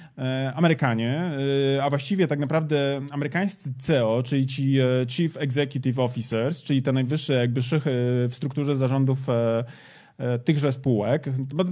Amerykanie, 0.55 1.31
e, 1.77 1.83
a 1.83 1.89
właściwie 1.89 2.27
tak 2.27 2.39
naprawdę 2.39 3.01
amerykańscy 3.11 3.73
CEO, 3.77 4.23
czyli 4.23 4.47
ci 4.47 4.79
e, 4.79 4.85
Chief 5.07 5.37
Executive 5.37 5.99
Officers, 5.99 6.63
czyli 6.63 6.81
te 6.81 6.91
najwyższe 6.91 7.33
jakby 7.33 7.61
szychy 7.61 7.91
w 8.29 8.31
strukturze 8.33 8.75
zarządów 8.75 9.29
e, 9.29 9.33
e, 9.33 9.63
tychże 10.45 10.71
spółek. 10.71 11.25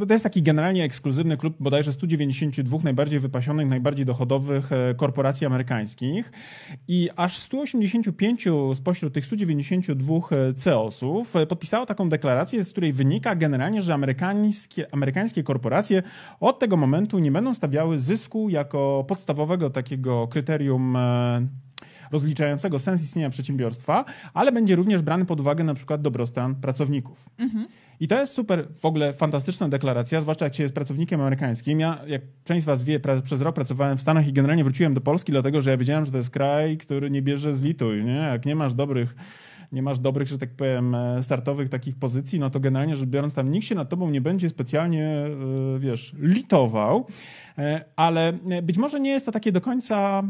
To 0.07 0.13
jest 0.13 0.23
taki 0.23 0.41
generalnie 0.41 0.83
ekskluzywny 0.83 1.37
klub 1.37 1.55
bodajże 1.59 1.93
192 1.93 2.77
najbardziej 2.83 3.19
wypasionych, 3.19 3.69
najbardziej 3.69 4.05
dochodowych 4.05 4.71
e, 4.71 4.95
korporacji 4.95 5.47
amerykańskich 5.47 6.31
i 6.87 7.09
aż 7.15 7.37
185 7.37 8.45
spośród 8.73 9.13
tych 9.13 9.25
192 9.25 10.15
CEOsów 10.55 11.35
e, 11.35 11.45
podpisało 11.45 11.85
taką 11.85 12.09
deklarację, 12.09 12.63
z 12.63 12.71
której 12.71 12.93
wynika 12.93 13.35
generalnie, 13.35 13.81
że 13.81 13.93
amerykańskie, 13.93 14.93
amerykańskie 14.93 15.43
korporacje 15.43 16.03
od 16.39 16.59
tego 16.59 16.77
momentu 16.77 17.19
nie 17.19 17.31
będą 17.31 17.53
stawiały 17.53 17.99
zysku 17.99 18.49
jako 18.49 19.05
podstawowego 19.07 19.69
takiego 19.69 20.27
kryterium 20.27 20.95
e, 20.95 21.47
rozliczającego 22.11 22.79
sens 22.79 23.03
istnienia 23.03 23.29
przedsiębiorstwa, 23.29 24.05
ale 24.33 24.51
będzie 24.51 24.75
również 24.75 25.01
brany 25.01 25.25
pod 25.25 25.39
uwagę 25.39 25.63
na 25.63 25.73
przykład 25.73 26.01
dobrostan 26.01 26.55
pracowników. 26.55 27.29
I 27.99 28.07
to 28.07 28.19
jest 28.19 28.33
super, 28.33 28.67
w 28.77 28.85
ogóle 28.85 29.13
fantastyczna 29.13 29.69
deklaracja, 29.69 30.21
zwłaszcza 30.21 30.45
jak 30.45 30.55
się 30.55 30.63
jest 30.63 30.75
pracownikiem 30.75 31.21
amerykańskim. 31.21 31.79
Ja, 31.79 31.99
jak 32.07 32.21
część 32.43 32.63
z 32.63 32.65
was 32.65 32.83
wie, 32.83 32.99
pra, 32.99 33.21
przez 33.21 33.41
rok 33.41 33.55
pracowałem 33.55 33.97
w 33.97 34.01
Stanach 34.01 34.27
i 34.27 34.33
generalnie 34.33 34.63
wróciłem 34.63 34.93
do 34.93 35.01
Polski, 35.01 35.31
dlatego 35.31 35.61
że 35.61 35.69
ja 35.69 35.77
wiedziałem, 35.77 36.05
że 36.05 36.11
to 36.11 36.17
jest 36.17 36.29
kraj, 36.29 36.77
który 36.77 37.09
nie 37.09 37.21
bierze 37.21 37.55
z 37.55 37.61
lituj, 37.61 38.03
nie? 38.03 38.11
Jak 38.11 38.45
nie 38.45 38.55
masz 38.55 38.73
dobrych 38.73 39.15
nie 39.71 39.81
masz 39.81 39.99
dobrych, 39.99 40.27
że 40.27 40.37
tak 40.37 40.49
powiem, 40.49 40.95
e, 40.95 41.23
startowych 41.23 41.69
takich 41.69 41.95
pozycji, 41.95 42.39
no 42.39 42.49
to 42.49 42.59
generalnie 42.59 42.95
rzecz 42.95 43.09
biorąc, 43.09 43.33
tam 43.33 43.51
nikt 43.51 43.67
się 43.67 43.75
nad 43.75 43.89
tobą 43.89 44.09
nie 44.09 44.21
będzie 44.21 44.49
specjalnie, 44.49 45.05
e, 45.05 45.29
wiesz, 45.79 46.15
litował, 46.19 47.07
e, 47.57 47.85
ale 47.95 48.33
być 48.63 48.77
może 48.77 48.99
nie 48.99 49.09
jest 49.09 49.25
to 49.25 49.31
takie 49.31 49.51
do 49.51 49.61
końca. 49.61 50.23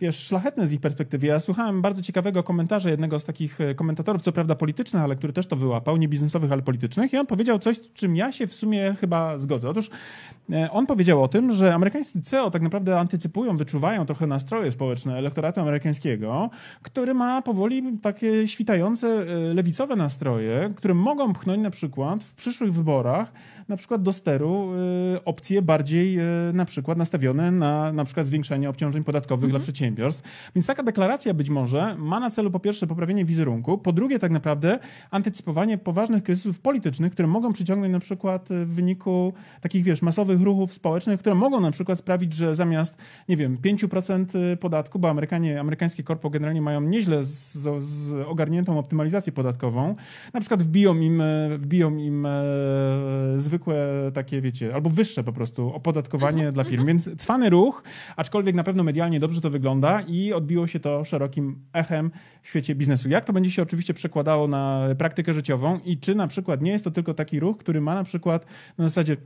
Wiesz, 0.00 0.16
szlachetne 0.16 0.66
z 0.66 0.72
ich 0.72 0.80
perspektywy. 0.80 1.26
Ja 1.26 1.40
słuchałem 1.40 1.82
bardzo 1.82 2.02
ciekawego 2.02 2.42
komentarza 2.42 2.90
jednego 2.90 3.18
z 3.18 3.24
takich 3.24 3.58
komentatorów, 3.76 4.22
co 4.22 4.32
prawda 4.32 4.54
politycznych, 4.54 5.02
ale 5.02 5.16
który 5.16 5.32
też 5.32 5.46
to 5.46 5.56
wyłapał, 5.56 5.96
nie 5.96 6.08
biznesowych, 6.08 6.52
ale 6.52 6.62
politycznych, 6.62 7.12
i 7.12 7.16
on 7.16 7.26
powiedział 7.26 7.58
coś, 7.58 7.76
z 7.76 7.92
czym 7.92 8.16
ja 8.16 8.32
się 8.32 8.46
w 8.46 8.54
sumie 8.54 8.94
chyba 9.00 9.38
zgodzę. 9.38 9.70
Otóż 9.70 9.90
on 10.70 10.86
powiedział 10.86 11.22
o 11.22 11.28
tym, 11.28 11.52
że 11.52 11.74
amerykańscy 11.74 12.22
CEO 12.22 12.50
tak 12.50 12.62
naprawdę 12.62 12.98
antycypują, 12.98 13.56
wyczuwają 13.56 14.06
trochę 14.06 14.26
nastroje 14.26 14.70
społeczne 14.70 15.18
elektoratu 15.18 15.60
amerykańskiego, 15.60 16.50
który 16.82 17.14
ma 17.14 17.42
powoli 17.42 17.98
takie 18.02 18.48
świtające 18.48 19.24
lewicowe 19.54 19.96
nastroje, 19.96 20.70
które 20.76 20.94
mogą 20.94 21.32
pchnąć 21.32 21.62
na 21.62 21.70
przykład 21.70 22.24
w 22.24 22.34
przyszłych 22.34 22.72
wyborach 22.72 23.32
na 23.68 23.76
przykład 23.76 24.02
do 24.02 24.12
steru 24.12 24.68
opcje 25.24 25.62
bardziej 25.62 26.18
na 26.52 26.64
przykład 26.64 26.98
nastawione 26.98 27.50
na 27.50 27.92
na 27.92 28.04
przykład 28.04 28.26
zwiększenie 28.26 28.68
obciążeń 28.68 29.04
podatkowych 29.04 29.44
mhm. 29.44 29.50
dla 29.50 29.64
przedsiębiorstw. 29.64 29.82
Więc 30.54 30.66
taka 30.66 30.82
deklaracja 30.82 31.34
być 31.34 31.50
może 31.50 31.96
ma 31.98 32.20
na 32.20 32.30
celu 32.30 32.50
po 32.50 32.60
pierwsze 32.60 32.86
poprawienie 32.86 33.24
wizerunku, 33.24 33.78
po 33.78 33.92
drugie 33.92 34.18
tak 34.18 34.30
naprawdę 34.30 34.78
antycypowanie 35.10 35.78
poważnych 35.78 36.22
kryzysów 36.22 36.60
politycznych, 36.60 37.12
które 37.12 37.28
mogą 37.28 37.52
przyciągnąć 37.52 37.92
na 37.92 38.00
przykład 38.00 38.48
w 38.48 38.74
wyniku 38.74 39.32
takich, 39.60 39.84
wiesz, 39.84 40.02
masowych 40.02 40.42
ruchów 40.42 40.74
społecznych, 40.74 41.20
które 41.20 41.34
mogą 41.34 41.60
na 41.60 41.70
przykład 41.70 41.98
sprawić, 41.98 42.32
że 42.32 42.54
zamiast, 42.54 42.96
nie 43.28 43.36
wiem, 43.36 43.56
5% 43.56 44.56
podatku, 44.56 44.98
bo 44.98 45.10
Amerykanie, 45.10 45.60
amerykańskie 45.60 46.02
korpo 46.02 46.30
generalnie 46.30 46.62
mają 46.62 46.80
nieźle 46.80 47.24
z, 47.24 47.52
z 47.80 48.12
ogarniętą 48.26 48.78
optymalizację 48.78 49.32
podatkową, 49.32 49.94
na 50.34 50.40
przykład 50.40 50.62
wbiją 50.62 50.96
im, 50.96 51.22
wbiją 51.58 51.96
im 51.96 52.26
zwykłe 53.36 53.76
takie, 54.14 54.40
wiecie, 54.40 54.74
albo 54.74 54.90
wyższe 54.90 55.24
po 55.24 55.32
prostu 55.32 55.74
opodatkowanie 55.74 56.46
mhm. 56.46 56.54
dla 56.54 56.64
firm. 56.64 56.86
Więc 56.86 57.10
cwany 57.16 57.50
ruch, 57.50 57.82
aczkolwiek 58.16 58.54
na 58.54 58.64
pewno 58.64 58.82
medialnie 58.82 59.20
dobrze 59.20 59.40
to 59.40 59.50
wygląda 59.50 59.71
i 60.08 60.32
odbiło 60.32 60.66
się 60.66 60.80
to 60.80 61.04
szerokim 61.04 61.58
echem 61.72 62.10
w 62.42 62.48
świecie 62.48 62.74
biznesu. 62.74 63.08
Jak 63.08 63.24
to 63.24 63.32
będzie 63.32 63.50
się 63.50 63.62
oczywiście 63.62 63.94
przekładało 63.94 64.48
na 64.48 64.88
praktykę 64.98 65.34
życiową 65.34 65.80
i 65.84 65.98
czy 65.98 66.14
na 66.14 66.26
przykład 66.26 66.62
nie 66.62 66.70
jest 66.70 66.84
to 66.84 66.90
tylko 66.90 67.14
taki 67.14 67.40
ruch, 67.40 67.58
który 67.58 67.80
ma 67.80 67.94
na 67.94 68.04
przykład 68.04 68.46
na 68.78 68.88
zasadzie 68.88 69.16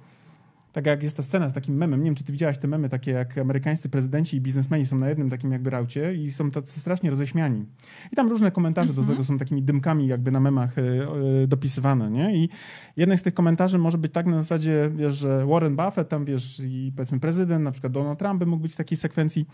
tak 0.76 0.86
jak 0.86 1.02
jest 1.02 1.16
ta 1.16 1.22
scena 1.22 1.48
z 1.48 1.52
takim 1.52 1.76
memem, 1.76 2.00
nie 2.00 2.04
wiem, 2.04 2.14
czy 2.14 2.24
ty 2.24 2.32
widziałaś 2.32 2.58
te 2.58 2.68
memy, 2.68 2.88
takie 2.88 3.10
jak 3.10 3.38
amerykańscy 3.38 3.88
prezydenci 3.88 4.36
i 4.36 4.40
biznesmeni 4.40 4.86
są 4.86 4.98
na 4.98 5.08
jednym 5.08 5.30
takim 5.30 5.52
jakby 5.52 5.70
raucie 5.70 6.14
i 6.14 6.30
są 6.30 6.50
tacy 6.50 6.80
strasznie 6.80 7.10
roześmiani. 7.10 7.64
I 8.12 8.16
tam 8.16 8.28
różne 8.28 8.50
komentarze 8.50 8.92
do 8.92 9.02
tego 9.02 9.24
są 9.24 9.38
takimi 9.38 9.62
dymkami 9.62 10.06
jakby 10.06 10.30
na 10.30 10.40
memach 10.40 10.78
e, 10.78 10.82
e, 10.82 11.46
dopisywane, 11.46 12.10
nie? 12.10 12.36
I 12.36 12.48
jeden 12.96 13.18
z 13.18 13.22
tych 13.22 13.34
komentarzy 13.34 13.78
może 13.78 13.98
być 13.98 14.12
tak 14.12 14.26
na 14.26 14.40
zasadzie, 14.40 14.90
wiesz, 14.96 15.14
że 15.14 15.46
Warren 15.46 15.76
Buffett 15.76 16.08
tam, 16.08 16.24
wiesz, 16.24 16.62
i 16.64 16.92
powiedzmy 16.96 17.20
prezydent, 17.20 17.64
na 17.64 17.72
przykład 17.72 17.92
Donald 17.92 18.18
Trump 18.18 18.38
by 18.38 18.46
mógł 18.46 18.62
być 18.62 18.72
w 18.72 18.76
takiej 18.76 18.98
sekwencji 18.98 19.46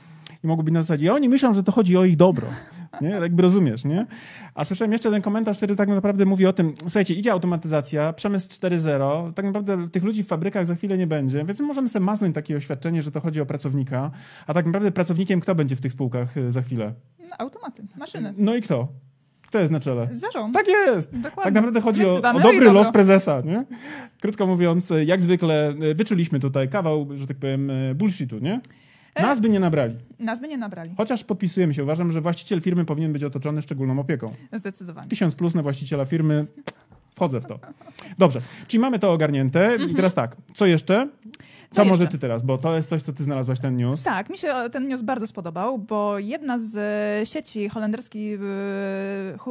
i 0.44 0.46
mogło 0.46 0.64
być 0.64 0.74
na 0.74 0.82
zasadzie, 0.82 1.14
oni 1.14 1.28
myślą, 1.28 1.54
że 1.54 1.62
to 1.62 1.72
chodzi 1.72 1.96
o 1.96 2.04
ich 2.04 2.16
dobro, 2.16 2.46
nie? 3.00 3.08
Jakby 3.08 3.42
rozumiesz, 3.42 3.84
nie? 3.84 4.06
A 4.54 4.64
słyszałem 4.64 4.92
jeszcze 4.92 5.10
ten 5.10 5.22
komentarz, 5.22 5.56
który 5.56 5.76
tak 5.76 5.88
naprawdę 5.88 6.24
mówi 6.24 6.46
o 6.46 6.52
tym, 6.52 6.74
słuchajcie, 6.80 7.14
idzie 7.14 7.32
automatyzacja, 7.32 8.12
przemysł 8.12 8.48
4.0, 8.48 9.32
tak 9.32 9.44
naprawdę 9.44 9.90
tych 9.90 10.04
ludzi 10.04 10.24
w 10.24 10.26
fabrykach 10.26 10.66
za 10.66 10.74
chwilę 10.74 10.98
nie 10.98 11.06
będzie, 11.06 11.44
więc 11.44 11.60
możemy 11.60 11.88
sobie 11.88 12.04
maznąć 12.04 12.34
takie 12.34 12.56
oświadczenie, 12.56 13.02
że 13.02 13.10
to 13.10 13.20
chodzi 13.20 13.40
o 13.40 13.46
pracownika, 13.46 14.10
a 14.46 14.54
tak 14.54 14.66
naprawdę 14.66 14.92
pracownikiem 14.92 15.40
kto 15.40 15.54
będzie 15.54 15.76
w 15.76 15.80
tych 15.80 15.92
spółkach 15.92 16.36
y, 16.36 16.52
za 16.52 16.62
chwilę? 16.62 16.94
Automaty, 17.38 17.82
maszyny. 17.96 18.34
No 18.36 18.54
i 18.54 18.62
kto? 18.62 18.88
Kto 19.52 19.58
jest 19.58 19.72
na 19.72 19.80
czele? 19.80 20.08
Zarząd. 20.10 20.54
Tak 20.54 20.68
jest. 20.68 21.10
Dokładnie. 21.10 21.42
Tak 21.42 21.54
naprawdę 21.54 21.80
chodzi 21.80 22.06
o, 22.06 22.14
o 22.14 22.40
dobry 22.40 22.72
los 22.72 22.92
prezesa. 22.92 23.40
Nie? 23.40 23.64
Krótko 24.20 24.46
mówiąc, 24.46 24.92
jak 25.06 25.22
zwykle 25.22 25.74
y, 25.82 25.94
wyczuliśmy 25.94 26.40
tutaj 26.40 26.68
kawał, 26.68 27.08
że 27.14 27.26
tak 27.26 27.36
powiem, 27.36 27.70
y, 27.70 27.94
bullshitu, 27.94 28.38
nie? 28.38 28.60
E, 29.14 29.22
nas 29.22 29.40
by 29.40 29.48
nie 29.48 29.60
nabrali. 29.60 29.94
Nas 30.18 30.40
by 30.40 30.48
nie 30.48 30.58
nabrali. 30.58 30.90
Chociaż 30.96 31.24
podpisujemy 31.24 31.74
się. 31.74 31.82
Uważam, 31.82 32.12
że 32.12 32.20
właściciel 32.20 32.60
firmy 32.60 32.84
powinien 32.84 33.12
być 33.12 33.24
otoczony 33.24 33.62
szczególną 33.62 33.98
opieką. 33.98 34.32
Zdecydowanie. 34.52 35.08
Tysiąc 35.08 35.34
plus 35.34 35.54
na 35.54 35.62
właściciela 35.62 36.04
firmy. 36.04 36.46
Wchodzę 37.14 37.40
w 37.40 37.46
to. 37.46 37.58
Dobrze, 38.18 38.40
czyli 38.68 38.80
mamy 38.80 38.98
to 38.98 39.12
ogarnięte. 39.12 39.68
I 39.70 39.74
mhm. 39.74 39.94
teraz 39.94 40.14
tak, 40.14 40.36
co 40.54 40.66
jeszcze? 40.66 41.08
Co, 41.72 41.76
co 41.76 41.84
może 41.84 42.06
ty 42.06 42.18
teraz, 42.18 42.42
bo 42.42 42.58
to 42.58 42.76
jest 42.76 42.88
coś, 42.88 43.02
co 43.02 43.12
ty 43.12 43.24
znalazłaś 43.24 43.60
ten 43.60 43.76
news. 43.76 44.02
Tak, 44.02 44.30
mi 44.30 44.38
się 44.38 44.54
ten 44.72 44.88
news 44.88 45.02
bardzo 45.02 45.26
spodobał, 45.26 45.78
bo 45.78 46.18
jedna 46.18 46.58
z 46.58 46.76
e, 46.76 47.26
sieci 47.26 47.68
holenderski, 47.68 48.34
e, 48.34 48.38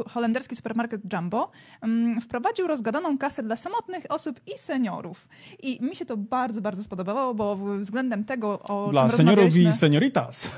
holenderski 0.08 0.56
supermarket 0.56 1.12
Jumbo 1.12 1.50
mm, 1.80 2.20
wprowadził 2.20 2.66
rozgadaną 2.66 3.18
kasę 3.18 3.42
dla 3.42 3.56
samotnych 3.56 4.04
osób 4.08 4.40
i 4.54 4.58
seniorów. 4.58 5.28
I 5.62 5.78
mi 5.80 5.96
się 5.96 6.06
to 6.06 6.16
bardzo, 6.16 6.60
bardzo 6.60 6.82
spodobało, 6.82 7.34
bo 7.34 7.56
względem 7.80 8.24
tego, 8.24 8.60
o 8.62 8.88
dla 8.90 9.08
czym 9.08 9.16
seniorów 9.16 9.56
i 9.56 9.72
senioritas. 9.82 10.50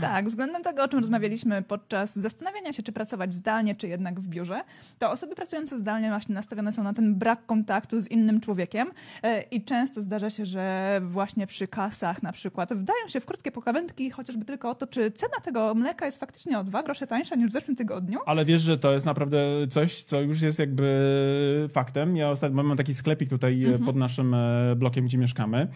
tak, 0.00 0.26
względem 0.26 0.62
tego, 0.62 0.82
o 0.82 0.88
czym 0.88 0.98
rozmawialiśmy 0.98 1.62
podczas 1.62 2.18
zastanawiania 2.18 2.72
się, 2.72 2.82
czy 2.82 2.92
pracować 2.92 3.34
zdalnie, 3.34 3.74
czy 3.74 3.88
jednak 3.88 4.20
w 4.20 4.28
biurze, 4.28 4.60
to 4.98 5.10
osoby 5.10 5.34
pracujące 5.34 5.78
zdalnie 5.78 6.08
właśnie 6.08 6.34
nastawione 6.34 6.72
są 6.72 6.82
na 6.82 6.92
ten 6.92 7.14
brak 7.14 7.46
kontaktu 7.46 8.00
z 8.00 8.10
innym 8.10 8.40
człowiekiem 8.40 8.90
e, 9.22 9.42
i 9.42 9.64
często 9.64 10.02
zdarza 10.02 10.30
się, 10.30 10.44
że 10.44 11.00
właśnie 11.04 11.46
przy 11.46 11.68
kasach 11.68 12.22
na 12.22 12.32
przykład 12.32 12.72
wdają 12.72 13.08
się 13.08 13.20
w 13.20 13.26
krótkie 13.26 13.52
pokawędki, 13.52 14.10
chociażby 14.10 14.44
tylko 14.44 14.70
o 14.70 14.74
to, 14.74 14.86
czy 14.86 15.10
cena 15.10 15.40
tego 15.42 15.74
mleka 15.74 16.06
jest 16.06 16.20
faktycznie 16.20 16.58
o 16.58 16.64
dwa 16.64 16.82
grosze 16.82 17.06
tańsza 17.06 17.36
niż 17.36 17.48
w 17.48 17.52
zeszłym 17.52 17.76
tygodniu. 17.76 18.18
Ale 18.26 18.44
wiesz, 18.44 18.60
że 18.60 18.78
to 18.78 18.92
jest 18.92 19.06
naprawdę 19.06 19.38
coś, 19.70 20.02
co 20.02 20.20
już 20.20 20.40
jest 20.40 20.58
jakby 20.58 21.68
faktem. 21.72 22.16
Ja 22.16 22.30
ostatnio 22.30 22.62
mam 22.62 22.76
taki 22.76 22.94
sklepik 22.94 23.30
tutaj 23.30 23.64
mhm. 23.64 23.84
pod 23.84 23.96
naszym 23.96 24.34
e, 24.34 24.76
blokiem, 24.76 25.04
gdzie 25.04 25.18
mieszkamy. 25.18 25.68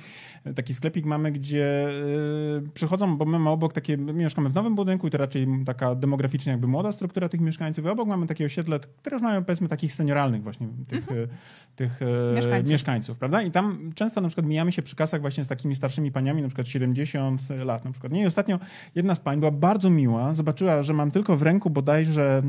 Taki 0.56 0.74
sklepik 0.74 1.04
mamy, 1.04 1.32
gdzie 1.32 1.88
e, 1.88 2.70
przychodzą, 2.74 3.16
bo 3.16 3.24
my 3.24 3.38
mamy 3.38 3.50
obok 3.50 3.72
takie, 3.72 3.96
mieszkamy 3.96 4.48
w 4.48 4.54
nowym 4.54 4.74
budynku 4.74 5.06
i 5.06 5.10
to 5.10 5.18
raczej 5.18 5.46
taka 5.66 5.94
demograficznie 5.94 6.52
jakby 6.52 6.66
młoda 6.66 6.92
struktura 6.92 7.28
tych 7.28 7.40
mieszkańców. 7.40 7.84
I 7.84 7.88
obok 7.88 8.08
mamy 8.08 8.26
takie 8.26 8.44
osiedle, 8.44 8.80
które 8.96 9.14
już 9.14 9.22
mają 9.22 9.44
powiedzmy 9.44 9.68
takich 9.68 9.92
senioralnych 9.92 10.42
właśnie 10.42 10.68
tych, 10.88 10.98
mhm. 10.98 11.20
E, 11.20 11.76
tych 11.76 12.00
mieszkańców. 12.34 12.70
mieszkańców, 12.70 13.18
prawda? 13.18 13.42
I 13.42 13.50
tam 13.50 13.92
często 13.94 14.20
na 14.20 14.28
przykład 14.28 14.46
mijamy 14.46 14.72
się 14.72 14.82
przy 14.82 14.96
kasach 14.96 15.20
właśnie 15.20 15.44
z 15.44 15.48
takimi 15.48 15.74
starszymi 15.74 16.12
paniami, 16.12 16.42
na 16.42 16.48
przykład 16.48 16.68
70 16.68 17.40
lat 17.64 17.84
na 17.84 17.90
przykład. 17.90 18.12
Nie, 18.12 18.26
ostatnio 18.26 18.58
jedna 18.94 19.14
z 19.14 19.20
pań 19.20 19.38
była 19.38 19.50
bardzo 19.50 19.90
miła, 19.90 20.34
zobaczyła, 20.34 20.82
że 20.82 20.92
mam 20.92 21.10
tylko 21.10 21.36
w 21.36 21.42
ręku 21.42 21.70
bodajże, 21.70 22.42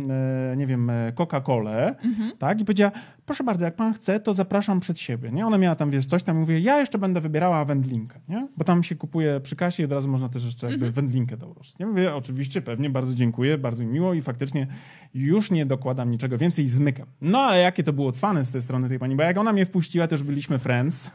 e, 0.52 0.58
nie 0.58 0.68
wiem, 0.68 0.90
e, 0.90 1.12
Coca-Colę, 1.16 1.96
mhm. 2.04 2.32
tak? 2.38 2.62
I 2.62 2.66
powiedziała, 2.66 2.92
proszę 3.26 3.44
bardzo, 3.44 3.66
jak 3.66 3.76
pan 3.76 3.94
chce, 3.94 4.20
to 4.20 4.34
zapraszam 4.34 4.80
przed 4.80 5.00
siebie, 5.00 5.32
nie? 5.32 5.48
Ona 5.48 5.58
miała 5.58 5.76
tam, 5.76 5.92
wiesz, 5.92 6.06
coś 6.06 6.24
tam, 6.24 6.38
mówię, 6.38 6.60
ja 6.60 6.80
jeszcze 6.80 6.98
będę 6.98 7.22
wybierała 7.22 7.66
wędlinkę, 7.66 8.20
nie? 8.30 8.48
Bo 8.58 8.64
tam 8.64 8.84
się 8.84 8.96
kupuje 8.96 9.40
przy 9.40 9.56
kasie 9.56 9.84
i 9.84 9.86
od 9.86 9.92
razu 9.92 10.10
można 10.10 10.30
też 10.30 10.46
jeszcze 10.46 10.68
jakby 10.68 10.86
mhm. 10.86 10.94
wędlinkę 10.94 11.38
dołożyć. 11.38 11.80
Nie 11.80 11.86
mówię, 11.86 12.16
oczywiście, 12.16 12.62
pewnie, 12.62 12.90
bardzo 12.90 13.16
dziękuję, 13.16 13.58
bardzo 13.58 13.84
mi 13.84 13.90
miło 13.90 14.14
i 14.14 14.22
faktycznie 14.22 14.68
już 15.14 15.52
nie 15.52 15.66
dokładam 15.66 16.12
niczego 16.12 16.35
więcej 16.38 16.66
i 16.66 16.70
zmykam. 16.70 17.06
No, 17.22 17.40
ale 17.40 17.60
jakie 17.62 17.84
to 17.84 17.94
było 17.94 18.12
cwane 18.12 18.46
z 18.46 18.52
tej 18.52 18.62
strony 18.62 18.90
tej 18.90 19.00
pani, 19.00 19.16
bo 19.16 19.24
jak 19.24 19.38
ona 19.38 19.54
mnie 19.54 19.66
wpuściła, 19.66 20.08
już 20.12 20.24
byliśmy 20.24 20.60
friends. 20.60 21.12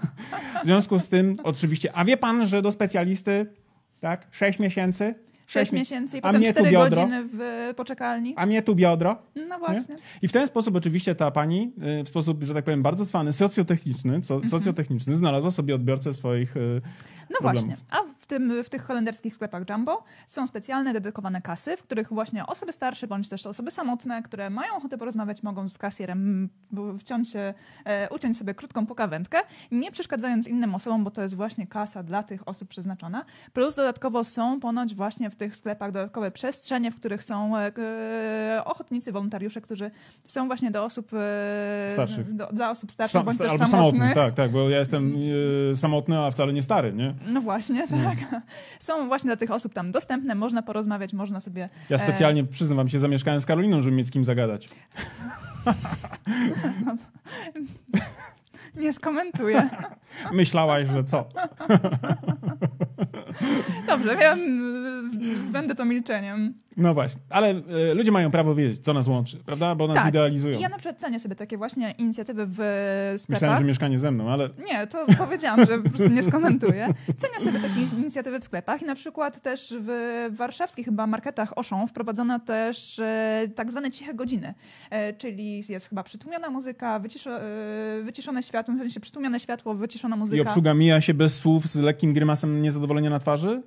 W 0.62 0.64
związku 0.64 0.98
z 0.98 1.08
tym, 1.08 1.34
oczywiście, 1.44 1.92
a 1.94 2.04
wie 2.04 2.16
pan, 2.16 2.46
że 2.46 2.62
do 2.62 2.72
specjalisty, 2.72 3.46
tak, 4.00 4.26
6 4.30 4.58
miesięcy, 4.58 5.14
6 5.46 5.72
miesięcy 5.72 6.18
i 6.18 6.20
potem 6.20 6.42
4 6.44 6.72
godziny 6.72 7.28
w 7.32 7.72
poczekalni. 7.76 8.34
A 8.36 8.46
mnie 8.46 8.62
tu 8.62 8.74
biodro. 8.74 9.16
No 9.48 9.58
właśnie. 9.58 9.94
Nie? 9.94 10.00
I 10.22 10.28
w 10.28 10.32
ten 10.32 10.46
sposób 10.46 10.76
oczywiście 10.76 11.14
ta 11.14 11.30
pani, 11.30 11.72
y, 12.00 12.04
w 12.04 12.08
sposób, 12.08 12.42
że 12.44 12.54
tak 12.54 12.64
powiem, 12.64 12.82
bardzo 12.82 13.06
cwany, 13.06 13.32
socjotechniczny, 13.32 14.20
co, 14.20 14.34
mhm. 14.34 14.50
socjotechniczny, 14.50 15.16
znalazła 15.16 15.50
sobie 15.50 15.74
odbiorcę 15.74 16.14
swoich 16.14 16.56
y, 16.56 16.80
No 17.30 17.38
problemów. 17.38 17.62
właśnie. 17.62 17.76
A 17.90 17.98
tym, 18.30 18.64
w 18.64 18.70
tych 18.70 18.84
holenderskich 18.84 19.34
sklepach 19.34 19.62
Jumbo 19.70 20.04
są 20.28 20.46
specjalne, 20.46 20.92
dedykowane 20.92 21.42
kasy, 21.42 21.76
w 21.76 21.82
których 21.82 22.12
właśnie 22.12 22.46
osoby 22.46 22.72
starsze, 22.72 23.06
bądź 23.06 23.28
też 23.28 23.46
osoby 23.46 23.70
samotne, 23.70 24.22
które 24.22 24.50
mają 24.50 24.76
ochotę 24.76 24.98
porozmawiać, 24.98 25.42
mogą 25.42 25.68
z 25.68 25.78
kasjerem 25.78 26.48
wciąć 26.98 27.28
się, 27.28 27.54
e, 27.84 28.08
uciąć 28.10 28.38
sobie 28.38 28.54
krótką 28.54 28.86
pokawędkę, 28.86 29.38
nie 29.70 29.90
przeszkadzając 29.90 30.48
innym 30.48 30.74
osobom, 30.74 31.04
bo 31.04 31.10
to 31.10 31.22
jest 31.22 31.34
właśnie 31.34 31.66
kasa 31.66 32.02
dla 32.02 32.22
tych 32.22 32.48
osób 32.48 32.68
przeznaczona. 32.68 33.24
Plus 33.52 33.76
dodatkowo 33.76 34.24
są 34.24 34.60
ponoć 34.60 34.94
właśnie 34.94 35.30
w 35.30 35.36
tych 35.36 35.56
sklepach 35.56 35.92
dodatkowe 35.92 36.30
przestrzenie, 36.30 36.90
w 36.90 36.96
których 36.96 37.24
są 37.24 37.56
e, 37.56 37.72
ochotnicy, 38.64 39.12
wolontariusze, 39.12 39.60
którzy 39.60 39.90
są 40.26 40.46
właśnie 40.46 40.70
do 40.70 40.84
osób 40.84 41.10
e, 41.14 41.90
starszych. 41.92 42.34
Do, 42.34 42.46
dla 42.46 42.70
osób 42.70 42.92
starszych, 42.92 43.22
bądź 43.22 43.38
też 43.38 43.50
albo 43.50 43.66
samotnych. 43.66 44.14
Tak, 44.14 44.34
tak, 44.34 44.50
bo 44.50 44.70
ja 44.70 44.78
jestem 44.78 45.14
samotny, 45.76 46.18
a 46.18 46.30
wcale 46.30 46.52
nie 46.52 46.62
stary, 46.62 46.92
nie? 46.92 47.14
No 47.26 47.40
właśnie, 47.40 47.88
tak. 47.88 48.18
Są 48.78 49.08
właśnie 49.08 49.28
dla 49.28 49.36
tych 49.36 49.50
osób 49.50 49.74
tam 49.74 49.92
dostępne, 49.92 50.34
można 50.34 50.62
porozmawiać, 50.62 51.12
można 51.12 51.40
sobie... 51.40 51.68
Ja 51.90 51.96
e, 51.96 51.98
specjalnie, 51.98 52.44
przyznam 52.44 52.76
wam 52.76 52.88
się, 52.88 52.98
zamieszkałem 52.98 53.40
z 53.40 53.46
Karoliną, 53.46 53.82
żeby 53.82 53.96
mieć 53.96 54.06
z 54.06 54.10
kim 54.10 54.24
zagadać. 54.24 54.68
Nie 58.76 58.92
skomentuję. 58.92 59.70
Myślałaś, 60.32 60.88
że 60.88 61.04
co? 61.04 61.28
Dobrze, 63.86 64.16
wiem, 64.16 64.38
zbędę 65.40 65.74
to 65.74 65.84
milczeniem. 65.84 66.54
No 66.76 66.94
właśnie, 66.94 67.20
ale 67.30 67.48
e, 67.48 67.94
ludzie 67.94 68.12
mają 68.12 68.30
prawo 68.30 68.54
wiedzieć, 68.54 68.80
co 68.84 68.92
nas 68.92 69.08
łączy, 69.08 69.36
prawda? 69.46 69.74
Bo 69.74 69.86
nas 69.88 69.96
Tak. 69.96 70.08
idealizują. 70.08 70.60
Ja 70.60 70.68
na 70.68 70.78
przykład 70.78 71.00
cenię 71.00 71.20
sobie 71.20 71.34
takie 71.36 71.56
właśnie 71.56 71.94
inicjatywy 71.98 72.46
w 72.46 72.54
sklepach. 73.18 73.28
Myślałem, 73.28 73.58
że 73.58 73.64
mieszkanie 73.68 73.98
ze 73.98 74.10
mną, 74.10 74.30
ale 74.30 74.48
Nie, 74.66 74.86
to 74.86 75.06
powiedziałam, 75.18 75.66
że 75.66 75.78
po 75.78 75.88
prostu 75.88 76.08
nie 76.08 76.22
skomentuję. 76.22 76.88
Cenię 77.16 77.40
sobie 77.40 77.58
takie 77.58 77.80
inicjatywy 77.98 78.38
w 78.40 78.44
sklepach 78.44 78.82
i 78.82 78.84
na 78.84 78.94
przykład 78.94 79.42
też 79.42 79.74
w 79.80 79.90
warszawskich 80.36 80.84
chyba 80.84 81.06
marketach 81.06 81.58
Oszą 81.58 81.86
wprowadzono 81.86 82.38
też 82.38 82.98
e, 82.98 83.48
tak 83.54 83.70
zwane 83.70 83.90
ciche 83.90 84.14
godziny, 84.14 84.54
e, 84.90 85.12
czyli 85.12 85.64
jest 85.68 85.88
chyba 85.88 86.02
przytłumiona 86.02 86.50
muzyka, 86.50 86.98
wyciszo, 86.98 87.30
wyciszone 88.02 88.42
światło, 88.42 88.74
w 88.74 88.78
sensie 88.78 89.00
przytłumione 89.00 89.40
światło, 89.40 89.74
wyciszona 89.74 90.16
i 90.16 90.18
muzyka. 90.18 90.42
obsługa 90.48 90.74
mija 90.74 91.00
się 91.00 91.14
bez 91.14 91.38
słów 91.38 91.66
z 91.66 91.76
lekkim 91.76 92.12
grymasem 92.12 92.62
niezadowolenia 92.62 93.10
na 93.10 93.18
twarzy? 93.20 93.62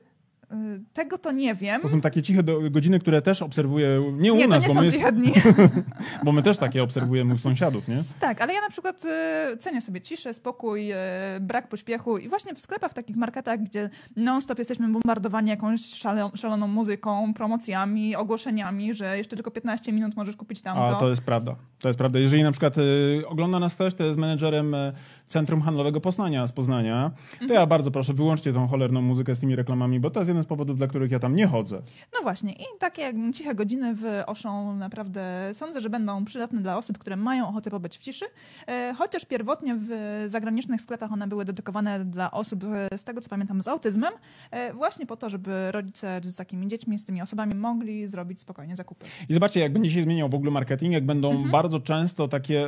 E, 0.51 0.79
Tego 0.93 1.17
to 1.17 1.31
nie 1.31 1.55
wiem. 1.55 1.81
To 1.81 1.87
są 1.87 2.01
takie 2.01 2.21
ciche 2.21 2.43
do, 2.43 2.71
godziny, 2.71 2.99
które 2.99 3.21
też 3.21 3.41
obserwuję, 3.41 4.13
nie 4.13 4.33
u 4.33 4.35
Nie, 4.35 4.43
to 4.43 4.49
nas, 4.49 4.61
nie 4.61 4.67
bo, 4.67 4.73
są 4.73 4.81
my 4.81 4.91
ciche 4.91 5.11
dni. 5.11 5.33
bo 6.25 6.31
my 6.31 6.43
też 6.43 6.57
takie 6.57 6.83
obserwujemy 6.83 7.33
u 7.33 7.37
sąsiadów, 7.37 7.87
nie? 7.87 8.03
Tak, 8.19 8.41
ale 8.41 8.53
ja 8.53 8.61
na 8.61 8.69
przykład 8.69 9.05
e, 9.05 9.57
cenię 9.59 9.81
sobie 9.81 10.01
ciszę, 10.01 10.33
spokój, 10.33 10.91
e, 10.91 10.97
brak 11.41 11.69
pośpiechu 11.69 12.17
i 12.17 12.29
właśnie 12.29 12.55
w 12.55 12.61
sklepach, 12.61 12.91
w 12.91 12.93
takich 12.93 13.15
marketach, 13.15 13.59
gdzie 13.59 13.89
non-stop 14.15 14.59
jesteśmy 14.59 14.87
bombardowani 14.89 15.49
jakąś 15.49 15.85
szale, 15.85 16.29
szaloną 16.35 16.67
muzyką, 16.67 17.33
promocjami, 17.33 18.15
ogłoszeniami, 18.15 18.93
że 18.93 19.17
jeszcze 19.17 19.35
tylko 19.35 19.51
15 19.51 19.93
minut 19.93 20.15
możesz 20.15 20.35
kupić 20.35 20.61
tamto. 20.61 20.97
A 20.97 20.99
to 20.99 21.09
jest 21.09 21.21
prawda. 21.21 21.55
To 21.79 21.89
jest 21.89 21.97
prawda. 21.97 22.19
Jeżeli 22.19 22.43
na 22.43 22.51
przykład 22.51 22.77
y, 22.77 23.23
ogląda 23.27 23.59
nas 23.59 23.75
ktoś, 23.75 23.93
to 23.93 24.03
jest 24.03 24.19
menedżerem 24.19 24.73
y, 24.73 24.93
Centrum 25.27 25.61
Handlowego 25.61 26.01
Poznania 26.01 26.47
z 26.47 26.51
Poznania, 26.51 27.11
to 27.31 27.41
Mhm. 27.43 27.59
ja 27.59 27.65
bardzo 27.65 27.91
proszę, 27.91 28.13
wyłączcie 28.13 28.53
tą 28.53 28.67
cholerną 28.67 29.01
muzykę 29.01 29.35
z 29.35 29.39
tymi 29.39 29.55
reklamami, 29.55 29.99
bo 29.99 30.09
to 30.09 30.19
jest 30.19 30.27
jeden 30.27 30.43
z 30.43 30.45
powodów, 30.45 30.77
dla 30.77 30.87
których 30.87 31.11
ja 31.11 31.19
tam 31.19 31.35
nie 31.35 31.47
chodzę. 31.47 31.81
No 32.13 32.19
właśnie 32.23 32.51
i 32.53 32.63
takie 32.79 33.13
ciche 33.33 33.55
godziny 33.55 33.95
w 33.95 34.05
Oszą 34.27 34.75
naprawdę 34.75 35.49
sądzę, 35.53 35.81
że 35.81 35.89
będą 35.89 36.25
przydatne 36.25 36.61
dla 36.61 36.77
osób, 36.77 36.97
które 36.97 37.15
mają 37.15 37.47
ochotę 37.49 37.71
pobyć 37.71 37.97
w 37.97 38.01
ciszy, 38.01 38.25
e, 38.67 38.93
chociaż 38.97 39.25
pierwotnie 39.25 39.75
w 39.79 39.89
zagranicznych 40.27 40.81
sklepach 40.81 41.11
one 41.13 41.27
były 41.27 41.45
dedykowane 41.45 42.05
dla 42.05 42.31
osób, 42.31 42.63
e, 42.91 42.97
z 42.97 43.03
tego 43.03 43.21
co 43.21 43.29
pamiętam, 43.29 43.61
z 43.61 43.67
autyzmem, 43.67 44.13
e, 44.51 44.73
właśnie 44.73 45.05
po 45.05 45.17
to, 45.17 45.29
żeby 45.29 45.71
rodzice 45.71 46.21
z 46.23 46.35
takimi 46.35 46.67
dziećmi, 46.67 46.99
z 46.99 47.05
tymi 47.05 47.21
osobami 47.21 47.55
mogli 47.55 48.07
zrobić 48.07 48.39
spokojnie 48.41 48.75
zakupy. 48.75 49.05
I 49.29 49.33
zobaczcie, 49.33 49.59
jak 49.59 49.73
będzie 49.73 49.89
się 49.89 50.03
zmieniał 50.03 50.29
w 50.29 50.35
ogóle 50.35 50.51
marketing, 50.51 50.93
jak 50.93 51.05
będą 51.05 51.31
Mhm. 51.31 51.51
bardzo 51.51 51.79
często 51.79 52.27
takie 52.27 52.67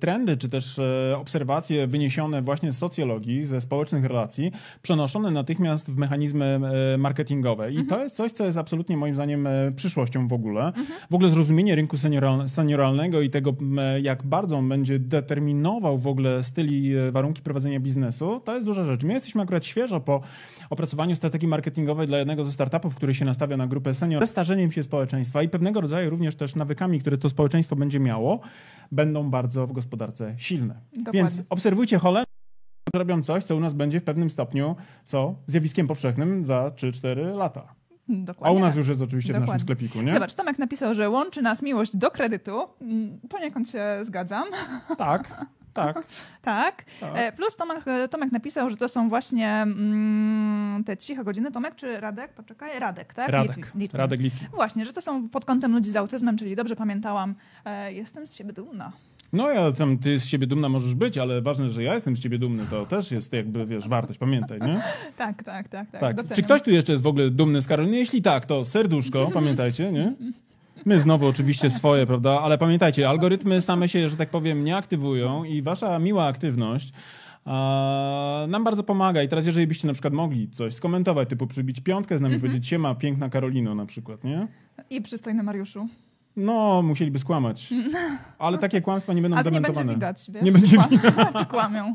trendy, 0.00 0.36
czy 0.36 0.48
też 0.48 0.78
e, 0.78 1.18
wyniesione 1.86 2.42
właśnie 2.42 2.72
z 2.72 2.78
socjologii, 2.78 3.44
ze 3.44 3.60
społecznych 3.60 4.04
relacji, 4.04 4.52
przenoszone 4.82 5.30
natychmiast 5.30 5.90
w 5.90 5.96
mechanizmy 5.96 6.60
e, 6.94 6.98
marketingowe. 6.98 7.72
I 7.72 7.78
Mhm. 7.78 7.88
to 7.88 8.02
jest 8.04 8.16
coś, 8.16 8.32
co 8.32 8.44
jest 8.44 8.58
absolutnie 8.58 8.96
moim 8.96 9.14
zdaniem 9.14 9.46
e, 9.46 9.72
przyszłością 9.76 10.28
w 10.28 10.32
ogóle. 10.32 10.72
W 11.10 11.14
ogóle 11.14 11.30
zrozumienie 11.30 11.74
rynku 11.74 11.96
senioral, 11.96 12.48
senioralnego 12.48 13.20
i 13.20 13.30
tego, 13.30 13.54
jak 14.02 14.22
bardzo 14.22 14.56
on 14.56 14.68
będzie 14.68 14.98
determinował 14.98 15.98
w 15.98 16.06
ogóle 16.06 16.42
styli, 16.42 16.96
e, 16.96 17.10
warunki 17.12 17.42
prowadzenia 17.42 17.80
biznesu, 17.80 18.40
to 18.44 18.54
jest 18.54 18.66
duża 18.66 18.84
rzecz. 18.84 19.04
My 19.04 19.12
jesteśmy 19.12 19.42
akurat 19.42 19.66
świeżo 19.66 20.00
po 20.00 20.20
opracowaniu 20.70 21.14
strategii 21.16 21.48
marketingowej 21.48 22.06
dla 22.06 22.18
jednego 22.18 22.44
ze 22.44 22.52
startupów, 22.52 22.94
który 22.94 23.14
się 23.14 23.24
nastawia 23.24 23.56
na 23.56 23.66
grupę 23.66 23.94
senior, 23.94 24.22
ze 24.22 24.26
starzeniem 24.26 24.72
się 24.72 24.82
społeczeństwa 24.82 25.42
i 25.42 25.48
pewnego 25.48 25.80
rodzaju 25.80 26.10
również 26.10 26.36
też 26.36 26.54
nawykami, 26.54 27.00
które 27.00 27.18
to 27.18 27.30
społeczeństwo 27.30 27.76
będzie 27.76 28.00
miało, 28.00 28.40
będą 28.92 29.30
bardzo 29.30 29.66
w 29.66 29.72
gospodarce 29.72 30.34
silne. 30.36 30.74
Dokładnie. 30.96 31.20
Więc 31.20 31.42
obserwujcie 31.72 31.98
Holend, 31.98 32.26
robią 32.94 33.22
coś, 33.22 33.44
co 33.44 33.56
u 33.56 33.60
nas 33.60 33.72
będzie 33.72 34.00
w 34.00 34.04
pewnym 34.04 34.30
stopniu 34.30 34.76
co 35.04 35.34
zjawiskiem 35.46 35.86
powszechnym 35.86 36.44
za 36.44 36.68
3-4 36.68 37.34
lata. 37.36 37.74
Dokładnie. 38.08 38.56
A 38.56 38.60
u 38.60 38.60
nas 38.60 38.70
tak. 38.70 38.76
już 38.78 38.88
jest 38.88 39.02
oczywiście 39.02 39.32
w 39.32 39.34
naszym 39.34 39.46
Dokładnie. 39.46 39.62
sklepiku, 39.62 40.02
nie? 40.02 40.12
Zobacz, 40.12 40.34
Tomek 40.34 40.58
napisał, 40.58 40.94
że 40.94 41.10
łączy 41.10 41.42
nas 41.42 41.62
miłość 41.62 41.96
do 41.96 42.10
kredytu. 42.10 42.60
Mm, 42.80 43.18
Poniekąd 43.28 43.70
się 43.70 43.84
zgadzam. 44.02 44.44
Tak, 44.98 45.44
tak. 45.72 46.06
Tak. 46.42 46.84
Tak. 47.00 47.18
E, 47.18 47.32
Plus 47.32 47.56
Tomek, 47.56 47.84
Tomek 48.10 48.32
napisał, 48.32 48.70
że 48.70 48.76
to 48.76 48.88
są 48.88 49.08
właśnie 49.08 49.48
mm, 49.48 50.84
te 50.84 50.96
ciche 50.96 51.24
godziny. 51.24 51.50
Tomek 51.52 51.74
czy 51.74 52.00
Radek? 52.00 52.32
Poczekaj, 52.32 52.78
Radek, 52.78 53.14
tak? 53.14 53.28
Radek, 53.28 53.56
Litwin- 53.56 53.78
Litwin. 53.78 53.98
Radek 53.98 54.20
Litwin. 54.20 54.48
Właśnie, 54.54 54.84
że 54.84 54.92
to 54.92 55.00
są 55.00 55.28
pod 55.28 55.44
kątem 55.44 55.72
ludzi 55.72 55.90
z 55.90 55.96
autyzmem, 55.96 56.38
czyli 56.38 56.56
dobrze 56.56 56.76
pamiętałam. 56.76 57.34
E, 57.64 57.92
jestem 57.92 58.26
z 58.26 58.34
siebie 58.34 58.52
dumna. 58.52 58.92
No 59.32 59.50
ja 59.50 59.72
tam, 59.72 59.98
ty 59.98 60.20
z 60.20 60.26
siebie 60.26 60.46
dumna 60.46 60.68
możesz 60.68 60.94
być, 60.94 61.18
ale 61.18 61.42
ważne, 61.42 61.70
że 61.70 61.82
ja 61.82 61.94
jestem 61.94 62.16
z 62.16 62.20
ciebie 62.20 62.38
dumny, 62.38 62.66
to 62.70 62.86
też 62.86 63.10
jest 63.10 63.32
jakby, 63.32 63.66
wiesz, 63.66 63.88
wartość, 63.88 64.18
pamiętaj, 64.18 64.60
nie? 64.60 64.82
Tak, 65.16 65.42
tak, 65.42 65.68
tak. 65.68 65.90
tak, 65.90 66.00
Tak. 66.00 66.16
doceniam. 66.16 66.36
Czy 66.36 66.42
ktoś 66.42 66.62
tu 66.62 66.70
jeszcze 66.70 66.92
jest 66.92 67.04
w 67.04 67.06
ogóle 67.06 67.30
dumny 67.30 67.62
z 67.62 67.66
Karoliny? 67.66 67.96
Jeśli 67.96 68.22
tak, 68.22 68.46
to 68.46 68.64
serduszko, 68.64 69.30
pamiętajcie, 69.34 69.92
nie? 69.92 70.14
My 70.84 71.00
znowu 71.00 71.26
oczywiście 71.26 71.70
swoje, 71.70 72.06
prawda? 72.06 72.40
Ale 72.40 72.58
pamiętajcie, 72.58 73.08
algorytmy 73.08 73.60
same 73.60 73.88
się, 73.88 74.08
że 74.08 74.16
tak 74.16 74.30
powiem, 74.30 74.64
nie 74.64 74.76
aktywują 74.76 75.44
i 75.44 75.62
wasza 75.62 75.98
miła 75.98 76.24
aktywność 76.26 76.92
a, 77.44 78.46
nam 78.48 78.64
bardzo 78.64 78.82
pomaga. 78.82 79.22
I 79.22 79.28
teraz, 79.28 79.46
jeżeli 79.46 79.66
byście 79.66 79.86
na 79.86 79.92
przykład 79.92 80.14
mogli 80.14 80.48
coś 80.50 80.74
skomentować, 80.74 81.28
typu 81.28 81.46
przybić 81.46 81.80
piątkę 81.80 82.18
z 82.18 82.20
nami, 82.20 82.38
powiedzieć 82.40 82.66
siema, 82.66 82.94
piękna 82.94 83.28
Karolino 83.28 83.74
na 83.74 83.86
przykład, 83.86 84.24
nie? 84.24 84.46
I 84.90 85.02
przystojny 85.02 85.42
Mariuszu. 85.42 85.88
No, 86.36 86.82
musieliby 86.82 87.18
skłamać. 87.18 87.70
Ale 88.38 88.58
takie 88.58 88.80
kłamstwa 88.80 89.12
nie 89.12 89.22
będą 89.22 89.36
A 89.36 89.44
to 89.44 89.50
nie 89.50 89.54
dementowane. 89.54 89.86
będzie 89.86 89.94
widać, 89.94 90.30
wiesz? 90.30 90.42
Nie 90.42 90.52
będzie 90.52 90.76
czy 91.38 91.46
kłamią. 91.46 91.94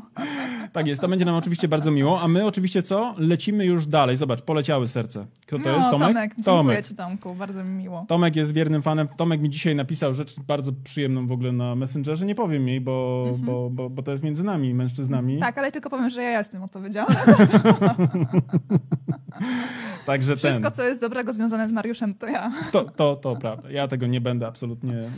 Tak 0.72 0.86
jest, 0.86 1.00
to 1.00 1.08
będzie 1.08 1.24
nam 1.24 1.34
oczywiście 1.34 1.68
bardzo 1.68 1.90
miło. 1.90 2.20
A 2.20 2.28
my 2.28 2.46
oczywiście 2.46 2.82
co? 2.82 3.14
Lecimy 3.18 3.64
już 3.66 3.86
dalej. 3.86 4.16
Zobacz, 4.16 4.42
poleciały 4.42 4.88
serce. 4.88 5.26
Kto 5.46 5.58
to 5.58 5.64
no, 5.64 5.76
jest? 5.76 5.90
Tomek? 5.90 6.00
Tomek, 6.08 6.32
dziękuję 6.38 6.82
ci 6.82 6.94
Tomku, 6.94 7.34
bardzo 7.34 7.64
mi 7.64 7.70
miło. 7.70 8.04
Tomek 8.08 8.36
jest 8.36 8.52
wiernym 8.52 8.82
fanem. 8.82 9.08
Tomek 9.16 9.40
mi 9.40 9.50
dzisiaj 9.50 9.74
napisał 9.74 10.14
rzecz 10.14 10.40
bardzo 10.40 10.72
przyjemną 10.84 11.26
w 11.26 11.32
ogóle 11.32 11.52
na 11.52 11.74
Messengerze. 11.74 12.26
Nie 12.26 12.34
powiem 12.34 12.68
jej, 12.68 12.80
bo, 12.80 13.26
bo, 13.38 13.70
bo, 13.70 13.90
bo 13.90 14.02
to 14.02 14.10
jest 14.10 14.24
między 14.24 14.44
nami, 14.44 14.74
mężczyznami. 14.74 15.34
Mhm. 15.34 15.52
Tak, 15.52 15.58
ale 15.58 15.72
tylko 15.72 15.90
powiem, 15.90 16.10
że 16.10 16.22
ja 16.22 16.38
jestem 16.38 16.62
odpowiedzialna. 16.62 17.16
Także 20.08 20.36
Wszystko, 20.36 20.62
ten. 20.62 20.72
co 20.72 20.82
jest 20.82 21.00
dobrego 21.00 21.32
związane 21.32 21.68
z 21.68 21.72
Mariuszem, 21.72 22.14
to 22.14 22.26
ja. 22.26 22.52
To, 22.72 22.84
to, 22.84 23.16
to 23.16 23.36
prawda. 23.36 23.70
Ja 23.70 23.88
tego 23.88 24.06
nie 24.06 24.20
będę 24.20 24.46
absolutnie 24.46 24.94
e, 24.94 25.10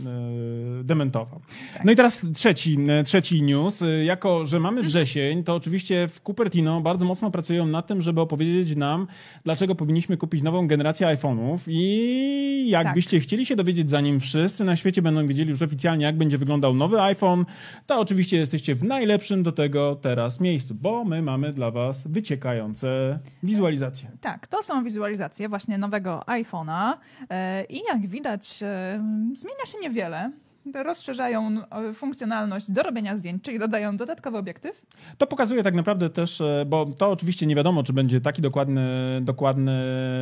dementował. 0.85 1.40
No 1.85 1.92
i 1.92 1.96
teraz 1.96 2.20
trzeci, 2.35 2.79
e, 2.88 3.05
trzeci 3.05 3.42
news. 3.42 3.83
E, 3.83 4.05
Jako, 4.05 4.46
że 4.46 4.61
mamy 4.61 4.83
wrzesień, 4.83 5.44
to 5.44 5.55
oczywiście 5.55 6.09
w 6.09 6.20
Cupertino 6.20 6.81
bardzo 6.81 7.07
mocno 7.07 7.31
pracują 7.31 7.66
nad 7.66 7.87
tym, 7.87 8.03
żeby 8.03 8.20
opowiedzieć 8.20 8.76
nam, 8.76 9.07
dlaczego 9.44 9.74
powinniśmy 9.74 10.16
kupić 10.16 10.42
nową 10.42 10.66
generację 10.66 11.07
iPhone'ów 11.07 11.59
i 11.68 12.64
jakbyście 12.68 13.20
chcieli 13.20 13.46
się 13.46 13.57
dowiedzieć, 13.57 13.90
zanim 13.90 14.20
wszyscy 14.20 14.64
na 14.64 14.76
świecie 14.76 15.03
będą 15.03 15.26
wiedzieli 15.26 15.50
już 15.50 15.62
oficjalnie, 15.62 16.05
jak 16.05 16.16
będzie 16.16 16.38
wyglądał 16.38 16.74
nowy 16.74 17.00
iPhone, 17.00 17.44
to 17.87 18.00
oczywiście 18.00 18.37
jesteście 18.37 18.74
w 18.74 18.85
najlepszym 18.85 19.42
do 19.42 19.53
tego 19.53 19.96
teraz 19.96 20.40
miejscu, 20.40 20.74
bo 20.74 21.05
my 21.05 21.22
mamy 21.22 21.53
dla 21.53 21.70
was 21.70 22.07
wyciekające 22.09 23.18
wizualizacje. 23.42 24.11
Tak, 24.20 24.46
to 24.46 24.62
są 24.62 24.80
wizualizacje 24.85 25.49
właśnie 25.49 25.79
nowego 25.79 26.23
iPhone'a 26.27 26.93
e, 27.31 27.64
i 27.64 27.83
jak 27.88 28.07
widać 28.07 28.62
e, 28.62 29.03
zmienia 29.35 29.66
się 29.66 29.79
niewiele. 29.79 30.31
Rozszerzają 30.75 31.49
e, 31.49 31.93
funkcjonalność 31.95 32.71
do 32.71 32.83
robienia 32.83 33.16
zdjęć, 33.16 33.43
czyli 33.43 33.59
dodają 33.59 33.97
dodatkowy 33.97 34.38
obiektyw. 34.38 34.83
To 35.19 35.27
pokazuje 35.27 35.62
tak 35.62 35.75
naprawdę 35.75 36.11
też, 36.11 36.43
bo 36.66 36.87
to 36.87 37.11
oczywiście 37.11 37.47
nie 37.47 37.55
wiadomo, 37.57 37.83
czy 37.83 37.93
będzie 37.93 38.21
taki 38.21 38.43
dokładny, 38.43 38.83
dokładny 39.23 39.73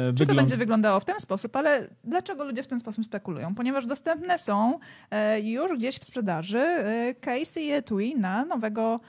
Czy 0.07 0.13
to 0.13 0.19
wygląd. 0.19 0.41
będzie 0.41 0.57
wyglądało 0.57 1.01
w 1.01 1.05
ten 1.05 1.21
sposób, 1.21 1.57
ale 1.57 1.89
dlaczego 2.05 2.45
ludzie 2.45 2.63
w 2.63 2.67
ten 2.67 2.81
sposób 2.81 3.05
spekulują? 3.05 3.55
Ponieważ 3.55 3.87
dostępne 3.87 4.39
są 4.39 4.79
już 5.43 5.73
gdzieś 5.73 5.99
w 5.99 6.05
sprzedaży 6.05 6.67
case 7.21 7.61
i 7.61 7.71
etui 7.71 8.17
na 8.17 8.45
nowego 8.45 9.01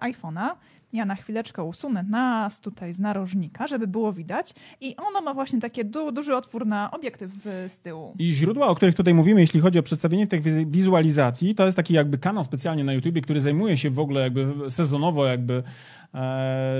iPhone'a. 0.00 0.50
Ja 0.92 1.04
na 1.04 1.14
chwileczkę 1.14 1.62
usunę 1.64 2.02
nas 2.02 2.60
tutaj 2.60 2.94
z 2.94 3.00
narożnika, 3.00 3.66
żeby 3.66 3.86
było 3.86 4.12
widać. 4.12 4.54
I 4.80 4.96
ono 4.96 5.20
ma 5.20 5.34
właśnie 5.34 5.60
taki 5.60 5.84
du 5.84 6.12
duży 6.12 6.36
otwór 6.36 6.66
na 6.66 6.90
obiektyw 6.90 7.46
e, 7.46 7.68
z 7.68 7.78
tyłu. 7.78 8.14
I 8.18 8.32
źródła, 8.32 8.66
o 8.66 8.74
których 8.74 8.94
tutaj 8.94 9.14
mówimy, 9.14 9.40
jeśli 9.40 9.60
chodzi 9.60 9.78
o 9.78 9.82
przedstawienie 9.82 10.26
tych 10.26 10.42
wiz- 10.42 10.70
wizualizacji, 10.70 11.54
to 11.54 11.64
jest 11.64 11.76
taki 11.76 11.94
jakby 11.94 12.18
kanał 12.18 12.44
specjalnie 12.44 12.84
na 12.84 12.92
YouTubie, 12.92 13.20
który 13.20 13.40
zajmuje 13.40 13.76
się 13.76 13.90
w 13.90 13.98
ogóle 13.98 14.20
jakby 14.20 14.70
sezonowo 14.70 15.26
jakby 15.26 15.62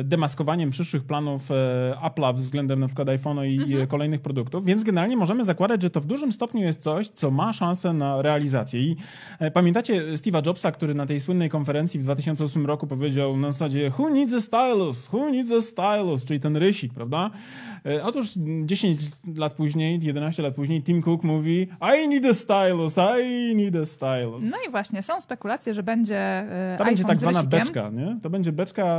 demaskowaniem 0.04 0.70
przyszłych 0.70 1.04
planów 1.04 1.50
e, 1.50 1.54
Apple'a 2.02 2.34
względem 2.34 2.80
na 2.80 2.86
przykład 2.86 3.08
iPhone'a 3.08 3.46
i 3.46 3.56
Mhm. 3.62 3.82
e, 3.82 3.86
kolejnych 3.86 4.20
produktów, 4.20 4.64
więc 4.64 4.84
generalnie 4.84 5.16
możemy 5.16 5.44
zakładać, 5.44 5.82
że 5.82 5.90
to 5.90 6.00
w 6.00 6.06
dużym 6.06 6.32
stopniu 6.32 6.62
jest 6.62 6.82
coś, 6.82 7.08
co 7.08 7.30
ma 7.30 7.52
szansę 7.52 7.92
na 7.92 8.22
realizację. 8.22 8.80
I 8.82 8.96
e, 9.38 9.50
pamiętacie 9.50 10.12
Steve'a 10.12 10.46
Jobsa, 10.46 10.72
który 10.72 10.94
na 10.94 11.06
tej 11.06 11.20
słynnej 11.20 11.50
konferencji 11.50 12.00
w 12.00 12.02
2008 12.02 12.66
roku 12.66 12.86
powiedział 12.86 13.36
na 13.36 13.52
zasadzie 13.52 13.92
Who 13.98 14.10
needs 14.10 14.34
a 14.34 14.40
stylus? 14.40 15.08
Who 15.12 15.30
needs 15.30 15.52
a 15.52 15.60
stylus? 15.60 16.24
Czyli 16.24 16.40
ten 16.40 16.56
rysik, 16.56 16.94
prawda? 16.94 17.30
E, 17.86 18.04
Otóż 18.04 18.32
10 18.64 19.00
lat 19.36 19.52
później, 19.52 20.00
11 20.02 20.42
lat 20.42 20.54
później 20.54 20.82
Tim 20.82 21.02
Cook 21.02 21.22
mówi 21.24 21.68
I 22.04 22.08
need 22.08 22.24
a 22.24 22.34
stylus, 22.34 22.94
I 23.22 23.56
need 23.56 23.76
a 23.76 23.84
stylus. 23.84 24.42
No 24.50 24.56
i 24.68 24.70
właśnie, 24.70 25.02
są 25.02 25.20
spekulacje, 25.20 25.74
że 25.74 25.82
będzie 25.82 26.18
e, 26.18 26.74
To 26.78 26.84
będzie 26.84 27.04
tak 27.04 27.16
zwana 27.16 27.42
beczka, 27.42 27.90
nie? 27.90 28.18
To 28.22 28.30
będzie 28.30 28.52
beczka, 28.52 28.98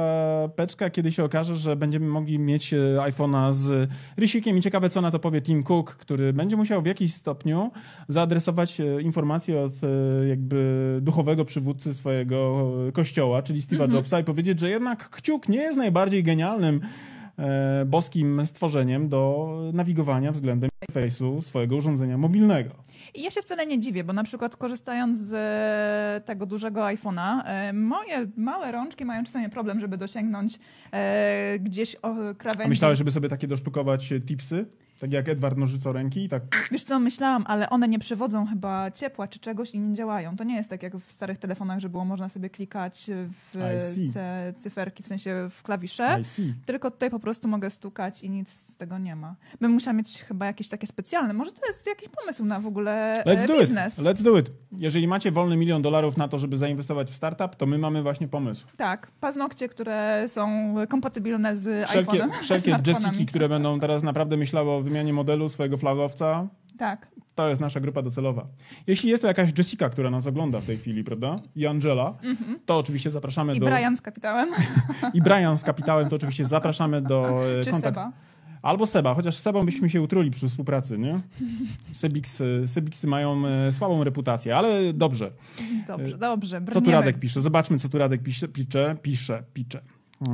beczka, 0.57 0.89
kiedy 0.89 1.11
się 1.11 1.23
okaże, 1.23 1.55
że 1.55 1.75
będziemy 1.75 2.07
mogli 2.07 2.39
mieć 2.39 2.73
e, 2.73 2.77
iPhone'a 2.97 3.51
z 3.51 3.89
rysikiem 4.17 4.57
i 4.57 4.61
ciekawe, 4.61 4.89
co 4.89 5.01
na 5.01 5.11
to 5.11 5.19
powie 5.19 5.41
Tim 5.41 5.63
Cook, 5.63 5.95
który 5.95 6.33
będzie 6.33 6.55
musiał 6.57 6.81
w 6.81 6.85
jakiś 6.85 7.13
stopniu 7.13 7.71
zaadresować 8.07 8.81
informacje 9.01 9.59
od 9.61 9.73
jakby 10.29 10.99
duchowego 11.01 11.45
przywódcy 11.45 11.93
swojego 11.93 12.71
kościoła, 12.93 13.41
czyli 13.41 13.61
Steve'a 13.61 13.87
Mhm. 13.87 13.91
Jobsa 13.91 14.19
i 14.19 14.23
powiedzieć, 14.23 14.59
że 14.59 14.69
jednak 14.69 15.09
kciuk 15.09 15.49
nie 15.49 15.57
jest 15.57 15.77
najbardziej 15.77 16.23
genialnym 16.23 16.81
boskim 17.85 18.45
stworzeniem 18.45 19.09
do 19.09 19.49
nawigowania 19.73 20.31
względem 20.31 20.69
face'u 20.93 21.41
swojego 21.41 21.75
urządzenia 21.75 22.17
mobilnego. 22.17 22.69
I 23.15 23.23
ja 23.23 23.31
się 23.31 23.41
wcale 23.41 23.65
nie 23.67 23.79
dziwię, 23.79 24.03
bo 24.03 24.13
na 24.13 24.23
przykład 24.23 24.55
korzystając 24.55 25.19
z 25.19 25.33
e, 25.33 26.25
tego 26.25 26.45
dużego 26.45 26.81
iPhone'a, 26.81 27.41
e, 27.45 27.73
moje 27.73 28.27
małe 28.37 28.71
rączki 28.71 29.05
mają 29.05 29.23
czasami 29.23 29.49
problem, 29.49 29.79
żeby 29.79 29.97
dosięgnąć 29.97 30.59
e, 30.91 31.59
gdzieś 31.59 31.95
o, 31.95 32.15
krawędzi. 32.37 32.65
A 32.65 32.69
myślałeś, 32.69 32.97
żeby 32.97 33.11
sobie 33.11 33.29
takie 33.29 33.47
dosztukować 33.47 34.11
e, 34.11 34.21
tipsy? 34.21 34.65
Tak 34.99 35.13
jak 35.13 35.29
Edward 35.29 35.57
Nożycoręki 35.57 36.23
i 36.23 36.29
tak 36.29 36.43
Wiesz 36.71 36.83
co, 36.83 36.99
myślałam, 36.99 37.43
ale 37.47 37.69
one 37.69 37.87
nie 37.87 37.99
przewodzą 37.99 38.45
chyba 38.47 38.91
ciepła 38.91 39.27
czy 39.27 39.39
czegoś 39.39 39.71
i 39.71 39.79
nie 39.79 39.95
działają. 39.95 40.35
To 40.37 40.43
nie 40.43 40.55
jest 40.55 40.69
tak 40.69 40.83
jak 40.83 40.97
w 40.97 41.11
starych 41.11 41.37
telefonach, 41.37 41.79
że 41.79 41.89
było 41.89 42.05
można 42.05 42.29
sobie 42.29 42.49
klikać 42.49 43.09
w 43.53 44.53
cyferki, 44.57 45.03
w 45.03 45.07
sensie 45.07 45.47
w 45.49 45.63
klawisze. 45.63 46.19
Tylko 46.65 46.91
tutaj 46.91 47.09
po 47.09 47.19
prostu 47.19 47.47
mogę 47.47 47.69
stukać 47.69 48.23
i 48.23 48.29
nic 48.29 48.49
z 48.49 48.75
tego 48.77 48.97
nie 48.97 49.15
ma. 49.15 49.35
Bym 49.61 49.71
musiała 49.71 49.93
mieć 49.93 50.23
chyba 50.23 50.45
jakieś 50.45 50.69
takie 50.69 50.87
specjalne. 50.87 51.33
Może 51.33 51.51
to 51.51 51.67
jest 51.67 51.87
jakiś 51.87 52.09
pomysł 52.09 52.45
na 52.45 52.59
w 52.59 52.67
ogóle 52.67 53.23
Let's 53.25 53.43
e, 53.43 53.47
do 53.47 53.59
biznes. 53.59 53.99
it. 53.99 54.05
Let's 54.05 54.21
do 54.21 54.37
it. 54.39 54.51
Jeżeli 54.71 55.07
macie 55.07 55.31
wolny 55.31 55.57
milion 55.57 55.81
dolarów 55.81 56.17
na 56.17 56.27
to, 56.27 56.37
żeby 56.37 56.57
zainwestować 56.57 57.11
w 57.11 57.15
startup, 57.15 57.55
to 57.55 57.65
my 57.65 57.77
mamy 57.77 58.03
właśnie 58.03 58.27
pomysł. 58.27 58.65
Tak, 58.77 59.07
paznokcie, 59.19 59.69
które 59.69 60.25
są 60.27 60.75
kompatybilne 60.89 61.55
z 61.55 61.89
Wszelkie, 61.89 62.11
iPhone'em. 62.11 62.31
wszelkie. 62.41 62.77
Jessiki, 62.87 63.25
które 63.25 63.49
będą 63.49 63.79
teraz 63.79 64.03
naprawdę 64.03 64.37
myślały 64.37 64.71
o 64.71 64.83
wymianie 64.87 65.13
modelu 65.13 65.49
swojego 65.49 65.77
flagowca, 65.77 66.47
Tak. 66.77 67.07
to 67.35 67.49
jest 67.49 67.61
nasza 67.61 67.79
grupa 67.79 68.01
docelowa. 68.01 68.47
Jeśli 68.87 69.09
jest 69.09 69.21
to 69.21 69.27
jakaś 69.27 69.57
Jessica, 69.57 69.89
która 69.89 70.09
nas 70.09 70.27
ogląda 70.27 70.59
w 70.59 70.65
tej 70.65 70.77
chwili, 70.77 71.03
prawda? 71.03 71.39
I 71.55 71.67
Angela, 71.67 72.13
to 72.65 72.77
oczywiście 72.77 73.09
zapraszamy. 73.09 73.55
I 73.55 73.59
do... 73.59 73.65
Brian 73.65 73.97
z 73.97 74.01
kapitałem. 74.01 74.49
I 75.13 75.21
Brian 75.21 75.57
z 75.57 75.63
kapitałem, 75.63 76.09
to 76.09 76.15
oczywiście 76.15 76.45
zapraszamy 76.45 77.01
do 77.01 77.39
e, 77.59 77.63
Czy 77.63 77.71
kontaktu. 77.71 77.99
Seba. 77.99 78.11
Albo 78.61 78.85
Seba, 78.85 79.13
chociaż 79.13 79.37
z 79.37 79.41
Sebą 79.41 79.65
byśmy 79.65 79.89
się 79.89 80.01
utruli 80.01 80.31
przy 80.31 80.49
współpracy, 80.49 80.97
nie? 80.97 81.19
Sebiksy, 81.91 82.63
Sebiksy 82.67 83.07
mają 83.07 83.47
e, 83.47 83.71
słabą 83.71 84.03
reputację, 84.03 84.57
ale 84.57 84.93
dobrze. 84.93 85.31
Dobrze, 85.87 86.17
dobrze. 86.17 86.59
Co 86.59 86.73
tu 86.73 86.81
brniemy. 86.81 86.91
Radek 86.97 87.19
pisze? 87.19 87.41
Zobaczmy, 87.41 87.79
co 87.79 87.89
tu 87.89 87.97
Radek 87.97 88.23
pisze, 88.23 88.47
pisze, 88.47 88.97
pisze, 89.01 89.43
pisze. 89.53 89.81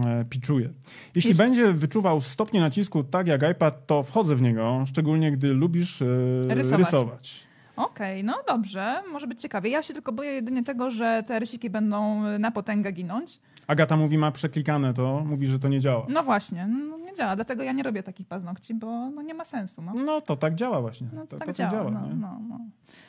E, 0.05 0.25
Piczuje. 0.29 0.69
Jeśli 1.15 1.35
będzie 1.35 1.73
wyczuwał 1.73 2.21
stopnie 2.21 2.59
nacisku 2.59 3.03
tak 3.03 3.27
jak 3.27 3.51
iPad, 3.51 3.87
to 3.87 4.03
wchodzę 4.03 4.35
w 4.35 4.41
niego, 4.41 4.83
szczególnie 4.87 5.31
gdy 5.31 5.53
lubisz 5.53 6.01
e, 6.01 6.05
Rysować. 6.47 6.79
rysować. 6.85 7.47
Okej, 7.75 8.23
no 8.23 8.33
dobrze, 8.47 9.01
może 9.11 9.27
być 9.27 9.41
ciekawie. 9.41 9.69
Ja 9.69 9.81
się 9.81 9.93
tylko 9.93 10.11
boję 10.11 10.31
jedynie 10.31 10.63
tego, 10.63 10.91
że 10.91 11.23
te 11.27 11.39
rysiki 11.39 11.69
będą 11.69 12.21
na 12.39 12.51
potęgę 12.51 12.91
ginąć. 12.91 13.39
Agata 13.67 13.97
mówi, 13.97 14.17
ma 14.17 14.31
przeklikane 14.31 14.93
to, 14.93 15.23
mówi, 15.25 15.47
że 15.47 15.59
to 15.59 15.67
nie 15.67 15.79
działa. 15.79 16.05
No 16.09 16.23
właśnie, 16.23 16.67
no 16.67 16.97
nie 16.97 17.13
działa, 17.13 17.35
dlatego 17.35 17.63
ja 17.63 17.71
nie 17.71 17.83
robię 17.83 18.03
takich 18.03 18.27
paznokci, 18.27 18.73
bo 18.75 19.09
no 19.09 19.21
nie 19.21 19.33
ma 19.33 19.45
sensu. 19.45 19.81
No, 19.81 19.93
No 19.93 20.21
to 20.21 20.35
tak 20.37 20.55
działa 20.55 20.81
właśnie. 20.81 21.07
no 21.13 21.21
to, 21.21 21.27
to, 21.27 21.37
tak 21.37 21.47
to 21.47 21.53
działa. 21.53 21.91
no, 21.91 22.07
nie? 22.07 22.13
no, 22.15 22.39
no. 22.49 22.59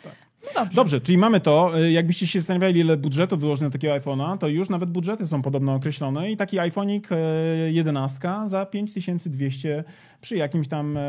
Tak. 0.05 0.13
No 0.47 0.61
dobrze. 0.61 0.77
Dobrze, 0.77 1.01
czyli 1.01 1.19
mamy 1.19 1.41
to. 1.41 1.79
E, 1.81 1.93
Jakbyście 1.93 2.27
się 2.27 2.39
zastanawiali, 2.39 2.81
ile 2.81 2.97
budżetu 2.97 3.37
wyłoży 3.37 3.63
na 3.63 3.71
takiego 3.71 3.95
iPhone'a, 3.95 4.39
to 4.39 4.49
już 4.49 4.69
nawet 4.69 4.91
budżety 4.91 5.27
są 5.27 5.43
podobno 5.43 5.75
określone 5.75 6.31
i 6.31 6.37
taki 6.37 6.57
iPhone'ik 6.59 7.01
e, 7.11 7.73
11 7.73 8.19
za 8.47 8.67
5200 8.67 9.85
przy 10.21 10.37
jakimś 10.37 10.69
tam 10.69 10.97
e, 10.97 11.01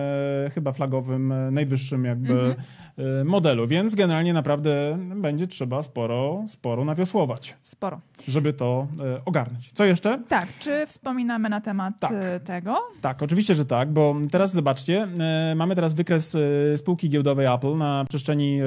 chyba 0.53 0.71
flagowym, 0.71 1.33
najwyższym 1.51 2.05
jakby 2.05 2.33
Mhm. 2.33 3.27
modelu, 3.27 3.67
więc 3.67 3.95
generalnie 3.95 4.33
naprawdę 4.33 4.97
będzie 5.15 5.47
trzeba 5.47 5.83
sporo, 5.83 6.43
sporo 6.47 6.85
nawiosłować, 6.85 7.55
Sporo. 7.61 8.01
żeby 8.27 8.53
to 8.53 8.87
ogarnąć. 9.25 9.71
Co 9.73 9.85
jeszcze? 9.85 10.19
Tak, 10.27 10.47
czy 10.59 10.85
wspominamy 10.87 11.49
na 11.49 11.61
temat 11.61 11.93
Tak. 11.99 12.11
tego? 12.45 12.77
Tak, 13.01 13.23
oczywiście, 13.23 13.55
że 13.55 13.65
tak, 13.65 13.91
bo 13.91 14.15
teraz 14.31 14.53
zobaczcie, 14.53 15.07
mamy 15.55 15.75
teraz 15.75 15.93
wykres 15.93 16.37
spółki 16.75 17.09
giełdowej 17.09 17.45
Apple 17.45 17.77
na 17.77 18.05
przestrzeni 18.09 18.59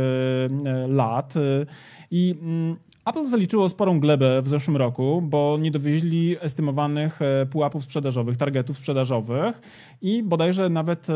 lat. 0.64 1.36
E, 1.36 1.66
i 2.08 2.34
mm, 2.34 2.76
Apple 3.08 3.26
zaliczyło 3.26 3.68
sporą 3.68 4.00
glebę 4.00 4.42
w 4.42 4.48
zeszłym 4.48 4.76
roku, 4.76 5.22
bo 5.22 5.58
nie 5.60 5.70
dowieźli 5.70 6.36
estymowanych 6.40 7.22
e, 7.22 7.46
pułapów 7.46 7.84
sprzedażowych, 7.84 8.36
targetów 8.36 8.76
sprzedażowych 8.76 9.60
i 10.02 10.22
bodajże 10.22 10.68
nawet 10.68 11.06
e, 11.10 11.12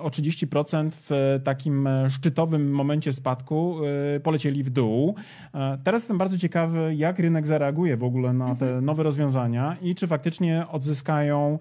o 0.00 0.08
30% 0.08 0.90
w 0.92 1.40
takim 1.44 1.86
e, 1.86 2.10
szczytowym 2.10 2.70
momencie 2.70 3.12
spadku 3.12 3.76
polecieli 4.22 4.62
w 4.62 4.70
dół. 4.70 5.14
Teraz 5.84 6.02
jestem 6.02 6.18
bardzo 6.18 6.38
ciekawy, 6.38 6.94
jak 6.96 7.18
rynek 7.18 7.46
zareaguje 7.46 7.96
w 7.96 8.04
ogóle 8.04 8.32
na 8.32 8.54
te 8.54 8.80
nowe 8.80 9.02
rozwiązania 9.02 9.76
i 9.82 9.94
czy 9.94 10.06
faktycznie 10.06 10.66
odzyskają 10.70 11.58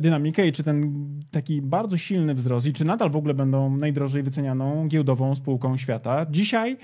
dynamikę 0.00 0.46
i 0.46 0.52
czy 0.52 0.64
ten 0.64 0.92
taki 1.30 1.62
bardzo 1.62 1.96
silny 1.96 2.34
wzrost 2.34 2.66
i 2.66 2.72
czy 2.72 2.84
nadal 2.84 3.10
w 3.10 3.16
ogóle 3.16 3.34
będą 3.34 3.76
najdrożej 3.76 4.22
wycenianą 4.22 4.88
giełdową 4.88 5.34
spółką 5.34 5.76
świata. 5.76 6.26
Dzisiaj 6.30 6.76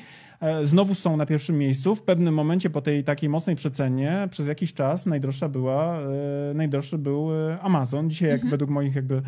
znowu 0.62 0.94
są 0.94 1.16
na 1.16 1.26
pierwszym 1.26 1.58
miejscu. 1.58 1.94
W 1.94 2.02
pewnym 2.02 2.34
momencie 2.34 2.70
po 2.70 2.80
tej 2.80 3.04
takiej 3.04 3.28
mocnej 3.28 3.56
przecenie 3.56 4.28
przez 4.30 4.48
jakiś 4.48 4.74
czas 4.74 5.06
najdroższa 5.06 5.48
była, 5.48 5.98
e, 5.98 6.54
najdroższy 6.54 6.98
był 6.98 7.30
e, 7.50 7.60
Amazon. 7.60 8.10
Dzisiaj 8.10 8.28
jak 8.28 8.46
według 8.50 8.70
moich 8.70 8.94
jakby 8.94 9.22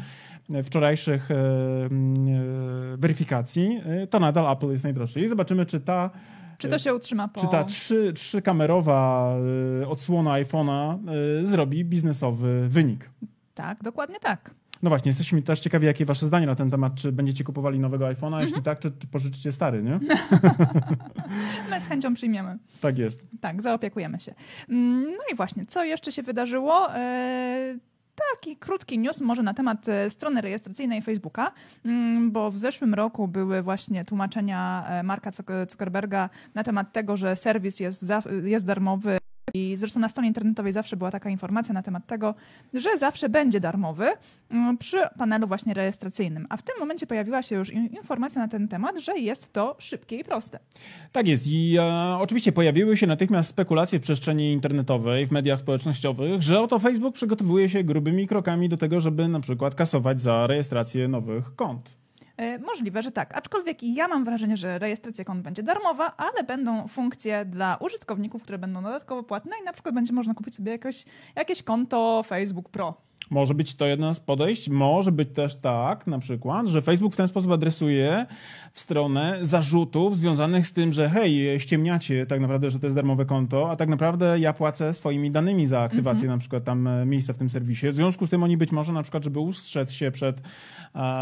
e, 0.55 0.63
wczorajszych 0.63 1.31
e, 1.31 1.35
e, 1.35 1.39
weryfikacji, 2.97 3.81
e, 3.87 4.07
to 4.07 4.21
nadal 4.21 4.53
Apple 4.53 4.71
jest 4.71 4.85
najdroższy. 4.85 5.21
I 5.21 5.29
zobaczymy, 5.29 5.67
czy 5.67 5.81
ta 5.81 6.11
Czy 6.59 6.69
to 6.69 6.79
się 6.79 6.95
utrzyma 6.95 7.29
po... 7.29 7.41
czy 7.41 7.47
ta 7.47 7.65
trzy, 7.65 8.13
trzykamerowa 8.13 9.33
odsłona 9.87 10.31
iPhone'a 10.31 10.99
zrobi 11.43 11.85
biznesowy 11.85 12.69
wynik? 12.69 13.11
Tak, 13.55 13.83
dokładnie 13.83 14.21
tak. 14.21 14.51
No 14.87 14.91
właśnie, 14.91 15.09
jesteśmy 15.09 15.43
też 15.43 15.61
ciekawi, 15.61 15.87
jakie 15.87 16.05
wasze 16.05 16.27
zdanie 16.27 16.47
na 16.47 16.55
ten 16.55 16.71
temat. 16.71 16.95
Czy 16.95 17.13
będziecie 17.13 17.45
kupowali 17.45 17.79
nowego 17.79 18.05
iPhone'a? 18.05 18.27
Mhm. 18.27 18.43
Jeśli 18.43 18.63
tak, 18.63 18.79
czy, 18.79 18.91
czy 18.91 19.07
pożyczycie 19.07 19.53
stary, 19.53 19.83
nie? 19.83 20.01
My 21.71 21.81
z 21.81 21.87
chęcią 21.89 22.15
przyjmiemy. 22.15 22.59
Tak 22.81 22.99
jest. 22.99 23.25
Tak, 23.41 23.63
zaopiekujemy 23.63 24.21
się. 24.21 24.35
Mm, 24.69 25.03
No 25.03 25.23
i 25.33 25.37
właśnie, 25.37 25.67
co 25.67 25.85
jeszcze 25.85 26.13
się 26.13 26.23
wydarzyło? 26.23 26.95
E, 26.95 27.77
Taki 28.33 28.57
krótki 28.57 28.99
news 28.99 29.21
może 29.21 29.43
na 29.43 29.55
temat 29.55 29.89
e, 29.89 30.11
strony 30.11 30.41
rejestracyjnej 30.41 31.03
Facebooka, 31.03 31.53
mm, 31.85 32.31
bo 32.33 32.51
w 32.51 32.59
zeszłym 32.59 32.95
roku 32.95 33.29
były 33.29 33.63
właśnie 33.63 34.05
tłumaczenia 34.05 34.85
e, 34.89 35.03
Marka 35.03 35.31
Zuck- 35.31 35.71
Zuckerberga 35.71 36.31
na 36.55 36.65
temat 36.65 36.93
tego, 36.93 37.17
że 37.17 37.37
serwis 37.37 37.81
jest, 37.81 38.03
za, 38.03 38.23
jest 38.45 38.67
darmowy. 38.67 39.19
I 39.55 39.77
zresztą 39.77 40.01
na 40.01 40.09
stronie 40.09 40.29
internetowej 40.29 40.73
zawsze 40.73 40.97
była 40.97 41.11
taka 41.11 41.31
informacja 41.31 41.75
na 41.75 41.83
temat 41.83 42.07
tego, 42.07 42.35
że 42.75 42.99
zawsze 42.99 43.29
będzie 43.29 43.61
darmowy 43.61 44.09
mm, 44.51 44.79
przy 44.79 44.99
panelu 45.19 45.47
właśnie 45.47 45.75
rejestracyjnym. 45.75 46.47
A 46.51 46.57
w 46.57 46.63
tym 46.63 46.75
momencie 46.81 47.07
pojawiła 47.07 47.43
się 47.43 47.57
już 47.57 47.71
in- 47.71 47.87
informacja 47.87 48.43
na 48.43 48.49
ten 48.49 48.69
temat, 48.69 48.99
że 48.99 49.19
jest 49.19 49.53
to 49.53 49.77
szybkie 49.79 50.17
i 50.17 50.25
proste. 50.25 50.59
Tak 51.13 51.29
jest. 51.29 51.47
I 51.47 51.77
e, 51.79 52.17
oczywiście 52.21 52.53
pojawiły 52.53 52.97
się 52.97 53.07
natychmiast 53.07 53.51
spekulacje 53.51 53.99
w 53.99 54.03
przestrzeni 54.03 54.53
internetowej, 54.53 55.27
w 55.27 55.31
mediach 55.31 55.61
społecznościowych, 55.61 56.43
że 56.43 56.61
oto 56.61 56.79
Facebook 56.79 57.15
przygotowuje 57.15 57.69
się 57.69 57.85
grubymi 57.85 58.27
krokami 58.27 58.69
do 58.69 58.77
tego, 58.77 59.01
żeby 59.01 59.29
na 59.29 59.41
przykład 59.41 59.75
kasować 59.75 60.21
za 60.21 60.47
rejestrację 60.47 61.09
nowych 61.09 61.55
kont. 61.57 62.06
E, 62.37 62.59
Możliwe, 62.59 63.03
że 63.03 63.13
tak. 63.13 63.37
Aczkolwiek 63.37 63.83
ja 63.83 64.09
mam 64.09 64.25
wrażenie, 64.25 64.57
że 64.57 64.79
rejestracja 64.79 65.25
kont 65.25 65.43
będzie 65.43 65.63
darmowa, 65.63 66.17
ale 66.17 66.45
będą 66.45 66.89
funkcje 66.89 67.45
dla 67.45 67.77
użytkowników, 67.81 68.43
które 68.43 68.59
będą 68.59 68.83
dodatkowo 68.83 69.23
płatne 69.23 69.53
i 69.63 69.65
na 69.65 69.73
przykład 69.73 69.95
będzie 69.95 70.13
można 70.13 70.35
kupić 70.35 70.55
sobie 70.55 70.73
jakoś, 70.73 71.05
jakieś 71.37 71.63
konto 71.63 72.23
Facebook 72.27 72.69
Pro. 72.69 72.95
Może 73.31 73.55
być 73.55 73.75
to 73.75 73.87
jedno 73.87 74.15
z 74.15 74.21
podejść, 74.21 74.69
może 74.69 75.13
być 75.13 75.29
też 75.35 75.57
tak 75.57 76.07
na 76.07 76.19
przykład, 76.19 76.67
że 76.67 76.83
Facebook 76.83 77.13
w 77.13 77.17
ten 77.17 77.29
sposób 77.29 77.53
adresuje 77.53 78.27
w 78.73 78.81
stronę 78.81 79.39
zarzutów 79.43 80.17
związanych 80.17 80.67
z 80.67 80.73
tym, 80.73 80.93
że 80.93 81.09
hej, 81.09 81.61
ściemniacie 81.61 82.27
tak 82.27 82.41
naprawdę, 82.41 82.71
że 82.71 82.79
to 82.79 82.87
jest 82.87 82.97
darmowe 82.97 83.25
konto, 83.25 83.71
a 83.71 83.77
tak 83.77 83.89
naprawdę 83.89 84.39
ja 84.39 84.53
płacę 84.53 84.95
swoimi 84.95 85.31
danymi 85.31 85.67
za 85.67 85.81
aktywację 85.81 86.23
Mhm. 86.23 86.31
na 86.31 86.39
przykład 86.41 86.65
tam 86.65 86.87
e, 86.87 87.07
miejsca 87.07 87.33
w 87.33 87.39
tym 87.39 87.51
serwisie. 87.51 87.89
W 87.91 87.95
związku 87.95 88.27
z 88.27 88.31
tym 88.31 88.43
oni 88.43 88.57
być 88.57 88.73
może 88.73 88.93
na 88.93 89.03
przykład, 89.03 89.25
żeby 89.25 89.41
ustrzec 89.41 89.93
się 89.93 90.11
przed... 90.11 90.41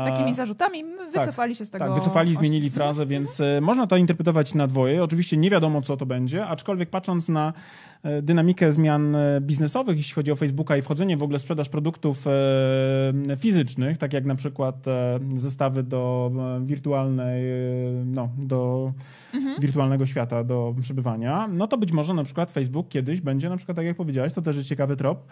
Takimi 0.04 0.34
zarzutami 0.34 0.84
wycofali 1.12 1.54
się 1.54 1.66
z 1.66 1.70
tego. 1.70 1.84
tak, 1.84 1.94
wycofali, 1.94 2.34
zmienili 2.34 2.70
frazę, 2.70 3.06
więc 3.06 3.40
e, 3.40 3.60
można 3.60 3.86
to 3.86 3.96
interpretować 3.96 4.54
na 4.54 4.66
dwoje. 4.66 5.04
Oczywiście 5.04 5.36
nie 5.36 5.50
wiadomo, 5.50 5.82
co 5.82 5.96
to 5.96 6.06
będzie, 6.06 6.46
aczkolwiek 6.46 6.90
patrząc 6.90 7.28
na 7.28 7.52
dynamikę 8.22 8.72
zmian 8.72 9.16
e, 9.16 9.40
biznesowych, 9.40 9.96
jeśli 9.96 10.14
chodzi 10.14 10.32
o 10.32 10.36
Facebooka 10.36 10.76
i 10.76 10.82
wchodzenie 10.82 11.16
w 11.16 11.22
ogóle 11.22 11.38
sprzedaż 11.38 11.68
produktów 11.68 12.26
e, 12.26 13.36
fizycznych, 13.36 13.98
tak 13.98 14.12
jak 14.12 14.24
na 14.24 14.34
przykład 14.34 14.88
e, 14.88 15.20
zestawy 15.34 15.82
do 15.82 16.32
e, 16.60 16.66
wirtualnej, 16.66 17.50
e, 17.50 17.56
no, 18.04 18.28
do 18.38 18.92
wirtualnego 19.60 20.06
świata, 20.06 20.44
do 20.44 20.74
przebywania, 20.80 21.48
no 21.48 21.66
to 21.66 21.78
być 21.78 21.92
może 21.92 22.14
na 22.14 22.24
przykład 22.24 22.52
Facebook 22.52 22.88
kiedyś 22.88 23.20
będzie, 23.20 23.48
na 23.48 23.56
przykład 23.56 23.76
tak 23.76 23.86
jak 23.86 23.96
powiedziałeś, 23.96 24.32
to 24.32 24.42
też 24.42 24.56
jest 24.56 24.68
ciekawy 24.68 24.96
trop, 24.96 25.26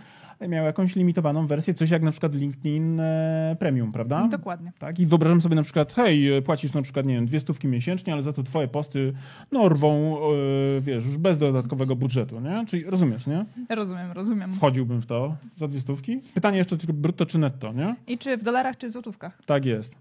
miał 0.48 0.64
jakąś 0.64 0.96
limitowaną 0.96 1.46
wersję, 1.46 1.74
coś 1.74 1.90
jak 1.90 2.02
na 2.02 2.10
przykład 2.10 2.34
LinkedIn 2.34 3.00
e, 3.00 3.56
Premium, 3.58 3.92
prawda? 3.92 4.28
Dokładnie. 4.28 4.72
Tak, 4.78 5.00
i 5.00 5.06
wyobrażam 5.06 5.40
sobie 5.40 5.56
na 5.56 5.62
przykład, 5.62 5.92
hej, 5.92 6.42
płacisz 6.42 6.72
na 6.72 6.82
przykład, 6.82 7.06
nie 7.06 7.14
wiem, 7.14 7.26
dwie 7.26 7.40
stówki 7.40 7.68
miesięcznie, 7.68 8.12
ale 8.12 8.22
za 8.22 8.32
to 8.32 8.42
twoje 8.42 8.68
posty, 8.68 9.12
no, 9.52 9.68
rwą, 9.68 10.16
e, 10.16 10.80
wiesz, 10.80 11.06
już 11.06 11.18
bez 11.18 11.38
dodatkowego 11.38 11.96
budżetu, 11.96 12.40
nie? 12.40 12.61
Czyli 12.66 12.84
rozumiesz, 12.84 13.26
nie? 13.26 13.44
Rozumiem, 13.68 14.12
rozumiem. 14.12 14.54
Wchodziłbym 14.54 15.00
w 15.02 15.06
to 15.06 15.36
za 15.56 15.68
dwie 15.68 15.80
stówki. 15.80 16.20
Pytanie 16.34 16.58
jeszcze, 16.58 16.78
czy 16.78 16.86
brutto, 16.92 17.26
czy 17.26 17.38
netto, 17.38 17.72
nie? 17.72 17.96
I 18.06 18.18
czy 18.18 18.36
w 18.36 18.42
dolarach, 18.42 18.76
czy 18.78 18.88
w 18.88 18.90
złotówkach? 18.90 19.38
Tak 19.46 19.64
jest. 19.64 19.96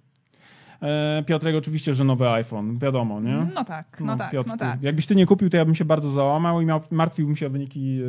E, 0.81 1.23
Piotrek, 1.25 1.55
oczywiście, 1.55 1.93
że 1.93 2.03
nowy 2.03 2.29
iPhone, 2.29 2.77
wiadomo, 2.79 3.21
nie? 3.21 3.47
No 3.53 3.63
tak, 3.63 4.01
no, 4.05 4.17
tak, 4.17 4.31
Piotrku, 4.31 4.57
no 4.59 4.65
tak. 4.65 4.83
Jakbyś 4.83 5.05
ty 5.07 5.15
nie 5.15 5.25
kupił, 5.25 5.49
to 5.49 5.57
ja 5.57 5.65
bym 5.65 5.75
się 5.75 5.85
bardzo 5.85 6.09
załamał 6.09 6.61
i 6.61 6.65
miał, 6.65 6.81
martwiłbym 6.91 7.35
się 7.35 7.47
o 7.47 7.49
wyniki 7.49 7.99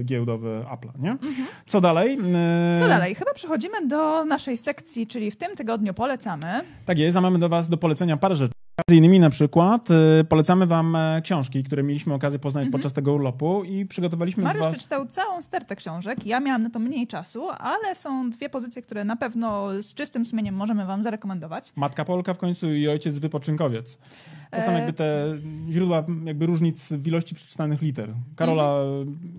e, 0.00 0.04
giełdowe 0.04 0.64
Apple'a, 0.72 1.00
nie? 1.02 1.16
Co 1.66 1.80
dalej? 1.80 2.12
E, 2.12 2.16
Mhm. 2.16 2.78
Co 2.80 2.88
dalej? 2.88 3.14
Chyba 3.14 3.34
przechodzimy 3.34 3.86
do 3.86 4.24
naszej 4.24 4.56
sekcji, 4.56 5.06
czyli 5.06 5.30
w 5.30 5.36
tym 5.36 5.56
tygodniu 5.56 5.94
polecamy. 5.94 6.64
Tak 6.86 6.98
jest, 6.98 7.16
a 7.16 7.20
mamy 7.20 7.38
do 7.38 7.48
Was 7.48 7.68
do 7.68 7.76
polecenia 7.76 8.16
parę 8.16 8.36
rzeczy. 8.36 8.52
Między 8.88 8.98
innymi 8.98 9.20
na 9.20 9.30
przykład 9.30 9.88
y, 10.20 10.24
polecamy 10.24 10.66
Wam 10.66 10.96
e, 10.96 11.22
książki, 11.22 11.62
które 11.62 11.82
mieliśmy 11.82 12.14
okazję 12.14 12.38
poznać 12.38 12.68
podczas 12.72 12.92
tego 12.92 13.12
urlopu 13.12 13.64
i 13.64 13.86
przygotowaliśmy 13.86 14.44
Mariusz 14.44 14.64
Was... 14.64 14.72
przeczytał 14.72 15.06
całą 15.06 15.42
stertę 15.42 15.76
książek. 15.76 16.26
Ja 16.26 16.40
miałam 16.40 16.62
na 16.62 16.70
to 16.70 16.78
mniej 16.78 17.06
czasu, 17.06 17.50
ale 17.50 17.94
są 17.94 18.30
dwie 18.30 18.48
pozycje, 18.48 18.82
które 18.82 19.04
na 19.04 19.16
pewno 19.16 19.68
z 19.82 19.94
czystym 19.94 20.24
sumieniem 20.24 20.54
możemy 20.54 20.86
wam 20.86 21.02
zarekomendować. 21.02 21.72
Matka 21.76 22.04
Polka 22.04 22.34
w 22.34 22.38
końcu 22.38 22.72
i 22.72 22.88
Ojciec 22.88 23.18
Wypoczynkowiec. 23.18 23.98
To 24.50 24.62
są 24.62 24.70
E, 24.70 24.74
jakby 24.74 24.92
te 24.92 25.24
źródła 25.70 26.04
jakby 26.24 26.46
różnic 26.46 26.92
w 26.92 27.06
ilości 27.06 27.34
przeczytanych 27.34 27.82
liter. 27.82 28.08
Karola 28.36 28.74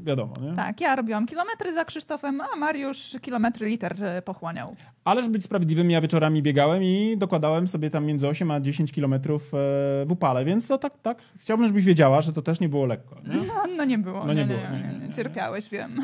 wiadomo, 0.04 0.34
nie? 0.42 0.54
Tak, 0.54 0.82
ja 0.82 0.96
robiłam 0.96 1.26
kilometry 1.28 1.74
za 1.74 1.86
Krzysztofem, 1.86 2.42
a 2.54 2.56
Mariusz 2.56 3.18
kilometry 3.22 3.68
liter 3.68 4.04
e, 4.04 4.22
pochłaniał. 4.22 4.76
Ale 5.04 5.22
żeby 5.22 5.34
być 5.34 5.44
sprawiedliwym, 5.44 5.92
ja 5.92 6.02
wieczorami 6.02 6.42
biegałem 6.42 6.84
i 6.84 7.16
dokładałem 7.18 7.68
sobie 7.68 7.90
tam 7.90 8.06
między 8.06 8.28
8 8.28 8.52
a 8.52 8.60
10 8.60 8.92
kilometrów 8.92 9.44
e, 9.44 9.58
w 10.06 10.08
upale, 10.10 10.46
więc 10.46 10.68
to 10.68 10.78
tak, 10.78 10.94
tak. 11.02 11.18
Chciałbym, 11.38 11.68
żebyś 11.68 11.84
wiedziała, 11.84 12.22
że 12.22 12.34
to 12.34 12.42
też 12.42 12.60
nie 12.60 12.70
było 12.70 12.86
lekko. 12.86 13.16
Nie? 13.28 13.36
No, 13.36 13.54
no 13.78 13.86
nie 13.86 13.98
było. 13.98 14.26
No 14.26 14.34
nie 14.34 14.42
nie, 14.42 14.48
było, 14.48 14.60
nie, 14.60 15.08
nie. 15.08 15.14
Cierpiałeś, 15.14 15.70
wiem. 15.70 16.00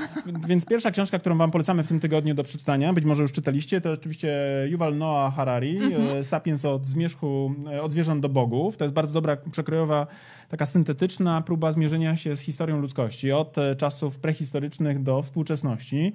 Więc 0.48 0.66
pierwsza 0.66 0.92
książka, 0.92 1.20
którą 1.20 1.38
wam 1.38 1.52
polecamy 1.52 1.84
w 1.84 1.88
tym 1.88 2.00
tygodniu 2.00 2.34
do 2.34 2.44
przeczytania, 2.44 2.94
być 2.94 3.06
może 3.06 3.22
już 3.22 3.32
czytaliście, 3.32 3.82
to 3.82 3.92
oczywiście 3.92 4.38
Yuval 4.70 4.98
Noah 4.98 5.36
Harari, 5.36 5.80
e, 5.94 6.24
Sapiens 6.24 6.66
od 6.66 6.86
zmierzchu, 6.86 7.56
e, 7.72 7.82
od 7.82 7.92
zwierząt 7.92 8.22
do 8.22 8.30
bogów. 8.30 8.78
To 8.78 8.86
jest 8.86 8.96
bardzo 8.98 9.14
dobra, 9.14 9.38
przekrojowa, 9.52 10.08
taka 10.50 10.66
syntetyczna 10.66 11.42
próba 11.42 11.72
zmierzenia 11.72 12.16
się 12.16 12.36
z 12.36 12.42
historią 12.42 12.82
ludzkości 12.82 13.32
od 13.32 13.58
e, 13.58 13.76
czasów 13.76 14.20
prehistorycznych 14.20 15.04
do 15.04 15.22
współczesności. 15.22 16.14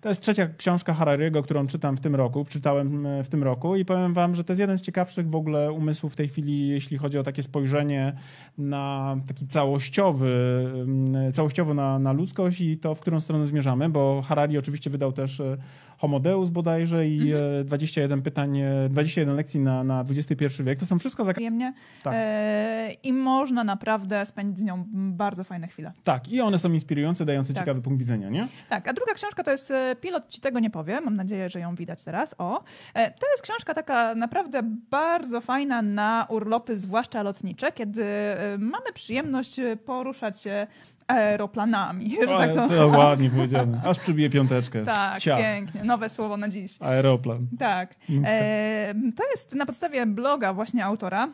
To 0.00 0.08
jest 0.08 0.20
trzecia 0.20 0.48
książka 0.56 0.94
Harariego, 0.94 1.42
którą 1.42 1.66
czytam 1.66 1.96
w 1.96 2.00
tym 2.00 2.14
roku, 2.14 2.44
czytałem 2.44 3.06
e, 3.06 3.24
w 3.24 3.28
tym 3.28 3.42
roku 3.42 3.76
i 3.76 3.84
powiem 3.84 4.14
wam, 4.14 4.34
że 4.34 4.44
to 4.44 4.52
jest 4.52 4.60
jeden 4.60 4.78
z 4.78 4.82
ciekawszych 4.82 5.30
w 5.30 5.36
ogóle 5.36 5.72
umysłów 5.72 6.12
w 6.12 6.16
tej 6.16 6.28
chwili, 6.28 6.68
jeśli 6.68 6.98
chodzi 6.98 7.18
o 7.18 7.22
takie 7.22 7.42
spojrzenie 7.42 8.12
na 8.58 9.16
taki 9.28 9.46
całościowy, 9.46 10.32
mm, 10.74 11.32
całościowo 11.32 11.74
na, 11.74 11.98
na 11.98 12.12
ludzkość 12.12 12.60
i 12.60 12.78
to, 12.78 12.94
w 12.94 13.00
którą 13.00 13.20
stronę 13.20 13.46
zmierzamy, 13.46 13.88
bo 13.88 14.22
Harari 14.22 14.58
oczywiście 14.58 14.90
wydał 14.90 15.12
też 15.12 15.40
e, 15.40 15.56
Homo 16.04 16.20
Deus 16.20 16.50
bodajże 16.50 17.08
i 17.08 17.32
e, 17.32 17.64
21 17.64 18.22
pytań, 18.22 18.58
e, 18.58 18.88
21 18.90 19.36
lekcji 19.36 19.60
na, 19.60 19.84
na 19.84 20.00
XXI 20.10 20.62
wiek. 20.62 20.78
To 20.78 20.86
są 20.86 20.98
wszystko... 20.98 21.32
Przyjemnie. 21.32 21.72
Tak. 22.02 22.12
E, 22.16 22.92
I 23.02 23.12
można 23.12 23.64
naprawdę 23.64 24.26
spędzić 24.26 24.58
z 24.58 24.62
nią 24.62 24.84
bardzo 24.92 25.44
fajne 25.44 25.68
chwile. 25.68 25.92
tak, 26.04 26.28
i 26.28 26.40
one 26.40 26.58
są 26.58 26.72
inspirujące, 26.72 27.24
dające 27.24 27.54
Tak. 27.54 27.62
ciekawy 27.62 27.82
punkt 27.82 27.98
widzenia, 27.98 28.28
nie? 28.28 28.48
Tak, 28.68 28.88
a 28.88 28.92
druga 28.92 29.14
książka 29.14 29.42
to 29.44 29.50
jest 29.50 29.70
e, 29.70 29.96
Pilot 30.00 30.28
ci 30.28 30.40
tego 30.40 30.60
nie 30.60 30.70
powie. 30.70 31.00
Mam 31.00 31.16
nadzieję, 31.16 31.50
że 31.50 31.60
ją 31.60 31.74
widać 31.74 32.04
teraz. 32.04 32.34
O. 32.38 32.62
E, 32.94 33.10
To 33.10 33.26
jest 33.30 33.42
książka 33.42 33.74
taka 33.74 34.14
naprawdę 34.14 34.62
bardzo 34.90 35.40
fajna 35.40 35.82
na 35.82 36.26
urlopy, 36.28 36.78
zwłaszcza 36.78 37.22
lotnicze, 37.22 37.72
kiedy 37.72 38.04
e, 38.04 38.36
mamy 38.58 38.92
przyjemność 38.94 39.58
e, 39.58 39.76
poruszać 39.76 40.42
się 40.42 40.66
aeroplanami. 41.06 42.16
że 42.20 42.26
tak 42.26 42.68
to 42.68 42.86
ładnie 42.88 43.30
powiedziane. 43.30 43.80
Aż 43.84 43.98
przybiję 43.98 44.30
piąteczkę. 44.30 44.84
Tak, 44.84 45.20
Ciach. 45.20 45.38
pięknie. 45.38 45.84
Nowe 45.84 46.08
słowo 46.08 46.36
na 46.36 46.48
dziś. 46.48 46.76
Aeroplan. 46.80 47.46
Tak. 47.58 47.94
E, 48.24 48.94
to 49.16 49.30
jest 49.30 49.54
na 49.54 49.66
podstawie 49.66 50.06
bloga 50.06 50.52
właśnie 50.52 50.84
autora. 50.84 51.28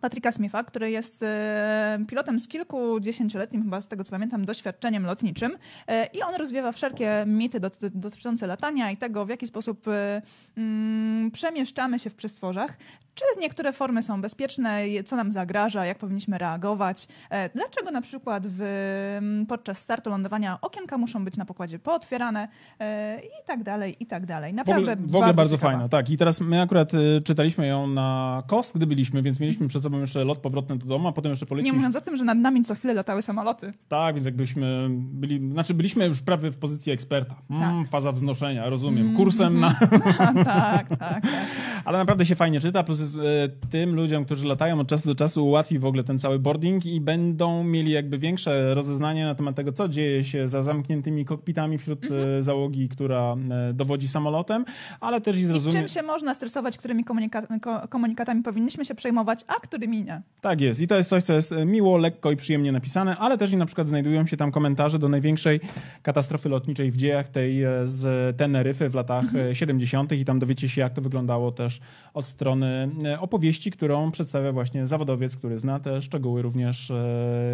Patryka 0.00 0.32
Smitha, 0.32 0.64
który 0.64 0.90
jest 0.90 1.24
pilotem 2.08 2.40
z 2.40 2.48
kilkudziesięcioletnim, 2.48 3.62
chyba 3.62 3.80
z 3.80 3.88
tego 3.88 4.04
co 4.04 4.10
pamiętam, 4.10 4.44
doświadczeniem 4.44 5.06
lotniczym 5.06 5.52
e, 5.88 6.06
i 6.06 6.22
on 6.22 6.34
rozwiewa 6.34 6.72
wszelkie 6.72 7.24
mity 7.26 7.60
dot- 7.60 7.88
dotyczące 7.94 8.46
latania 8.46 8.90
i 8.90 8.96
tego, 8.96 9.26
w 9.26 9.28
jaki 9.28 9.46
sposób 9.46 9.88
e, 9.88 10.22
mm, 10.56 11.30
przemieszczamy 11.30 11.98
się 11.98 12.10
w 12.10 12.14
przestworzach, 12.14 12.76
czy 13.14 13.24
niektóre 13.40 13.72
formy 13.72 14.02
są 14.02 14.20
bezpieczne, 14.22 14.80
co 15.04 15.16
nam 15.16 15.32
zagraża, 15.32 15.86
jak 15.86 15.98
powinniśmy 15.98 16.38
reagować, 16.38 17.08
e, 17.30 17.48
dlaczego 17.48 17.90
na 17.90 18.00
przykład 18.02 18.46
w, 18.46 18.60
mm, 19.18 19.46
podczas 19.46 19.78
startu 19.78 20.10
lądowania 20.10 20.58
okienka 20.60 20.98
muszą 20.98 21.24
być 21.24 21.36
na 21.36 21.44
pokładzie 21.44 21.78
pootwierane 21.78 22.48
e, 22.80 23.20
i 23.20 23.46
tak 23.46 23.62
dalej, 23.62 23.96
i 24.00 24.06
tak 24.06 24.26
dalej. 24.26 24.52
W 24.52 24.56
Naprawdę 24.56 24.92
ogóle, 24.92 25.06
w 25.08 25.16
ogóle 25.16 25.34
bardzo, 25.34 25.56
ciekawa. 25.56 25.72
fajna, 25.72 25.88
tak. 25.88 26.10
I 26.10 26.16
teraz 26.16 26.40
my 26.40 26.60
akurat 26.62 26.94
y, 26.94 27.20
czytaliśmy 27.24 27.66
ją 27.66 27.86
na 27.86 28.42
KOS, 28.46 28.72
gdy 28.74 28.86
byliśmy, 28.86 29.22
więc 29.22 29.40
mieliśmy 29.40 29.68
przed 29.68 29.82
sobą 29.82 30.00
jeszcze 30.00 30.24
lot 30.24 30.38
powrotny 30.38 30.78
do 30.78 30.86
domu, 30.86 31.08
a 31.08 31.12
potem 31.12 31.30
jeszcze 31.30 31.44
Nie 31.44 31.48
poleciliśmy. 31.48 31.76
mówiąc 31.78 31.96
o 31.96 32.00
tym, 32.00 32.16
że 32.16 32.24
nad 32.24 32.38
nami 32.38 32.62
co 32.62 32.74
chwilę 32.74 32.94
latały 32.94 33.22
samoloty. 33.22 33.72
Tak, 33.88 34.14
więc 34.14 34.26
jakbyśmy 34.26 34.86
byli, 34.90 35.50
znaczy 35.50 35.74
byliśmy 35.74 36.06
już 36.06 36.20
prawie 36.22 36.50
w 36.50 36.58
pozycji 36.58 36.92
eksperta. 36.92 37.34
Mm, 37.50 37.82
Tak. 37.82 37.90
Faza 37.90 38.12
wznoszenia, 38.12 38.70
rozumiem. 38.70 39.16
Kursem 39.16 39.60
na... 39.60 39.74
tak, 39.78 40.44
tak, 40.44 40.88
tak. 40.98 41.22
Ale 41.84 41.98
naprawdę 41.98 42.26
się 42.26 42.34
fajnie 42.34 42.60
czyta, 42.60 42.82
plus 42.84 43.01
e, 43.02 43.68
tym 43.70 43.94
ludziom, 43.94 44.24
którzy 44.24 44.46
latają 44.46 44.80
od 44.80 44.88
czasu 44.88 45.08
do 45.08 45.14
czasu 45.14 45.46
ułatwi 45.46 45.78
w 45.78 45.86
ogóle 45.86 46.04
ten 46.04 46.18
cały 46.18 46.38
boarding 46.38 46.86
i 46.86 47.00
będą 47.00 47.64
mieli 47.64 47.92
jakby 47.92 48.18
większe 48.18 48.74
rozeznanie 48.74 49.24
na 49.24 49.34
temat 49.34 49.56
tego, 49.56 49.72
co 49.72 49.88
dzieje 49.88 50.24
się 50.24 50.48
za 50.48 50.62
zamkniętymi 50.62 51.24
kokpitami 51.24 51.78
wśród 51.78 52.04
e, 52.04 52.42
załogi, 52.42 52.88
która 52.88 53.36
e, 53.50 53.72
dowodzi 53.72 54.08
samolotem, 54.08 54.64
ale 55.00 55.20
też 55.20 55.36
i 55.36 55.40
I 55.40 55.44
zrozumie... 55.44 55.72
czym 55.72 55.88
się 55.88 56.02
można 56.02 56.34
stresować, 56.34 56.78
którymi 56.78 57.04
komunika- 57.04 57.60
ko- 57.60 57.88
komunikatami 57.88 58.42
powinniśmy 58.42 58.84
się 58.84 58.94
przejmować, 58.94 59.44
a 59.46 59.54
którymi 59.54 60.04
nie. 60.04 60.22
Tak 60.40 60.60
jest. 60.60 60.80
I 60.80 60.88
to 60.88 60.94
jest 60.94 61.08
coś, 61.08 61.22
co 61.22 61.32
jest 61.32 61.54
miło, 61.66 61.98
lekko 61.98 62.32
i 62.32 62.36
przyjemnie 62.36 62.72
napisane, 62.72 63.16
ale 63.16 63.38
też 63.38 63.52
i 63.52 63.56
na 63.56 63.66
przykład 63.66 63.88
znajdują 63.88 64.26
się 64.26 64.36
tam 64.36 64.52
komentarze 64.52 64.98
do 64.98 65.08
największej 65.08 65.60
katastrofy 66.02 66.48
lotniczej 66.48 66.90
w 66.90 66.96
dziejach 66.96 67.28
tej 67.28 67.62
z 67.84 68.36
Teneryfy 68.36 68.88
w 68.88 68.94
latach 68.94 69.24
e, 69.34 69.54
70. 69.54 70.12
i 70.12 70.24
tam 70.24 70.38
dowiecie 70.38 70.68
się, 70.68 70.80
jak 70.80 70.92
to 70.92 71.02
wyglądało 71.02 71.52
też 71.52 71.80
od 72.14 72.26
strony 72.26 72.90
opowieści, 73.20 73.70
którą 73.70 74.10
przedstawia 74.10 74.52
właśnie 74.52 74.86
zawodowiec, 74.86 75.36
który 75.36 75.58
zna 75.58 75.80
te 75.80 76.02
szczegóły 76.02 76.42
również 76.42 76.90
e, 76.90 77.04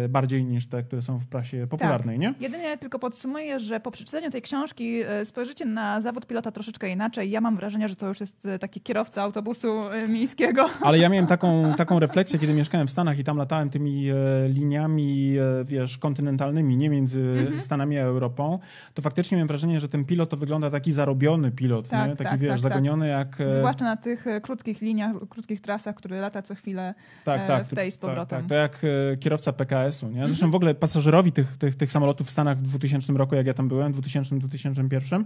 bardziej 0.09 0.45
niż 0.45 0.67
te, 0.67 0.83
które 0.83 1.01
są 1.01 1.19
w 1.19 1.25
prasie 1.27 1.67
popularnej, 1.69 2.19
nie? 2.19 2.33
Jedynie 2.39 2.77
tylko 2.77 2.99
podsumuję, 2.99 3.59
że 3.59 3.79
po 3.79 3.91
przeczytaniu 3.91 4.31
tej 4.31 4.41
książki 4.41 5.01
e, 5.01 5.25
spojrzycie 5.25 5.65
na 5.65 6.01
zawód 6.01 6.25
pilota 6.27 6.51
troszeczkę 6.51 6.89
inaczej. 6.89 7.31
Ja 7.31 7.41
mam 7.41 7.55
wrażenie, 7.55 7.87
że 7.87 7.95
to 7.95 8.07
już 8.07 8.19
jest 8.19 8.45
e, 8.45 8.59
taki 8.59 8.81
kierowca 8.81 9.21
autobusu 9.21 9.83
e, 9.91 10.07
miejskiego. 10.07 10.69
Ale 10.81 10.97
ja 10.99 11.09
miałem 11.09 11.27
taką, 11.27 11.63
taką 11.77 11.99
refleksja, 11.99 12.39
kiedy 12.39 12.53
mieszkałem 12.53 12.87
w 12.87 12.91
Stanach 12.91 13.19
i 13.19 13.23
tam 13.23 13.37
latałem 13.37 13.69
tymi 13.69 14.09
e, 14.09 14.13
liniami, 14.49 15.35
e, 15.37 15.63
wiesz, 15.65 15.97
kontynentalnymi, 15.97 16.77
nie 16.77 16.89
między 16.89 17.19
Mhm. 17.39 17.61
Stanami 17.61 17.97
a 17.97 18.01
Europą, 18.01 18.59
to 18.93 19.01
faktycznie 19.01 19.35
miałem 19.37 19.47
wrażenie, 19.47 19.79
że 19.79 19.89
ten 19.89 20.05
pilot 20.05 20.29
to 20.29 20.37
wygląda 20.37 20.69
taki 20.69 20.91
zarobiony 20.91 21.51
pilot, 21.51 21.89
Tak, 21.89 22.09
nie? 22.09 22.15
Taki, 22.15 22.29
tak, 22.29 22.39
wiesz, 22.39 22.49
tak, 22.49 22.61
tak. 22.61 22.71
zagoniony 22.71 23.07
jak... 23.07 23.41
e, 23.41 23.49
Zwłaszcza 23.49 23.85
na 23.85 23.97
tych 23.97 24.27
e, 24.27 24.41
krótkich 24.41 24.81
liniach, 24.81 25.15
krótkich 25.29 25.61
trasach, 25.61 25.95
które 25.95 26.21
lata 26.21 26.41
co 26.41 26.55
chwilę 26.55 26.93
tak, 27.23 27.41
e, 27.41 27.47
tak, 27.47 27.67
w 27.67 27.75
tej 27.75 27.91
z 27.91 27.97
tak, 27.97 28.09
powrotem. 28.09 28.39
Tak, 28.39 28.49
to 28.49 28.55
jak 28.55 28.81
e, 29.13 29.17
kierowca 29.17 29.53
PKS-u, 29.53 30.09
nie? 30.09 30.27
Zresztą 30.27 30.51
w 30.51 30.55
ogóle 30.55 30.75
pasażerowi 30.75 31.31
tych, 31.31 31.57
tych, 31.57 31.75
tych 31.75 31.91
samolotów 31.91 32.27
w 32.27 32.29
Stanach 32.29 32.57
w 32.57 32.61
2000 32.61 33.13
roku, 33.13 33.35
jak 33.35 33.47
ja 33.47 33.53
tam 33.53 33.67
byłem, 33.67 33.93
w 33.93 34.01
2000-2001, 34.01 35.23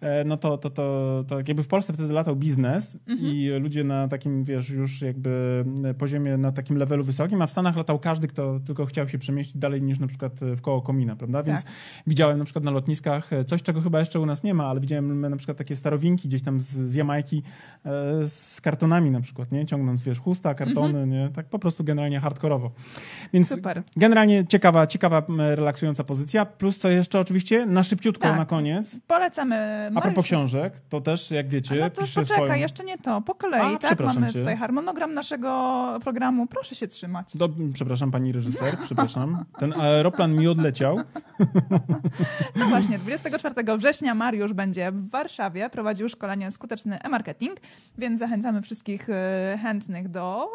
e, 0.00 0.24
no 0.24 0.36
to, 0.36 0.58
to, 0.58 0.70
to, 0.70 1.24
to 1.28 1.36
jakby 1.36 1.62
w 1.62 1.68
Polsce 1.68 1.92
wtedy 1.92 2.12
latał 2.12 2.36
biznes 2.36 2.98
i 3.06 3.50
ludzie 3.60 3.84
na 3.84 4.08
takim, 4.08 4.44
wiesz, 4.44 4.70
już 4.70 5.02
jakby 5.02 5.64
poziomie, 5.98 6.36
na 6.36 6.52
takim 6.52 6.76
levelu 6.76 7.04
wysokim, 7.04 7.42
a 7.42 7.46
w 7.46 7.50
Stanach 7.50 7.76
latał 7.76 7.98
każdy, 7.98 8.28
kto 8.28 8.60
tylko 8.60 8.86
chciał 8.86 9.08
się 9.08 9.18
przemieścić 9.18 9.56
dalej 9.56 9.82
niż 9.82 9.98
na 9.98 10.06
przykład 10.06 10.32
w 10.40 10.60
koło 10.60 10.82
komina, 10.82 11.16
prawda? 11.16 11.42
Więc 11.42 11.64
Tak. 11.64 11.72
widziałem 12.06 12.38
na 12.38 12.44
przykład 12.44 12.64
na 12.64 12.70
lotniskach 12.70 13.30
coś, 13.46 13.62
czego 13.62 13.80
chyba 13.80 13.98
jeszcze 14.00 14.20
u 14.20 14.26
nas 14.26 14.42
nie 14.42 14.54
ma, 14.54 14.66
ale 14.66 14.80
widziałem 14.80 15.20
na 15.20 15.36
przykład 15.36 15.58
takie 15.58 15.76
starowinki 15.76 16.28
gdzieś 16.28 16.42
tam 16.42 16.60
z, 16.60 16.64
z 16.64 16.94
Jamajki 16.94 17.42
z 18.24 18.60
kartonami 18.60 19.10
na 19.10 19.20
przykład, 19.20 19.39
nie? 19.52 19.66
Ciągnąc, 19.66 20.02
wiesz, 20.02 20.20
chusta, 20.20 20.54
kartony, 20.54 21.06
nie? 21.06 21.28
Tak 21.34 21.46
po 21.46 21.58
prostu 21.58 21.84
generalnie 21.84 22.20
hardkorowo. 22.20 22.70
Więc 23.32 23.48
Super. 23.48 23.82
generalnie 23.96 24.46
ciekawa, 24.46 24.86
ciekawa, 24.86 25.22
relaksująca 25.38 26.04
pozycja. 26.04 26.46
Plus 26.46 26.78
co 26.78 26.90
jeszcze 26.90 27.20
oczywiście 27.20 27.66
na 27.66 27.82
szybciutko 27.82 28.22
Tak. 28.28 28.36
na 28.36 28.44
koniec. 28.46 29.00
Polecamy. 29.06 29.86
A 29.86 29.90
Mariusz- 29.90 30.02
propos 30.02 30.24
książek, 30.24 30.72
to 30.88 31.00
też 31.00 31.30
jak 31.30 31.46
A 31.46 31.48
wiecie, 31.48 31.74
No 31.80 31.90
to 31.90 32.02
piszę 32.02 32.20
poczekaj, 32.20 32.44
swoją... 32.46 32.60
jeszcze 32.60 32.84
nie 32.84 32.98
to. 32.98 33.20
Po 33.22 33.34
kolei, 33.34 33.74
A, 33.74 33.78
tak? 33.78 34.00
Mamy 34.00 34.32
cię. 34.32 34.38
tutaj 34.38 34.56
harmonogram 34.56 35.14
naszego 35.14 35.50
programu. 36.04 36.46
Proszę 36.46 36.74
się 36.74 36.86
trzymać. 36.88 37.36
Do, 37.36 37.48
przepraszam, 37.74 38.10
pani 38.10 38.32
reżyser, 38.32 38.78
przepraszam. 38.84 39.44
Ten 39.58 39.72
aeroplan 39.80 40.34
mi 40.34 40.48
odleciał. 40.48 40.96
No 42.56 42.68
właśnie, 42.68 42.98
24 42.98 43.54
września 43.78 44.14
Mariusz 44.14 44.52
będzie 44.52 44.92
w 44.92 45.10
Warszawie 45.10 45.70
prowadził 45.70 46.08
szkolenie 46.08 46.50
skuteczny 46.50 46.98
e-marketing, 47.02 47.56
więc 47.98 48.18
zachęcamy 48.18 48.62
wszystkich 48.62 49.10
e, 49.10 49.12
chętnych 49.62 50.08
do 50.08 50.48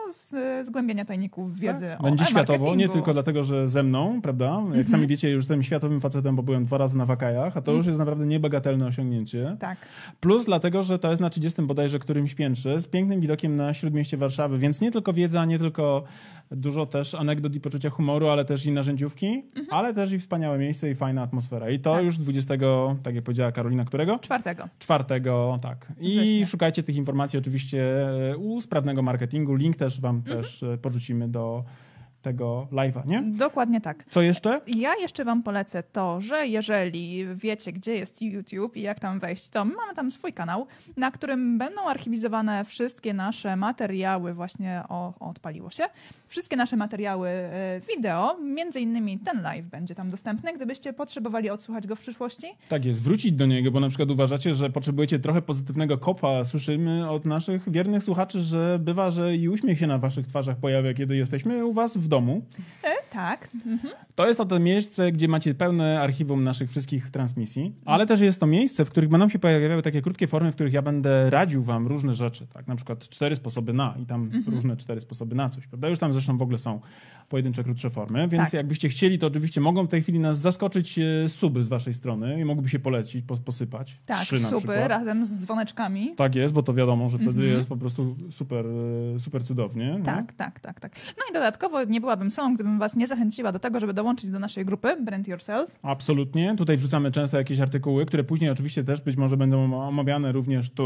zgłębienia 0.63 1.05
tajników 1.05 1.59
wiedzy 1.59 1.86
o 1.86 1.89
Tak. 1.97 2.01
Będzie 2.01 2.26
światowo, 2.26 2.76
nie 2.76 2.89
tylko 2.89 3.13
dlatego, 3.13 3.43
że 3.43 3.69
ze 3.69 3.84
mną, 3.84 4.21
prawda? 4.21 4.45
Jak 4.45 4.65
Mhm. 4.65 4.88
sami 4.88 5.07
wiecie, 5.07 5.30
już 5.30 5.43
jestem 5.43 5.63
światowym 5.63 6.01
facetem, 6.01 6.36
bo 6.36 6.43
byłem 6.43 6.65
dwa 6.65 6.78
razy 6.78 6.97
na 6.97 7.05
wakajach, 7.05 7.57
a 7.57 7.61
to 7.61 7.71
już 7.71 7.86
jest 7.86 7.99
naprawdę 7.99 8.26
niebagatelne 8.26 8.86
osiągnięcie. 8.86 9.57
Tak. 9.59 9.78
Plus 10.19 10.45
dlatego, 10.45 10.84
że 10.84 10.99
to 10.99 11.09
jest 11.09 11.21
na 11.21 11.30
30 11.30 11.61
bodajże 11.61 11.99
którymś 11.99 12.36
piętrze, 12.36 12.82
z 12.82 12.88
pięknym 12.88 13.19
widokiem 13.21 13.55
na 13.55 13.73
śródmieście 13.73 14.17
Warszawy, 14.17 14.57
więc 14.57 14.82
nie 14.82 14.91
tylko 14.91 15.13
wiedza, 15.13 15.45
nie 15.45 15.59
tylko 15.59 16.03
dużo 16.51 16.86
też 16.86 17.15
anegdot 17.15 17.55
i 17.55 17.59
poczucia 17.59 17.89
humoru, 17.89 18.28
ale 18.28 18.45
też 18.45 18.65
i 18.65 18.71
narzędziówki, 18.71 19.43
ale 19.69 19.93
też 19.93 20.11
i 20.11 20.19
wspaniałe 20.19 20.57
miejsce 20.57 20.89
i 20.91 20.95
fajna 20.95 21.21
atmosfera. 21.21 21.69
I 21.69 21.80
to 21.80 21.89
Mhm. 21.89 21.95
Tak. 21.97 22.05
już 22.05 22.17
20, 22.17 22.53
tak 23.03 23.15
jak 23.15 23.23
powiedziała 23.23 23.51
Karolina, 23.51 23.86
którego? 23.86 24.19
Czwartego. 24.19 24.69
Czwartego, 24.80 25.59
tak. 25.61 25.88
I 26.01 26.45
szukajcie 26.45 26.84
tych 26.84 26.95
informacji 26.95 27.39
oczywiście 27.39 27.84
u 28.38 28.61
sprawnego 28.66 29.01
marketingu. 29.01 29.55
Link 29.55 29.78
też 29.78 30.01
wam 30.01 30.16
Mhm. 30.16 30.38
też 30.38 30.63
e, 30.63 30.78
porzucimy 30.78 31.28
do 31.28 31.63
tego 32.26 32.67
live'a, 32.71 33.07
nie? 33.07 33.21
Dokładnie 33.21 33.82
tak. 33.82 34.05
Co 34.09 34.21
jeszcze? 34.21 34.61
Ja 34.67 34.95
jeszcze 34.95 35.26
Wam 35.26 35.43
polecę 35.43 35.84
to, 35.84 36.21
że 36.21 36.47
jeżeli 36.47 37.26
wiecie, 37.36 37.71
gdzie 37.71 37.95
jest 37.95 38.21
YouTube 38.21 38.78
i 38.78 38.82
jak 38.82 38.99
tam 38.99 39.19
wejść, 39.19 39.49
to 39.49 39.65
mamy 39.65 39.95
tam 39.95 40.11
swój 40.11 40.34
kanał, 40.34 40.67
na 40.97 41.11
którym 41.11 41.57
będą 41.57 41.82
archiwizowane 41.82 42.65
wszystkie 42.65 43.13
nasze 43.13 43.55
materiały, 43.55 44.34
właśnie 44.34 44.84
o, 44.89 45.13
o 45.19 45.30
odpaliło 45.30 45.69
się, 45.69 45.84
wszystkie 46.28 46.55
nasze 46.55 46.78
materiały 46.78 47.30
e, 47.30 47.82
wideo, 47.95 48.38
między 48.38 48.80
innymi 48.80 49.19
ten 49.19 49.41
live 49.41 49.65
będzie 49.65 49.95
tam 49.95 50.09
dostępny, 50.09 50.53
gdybyście 50.53 50.93
potrzebowali 50.93 51.49
odsłuchać 51.49 51.88
go 51.88 51.95
w 51.95 51.99
przyszłości. 51.99 52.47
Tak 52.69 52.86
jest, 52.86 53.03
wrócić 53.03 53.32
do 53.32 53.45
niego, 53.45 53.71
bo 53.71 53.80
na 53.80 53.89
przykład 53.89 54.11
uważacie, 54.11 54.55
że 54.55 54.69
potrzebujecie 54.69 55.19
trochę 55.19 55.41
pozytywnego 55.41 55.97
kopa. 55.97 56.45
Słyszymy 56.45 57.09
od 57.09 57.26
naszych 57.26 57.71
wiernych 57.71 58.03
słuchaczy, 58.03 58.41
że 58.41 58.80
bywa, 58.80 59.11
że 59.11 59.36
i 59.36 59.49
uśmiech 59.49 59.80
się 59.80 59.88
na 59.88 59.97
waszych 59.97 60.28
twarzach 60.28 60.57
pojawia, 60.57 60.93
kiedy 60.93 61.15
jesteśmy 61.15 61.65
u 61.65 61.73
was 61.73 61.97
w 61.97 62.07
domu. 62.07 62.14
E, 62.84 63.13
tak. 63.13 63.49
Mhm. 63.66 63.93
To 64.16 64.28
jest 64.28 64.39
to, 64.49 64.59
miejsce, 64.59 65.11
gdzie 65.11 65.28
macie 65.28 65.53
pełne 65.53 66.01
archiwum 66.01 66.43
naszych 66.43 66.70
wszystkich 66.70 67.09
transmisji, 67.09 67.76
ale 67.86 68.07
też 68.07 68.20
jest 68.20 68.39
to 68.39 68.47
miejsce, 68.47 68.86
w 68.86 68.89
których 68.89 69.09
będą 69.09 69.30
się 69.30 69.39
pojawiały 69.39 69.82
takie 69.82 70.01
krótkie 70.01 70.28
formy, 70.28 70.51
w 70.51 70.55
których 70.55 70.74
ja 70.74 70.82
będę 70.82 71.30
radził 71.30 71.63
wam 71.63 71.88
różne 71.88 72.13
rzeczy, 72.13 72.47
tak? 72.53 72.68
Na 72.68 72.76
przykład 72.76 73.09
cztery 73.09 73.36
sposoby 73.36 73.74
na 73.74 73.93
i 74.03 74.05
tam 74.05 74.30
różne 74.47 74.78
cztery 74.78 75.01
sposoby 75.01 75.36
na 75.36 75.49
coś, 75.49 75.68
prawda? 75.68 75.89
Już 75.89 75.99
tam 75.99 76.13
zresztą 76.13 76.38
w 76.38 76.41
ogóle 76.41 76.57
są 76.57 76.80
pojedyncze, 77.30 77.63
krótsze 77.63 77.89
formy, 77.89 78.28
więc 78.28 78.43
Tak. 78.43 78.53
jakbyście 78.53 78.89
chcieli, 78.89 79.20
to 79.20 79.28
oczywiście 79.28 79.61
mogą 79.61 79.86
w 79.86 79.89
tej 79.89 80.01
chwili 80.01 80.20
nas 80.20 80.39
zaskoczyć 80.39 80.99
e, 80.99 81.30
suby 81.30 81.63
z 81.63 81.68
waszej 81.68 81.93
strony 81.93 82.39
i 82.41 82.45
mogłyby 82.45 82.70
się 82.70 82.80
polecić, 82.80 83.26
po, 83.26 83.38
posypać. 83.38 83.99
Tak, 84.05 84.20
Trzy 84.20 84.36
na 84.39 84.49
suby 84.49 84.57
przykład. 84.68 84.89
razem 84.89 85.26
z 85.26 85.36
dzwoneczkami. 85.38 86.13
Tak 86.16 86.36
jest, 86.36 86.53
bo 86.53 86.63
to 86.63 86.74
wiadomo, 86.74 87.09
że 87.09 87.18
wtedy 87.18 87.32
Mhm. 87.39 87.49
jest 87.57 87.70
po 87.70 87.78
prostu 87.78 88.16
super, 88.32 88.66
e, 89.16 89.20
super 89.20 89.43
cudownie. 89.43 89.95
nie? 89.97 90.03
Tak, 90.03 90.34
tak, 90.34 90.59
tak, 90.59 90.80
tak. 90.80 90.95
No 91.18 91.24
i 91.30 91.34
dodatkowo 91.34 91.84
nie 91.84 92.01
byłabym 92.06 92.32
sobą, 92.32 92.53
gdybym 92.56 92.80
was 92.80 92.95
nie 92.95 93.08
zachęciła 93.08 93.51
do 93.51 93.60
tego, 93.60 93.80
żeby 93.80 93.93
dołączyć 93.93 94.30
do 94.30 94.39
naszej 94.39 94.66
grupy 94.66 94.97
Brand 95.01 95.28
Yourself. 95.28 95.72
Absolutnie. 95.82 96.56
Tutaj 96.58 96.78
wrzucamy 96.78 97.12
często 97.12 97.38
jakieś 97.38 97.60
artykuły, 97.60 98.06
które 98.06 98.24
później 98.24 98.49
oczywiście 98.49 98.84
też 98.84 99.01
być 99.01 99.16
może 99.18 99.38
będą 99.38 99.74
omawiane 99.88 100.32
również 100.32 100.70
tu, 100.70 100.86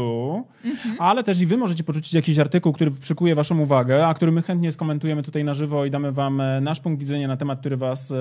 Mhm. 0.64 0.96
ale 0.98 1.24
też 1.24 1.40
i 1.40 1.46
wy 1.46 1.56
możecie 1.56 1.84
porzucić 1.84 2.12
jakiś 2.14 2.38
artykuł, 2.38 2.72
który 2.72 2.90
przykuje 2.90 3.34
waszą 3.34 3.58
uwagę, 3.60 4.06
a 4.06 4.14
który 4.14 4.32
my 4.32 4.42
chętnie 4.42 4.72
skomentujemy 4.72 5.22
tutaj 5.22 5.44
na 5.44 5.54
żywo 5.54 5.84
i 5.84 5.90
damy 5.90 6.12
wam 6.12 6.40
e, 6.40 6.60
nasz 6.60 6.80
punkt 6.80 7.00
widzenia 7.00 7.28
na 7.28 7.36
temat, 7.36 7.60
który 7.60 7.76
was 7.76 8.10
e, 8.10 8.14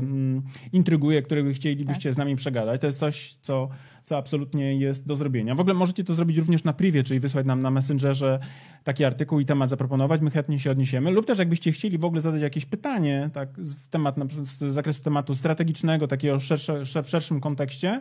mm, 0.00 0.42
intryguje, 0.72 1.22
który 1.22 1.42
wy 1.42 1.52
chcielibyście 1.54 2.12
z 2.12 2.16
nami 2.16 2.36
przegadać. 2.36 2.80
To 2.80 2.86
jest 2.86 2.98
coś, 2.98 3.34
co, 3.40 3.68
co 4.06 4.16
absolutnie 4.16 4.76
jest 4.76 5.06
do 5.06 5.16
zrobienia. 5.16 5.54
W 5.54 5.60
ogóle 5.60 5.74
możecie 5.74 6.04
to 6.04 6.14
zrobić 6.14 6.36
również 6.38 6.64
na 6.64 6.72
privie, 6.72 7.02
czyli 7.02 7.20
wysłać 7.20 7.46
nam 7.46 7.62
na 7.62 7.70
Messengerze 7.70 8.38
taki 8.84 9.04
artykuł 9.04 9.40
i 9.40 9.46
temat 9.46 9.70
zaproponować, 9.70 10.20
my 10.20 10.30
chętnie 10.30 10.58
się 10.58 10.70
odniesiemy. 10.70 11.10
Lub 11.10 11.26
też 11.26 11.38
jakbyście 11.38 11.72
chcieli 11.72 11.98
w 11.98 12.04
ogóle 12.04 12.20
zadać 12.20 12.42
jakieś 12.42 12.64
pytanie, 12.66 13.30
tak, 13.32 13.48
z- 13.58 13.74
w 13.74 13.88
temat, 13.88 14.16
na 14.16 14.26
przykład 14.26 14.48
z 14.48 14.58
zakresu 14.58 15.02
tematu 15.02 15.34
strategicznego, 15.34 16.08
takiego 16.08 16.40
szersze, 16.40 16.86
sze- 16.86 17.02
w 17.02 17.08
szerszym 17.08 17.40
kontekście, 17.40 18.00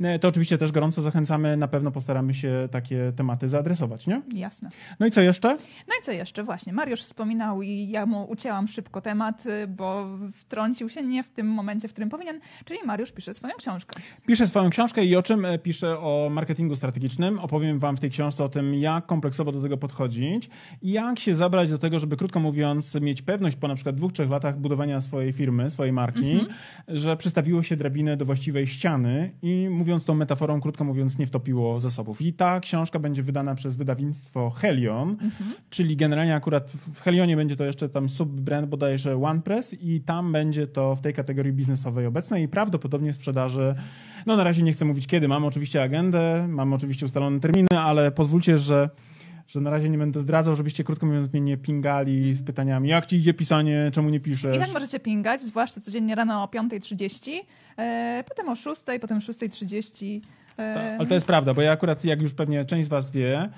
e, 0.00 0.18
to 0.18 0.28
oczywiście 0.28 0.58
też 0.58 0.72
gorąco 0.72 1.02
zachęcamy, 1.02 1.56
na 1.56 1.68
pewno 1.68 1.90
postaramy 1.90 2.34
się 2.34 2.68
takie 2.70 3.12
tematy 3.16 3.48
zaadresować, 3.48 4.06
nie? 4.06 4.22
Jasne. 4.34 4.70
No 5.00 5.06
i 5.06 5.10
co 5.10 5.20
jeszcze? 5.20 5.48
No 5.88 5.94
i 6.00 6.02
co 6.02 6.12
jeszcze? 6.12 6.44
Właśnie, 6.44 6.72
Mariusz 6.72 7.00
wspominał 7.00 7.62
i 7.62 7.88
ja 7.88 8.06
mu 8.06 8.24
ucięłam 8.30 8.68
szybko 8.68 9.00
temat, 9.00 9.46
y, 9.46 9.66
bo 9.68 10.06
wtrącił 10.32 10.88
się 10.88 11.02
nie 11.02 11.22
w 11.22 11.28
tym 11.28 11.46
momencie, 11.46 11.88
w 11.88 11.92
którym 11.92 12.08
powinien, 12.10 12.40
czyli 12.64 12.78
Mariusz 12.86 13.12
pisze 13.12 13.34
swoją 13.34 13.54
książkę. 13.58 14.00
Piszę 14.26 14.46
swoją 14.46 14.70
książkę 14.70 15.04
i 15.04 15.16
o 15.16 15.22
czym 15.22 15.39
e, 15.44 15.58
piszę? 15.58 15.98
O 15.98 16.28
marketingu 16.30 16.76
strategicznym. 16.76 17.38
Opowiem 17.38 17.78
wam 17.78 17.96
w 17.96 18.00
tej 18.00 18.10
książce 18.10 18.44
o 18.44 18.48
tym, 18.48 18.74
jak 18.74 19.06
kompleksowo 19.06 19.52
do 19.52 19.62
tego 19.62 19.76
podchodzić 19.76 20.50
i 20.82 20.92
jak 20.92 21.18
się 21.18 21.36
zabrać 21.36 21.70
do 21.70 21.78
tego, 21.78 21.98
żeby 21.98 22.16
krótko 22.16 22.40
mówiąc 22.40 22.94
mieć 23.00 23.22
pewność 23.22 23.56
po 23.56 23.68
na 23.68 23.74
przykład 23.74 23.96
dwóch, 23.96 24.12
trzech 24.12 24.30
latach 24.30 24.58
budowania 24.58 25.00
swojej 25.00 25.32
firmy, 25.32 25.70
swojej 25.70 25.92
marki, 25.92 26.40
że 26.88 27.16
przystawiło 27.16 27.62
się 27.62 27.76
drabinę 27.76 28.16
do 28.16 28.24
właściwej 28.24 28.66
ściany 28.66 29.30
i 29.42 29.68
mówiąc 29.70 30.04
tą 30.04 30.14
metaforą, 30.14 30.60
krótko 30.60 30.84
mówiąc, 30.84 31.18
nie 31.18 31.26
wtopiło 31.26 31.80
zasobów. 31.80 32.22
I 32.22 32.32
ta 32.32 32.60
książka 32.60 32.98
będzie 32.98 33.22
wydana 33.22 33.54
przez 33.54 33.76
wydawnictwo 33.76 34.50
Helion, 34.50 35.16
czyli 35.70 35.96
generalnie 35.96 36.34
akurat 36.34 36.70
w 36.70 37.00
Helionie 37.00 37.36
będzie 37.36 37.56
to 37.56 37.64
jeszcze 37.64 37.88
tam 37.88 38.08
subbrand 38.08 38.68
bodajże 38.68 39.16
OnePress 39.16 39.74
i 39.82 40.00
tam 40.00 40.32
będzie 40.32 40.66
to 40.66 40.96
w 40.96 41.00
tej 41.00 41.14
kategorii 41.14 41.52
biznesowej 41.52 42.06
obecne 42.06 42.42
i 42.42 42.48
prawdopodobnie 42.48 43.12
sprzedaży, 43.12 43.74
no 44.26 44.36
na 44.36 44.44
razie 44.44 44.62
nie 44.62 44.72
chcę 44.72 44.84
mówić 44.84 45.06
kiedy, 45.06 45.28
mam 45.28 45.44
oczywiście 45.44 45.82
agendę, 45.82 46.46
mam 46.48 46.72
oczywiście 46.72 47.06
ustalone 47.06 47.40
terminy, 47.40 47.80
ale 47.80 48.10
pozwólcie, 48.10 48.58
że 48.58 48.90
że 49.46 49.60
na 49.60 49.70
razie 49.70 49.88
nie 49.88 49.98
będę 49.98 50.20
zdradzał, 50.20 50.56
żebyście 50.56 50.84
krótko 50.84 51.06
mówiąc 51.06 51.32
mnie 51.32 51.40
nie 51.40 51.56
pingali 51.56 52.34
z 52.34 52.42
pytaniami, 52.42 52.88
jak 52.88 53.06
ci 53.06 53.16
idzie 53.16 53.34
pisanie, 53.34 53.90
czemu 53.92 54.10
nie 54.10 54.20
piszesz. 54.20 54.56
I 54.56 54.58
tak 54.60 54.72
możecie 54.72 55.00
pingać, 55.00 55.42
zwłaszcza 55.42 55.80
codziennie 55.80 56.14
rano 56.14 56.42
o 56.42 56.46
5.30, 56.46 57.30
e, 57.76 58.24
potem 58.28 58.48
o 58.48 58.52
6.00, 58.54 58.98
potem 58.98 59.18
6.30. 59.18 60.20
E, 60.56 60.74
Ta- 60.74 60.80
Ale 60.98 61.06
to 61.06 61.14
jest 61.14 61.26
prawda, 61.26 61.54
bo 61.54 61.62
ja 61.62 61.72
akurat, 61.72 62.04
jak 62.04 62.22
już 62.22 62.34
pewnie 62.34 62.64
część 62.64 62.86
z 62.86 62.88
was 62.88 63.10
wie, 63.10 63.48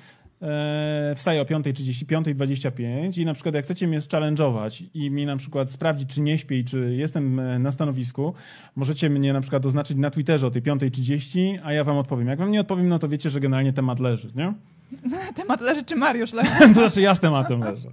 wstaję 1.16 1.43
o 1.43 1.45
5.30, 1.45 2.07
5.25 2.07 3.18
i 3.20 3.24
na 3.24 3.34
przykład 3.34 3.55
jak 3.55 3.64
chcecie 3.64 3.88
mnie 3.88 3.99
challenge'ować 4.01 4.84
i 4.95 5.11
mi 5.11 5.26
na 5.26 5.36
przykład 5.36 5.70
sprawdzić, 5.70 6.14
czy 6.14 6.20
nie 6.20 6.38
śpię 6.38 6.59
i 6.59 6.64
czy 6.64 6.95
jestem 6.97 7.40
e, 7.40 7.59
na 7.59 7.72
stanowisku, 7.72 8.34
możecie 8.76 9.11
mnie 9.11 9.32
na 9.32 9.40
przykład 9.40 9.66
oznaczyć 9.66 9.97
na 9.97 10.11
Twitterze 10.11 10.47
o 10.47 10.51
tej 10.51 10.62
5.30, 10.62 11.59
a 11.64 11.72
ja 11.72 11.84
wam 11.84 11.97
odpowiem. 11.97 12.28
Jak 12.28 12.38
wam 12.38 12.51
nie 12.51 12.61
odpowiem, 12.61 12.88
no 12.88 12.99
to 12.99 13.09
wiecie, 13.09 13.30
że 13.30 13.40
generalnie 13.40 13.72
temat 13.72 14.01
leży, 14.01 14.28
nie? 14.34 14.53
Temat 15.36 15.61
leży, 15.61 15.84
czy 15.84 15.97
Mariusz 15.97 16.32
leży? 16.32 16.51
to 16.74 16.74
znaczy 16.74 17.01
ja 17.03 17.14
z 17.14 17.20
tematem 17.20 17.61
leżę. 17.61 17.88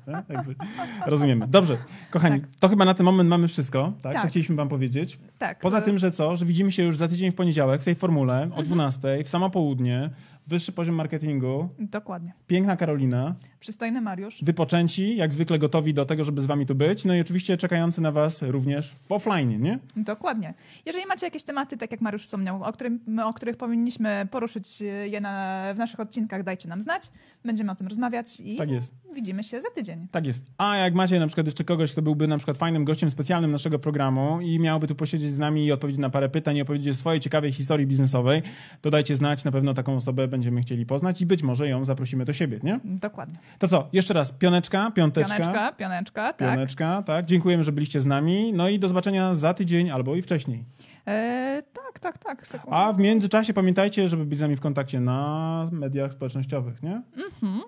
Rozumiemy. 1.06 1.48
Dobrze, 1.48 1.78
kochani, 2.12 2.42
Tak. 2.42 2.50
to 2.60 2.68
chyba 2.70 2.86
na 2.86 2.94
ten 2.94 3.04
moment 3.06 3.30
mamy 3.30 3.48
wszystko, 3.48 3.94
tak? 4.02 4.14
Co 4.16 4.22
Tak. 4.22 4.30
chcieliśmy 4.32 4.56
wam 4.56 4.70
powiedzieć. 4.70 5.20
Tak. 5.40 5.60
Poza 5.60 5.78
e, 5.80 5.82
tym, 5.82 5.98
że 5.98 6.12
co, 6.12 6.36
że 6.38 6.46
widzimy 6.46 6.72
się 6.72 6.84
już 6.84 6.98
za 6.98 7.08
tydzień 7.08 7.32
w 7.32 7.36
poniedziałek 7.36 7.82
w 7.82 7.86
tej 7.86 7.96
formule 7.96 8.34
Mhm. 8.44 8.62
o 8.62 8.64
12 8.64 9.24
w 9.24 9.30
samo 9.30 9.50
południe 9.50 10.10
wyższy 10.50 10.72
poziom 10.72 10.96
marketingu, 10.96 11.70
Dokładnie. 11.80 12.34
piękna 12.48 12.76
Karolina, 12.78 13.36
Przystojny 13.60 14.02
Mariusz. 14.02 14.40
wypoczęci, 14.44 15.16
jak 15.16 15.34
zwykle 15.34 15.60
gotowi 15.60 15.94
do 15.94 16.06
tego, 16.06 16.24
żeby 16.24 16.42
z 16.42 16.46
wami 16.46 16.66
tu 16.66 16.76
być, 16.76 17.06
no 17.06 17.16
i 17.16 17.22
oczywiście 17.22 17.58
czekający 17.58 18.02
na 18.02 18.12
was 18.12 18.42
również 18.42 18.96
w 19.08 19.12
offline, 19.12 19.62
nie? 19.62 19.80
Dokładnie. 19.96 20.54
Jeżeli 20.86 21.06
macie 21.06 21.26
jakieś 21.28 21.44
tematy, 21.44 21.78
tak 21.78 21.92
jak 21.92 22.02
Mariusz 22.02 22.26
wspomniał, 22.26 22.64
o, 22.64 22.72
którym, 22.74 23.20
o 23.24 23.34
których 23.34 23.58
powinniśmy 23.58 24.28
poruszyć 24.32 24.82
je 25.12 25.22
na, 25.22 25.64
w 25.76 25.78
naszych 25.78 26.00
odcinkach, 26.00 26.44
dajcie 26.44 26.70
nam 26.70 26.82
znać. 26.82 27.12
Będziemy 27.46 27.72
o 27.72 27.76
tym 27.76 27.88
rozmawiać 27.88 28.40
i 28.40 28.56
Tak 28.56 28.72
jest. 28.72 28.94
widzimy 29.16 29.44
się 29.44 29.62
za 29.62 29.70
tydzień. 29.76 30.08
Tak 30.12 30.26
jest. 30.28 30.46
A 30.58 30.78
jak 30.78 30.94
macie 30.94 31.20
na 31.20 31.28
przykład 31.28 31.48
jeszcze 31.48 31.64
kogoś, 31.64 31.92
kto 31.92 32.02
byłby 32.02 32.28
na 32.28 32.38
przykład 32.38 32.58
fajnym 32.58 32.86
gościem 32.86 33.12
specjalnym 33.12 33.52
naszego 33.52 33.80
programu 33.80 34.42
i 34.42 34.60
miałby 34.60 34.88
tu 34.88 34.96
posiedzieć 34.96 35.32
z 35.32 35.40
nami 35.40 35.66
i 35.66 35.72
odpowiedzieć 35.72 36.00
na 36.00 36.10
parę 36.10 36.30
pytań 36.30 36.58
i 36.58 36.62
opowiedzieć 36.62 36.90
o 36.90 36.98
swojej 36.98 37.20
ciekawej 37.20 37.52
historii 37.52 37.88
biznesowej, 37.88 38.42
to 38.82 38.90
dajcie 38.90 39.16
znać, 39.16 39.44
na 39.44 39.52
pewno 39.52 39.74
taką 39.74 39.96
osobę 39.96 40.28
będziemy 40.28 40.39
chcieli 40.62 40.86
poznać 40.86 41.22
i 41.22 41.26
być 41.26 41.44
może 41.44 41.68
ją 41.68 41.86
zaprosimy 41.86 42.26
do 42.26 42.34
siebie, 42.34 42.60
nie? 42.64 42.80
Dokładnie. 42.84 43.40
To 43.60 43.68
co, 43.68 43.88
jeszcze 43.94 44.14
raz, 44.14 44.32
pioneczka, 44.32 44.92
piąteczka. 44.92 45.38
Pioneczka, 45.38 45.72
pioneczka, 45.72 46.34
tak. 46.34 46.38
Pioneczka, 46.38 47.04
tak. 47.04 47.26
Dziękujemy, 47.26 47.64
że 47.64 47.72
byliście 47.72 48.02
z 48.02 48.06
nami. 48.06 48.54
No 48.54 48.70
i 48.70 48.80
do 48.80 48.88
zobaczenia 48.88 49.36
za 49.36 49.54
tydzień 49.54 49.92
albo 49.92 50.16
i 50.16 50.22
wcześniej. 50.22 50.64
E, 51.08 51.64
tak, 51.74 52.00
tak, 52.00 52.18
tak. 52.18 52.48
Sekundę. 52.48 52.78
A 52.78 52.94
w 52.94 53.00
międzyczasie 53.00 53.54
pamiętajcie, 53.54 54.10
żeby 54.10 54.26
być 54.26 54.40
z 54.40 54.42
nami 54.42 54.56
w 54.56 54.62
kontakcie 54.62 55.00
na 55.00 55.66
mediach 55.72 56.14
społecznościowych, 56.14 56.84
nie? 56.84 57.02
Mhm. 57.18 57.62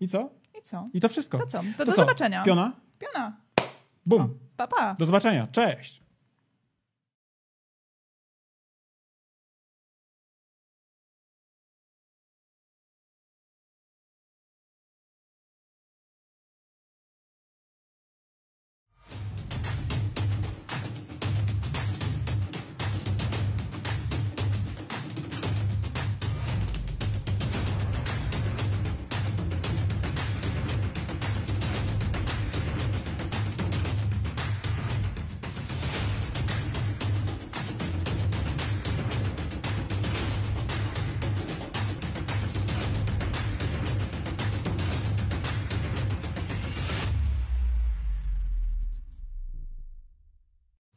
I 0.00 0.08
co? 0.08 0.30
I 0.58 0.62
co? 0.62 0.88
I 0.94 1.00
to 1.00 1.08
wszystko. 1.08 1.38
To 1.38 1.46
co? 1.46 1.58
To, 1.58 1.64
To 1.78 1.84
do 1.84 1.92
co? 1.92 2.00
zobaczenia. 2.00 2.42
Piona? 2.44 2.72
Piona. 2.98 3.36
Bum. 4.06 4.38
Pa, 4.56 4.66
pa. 4.66 4.94
Do 4.98 5.04
zobaczenia. 5.04 5.46
Cześć. 5.52 6.01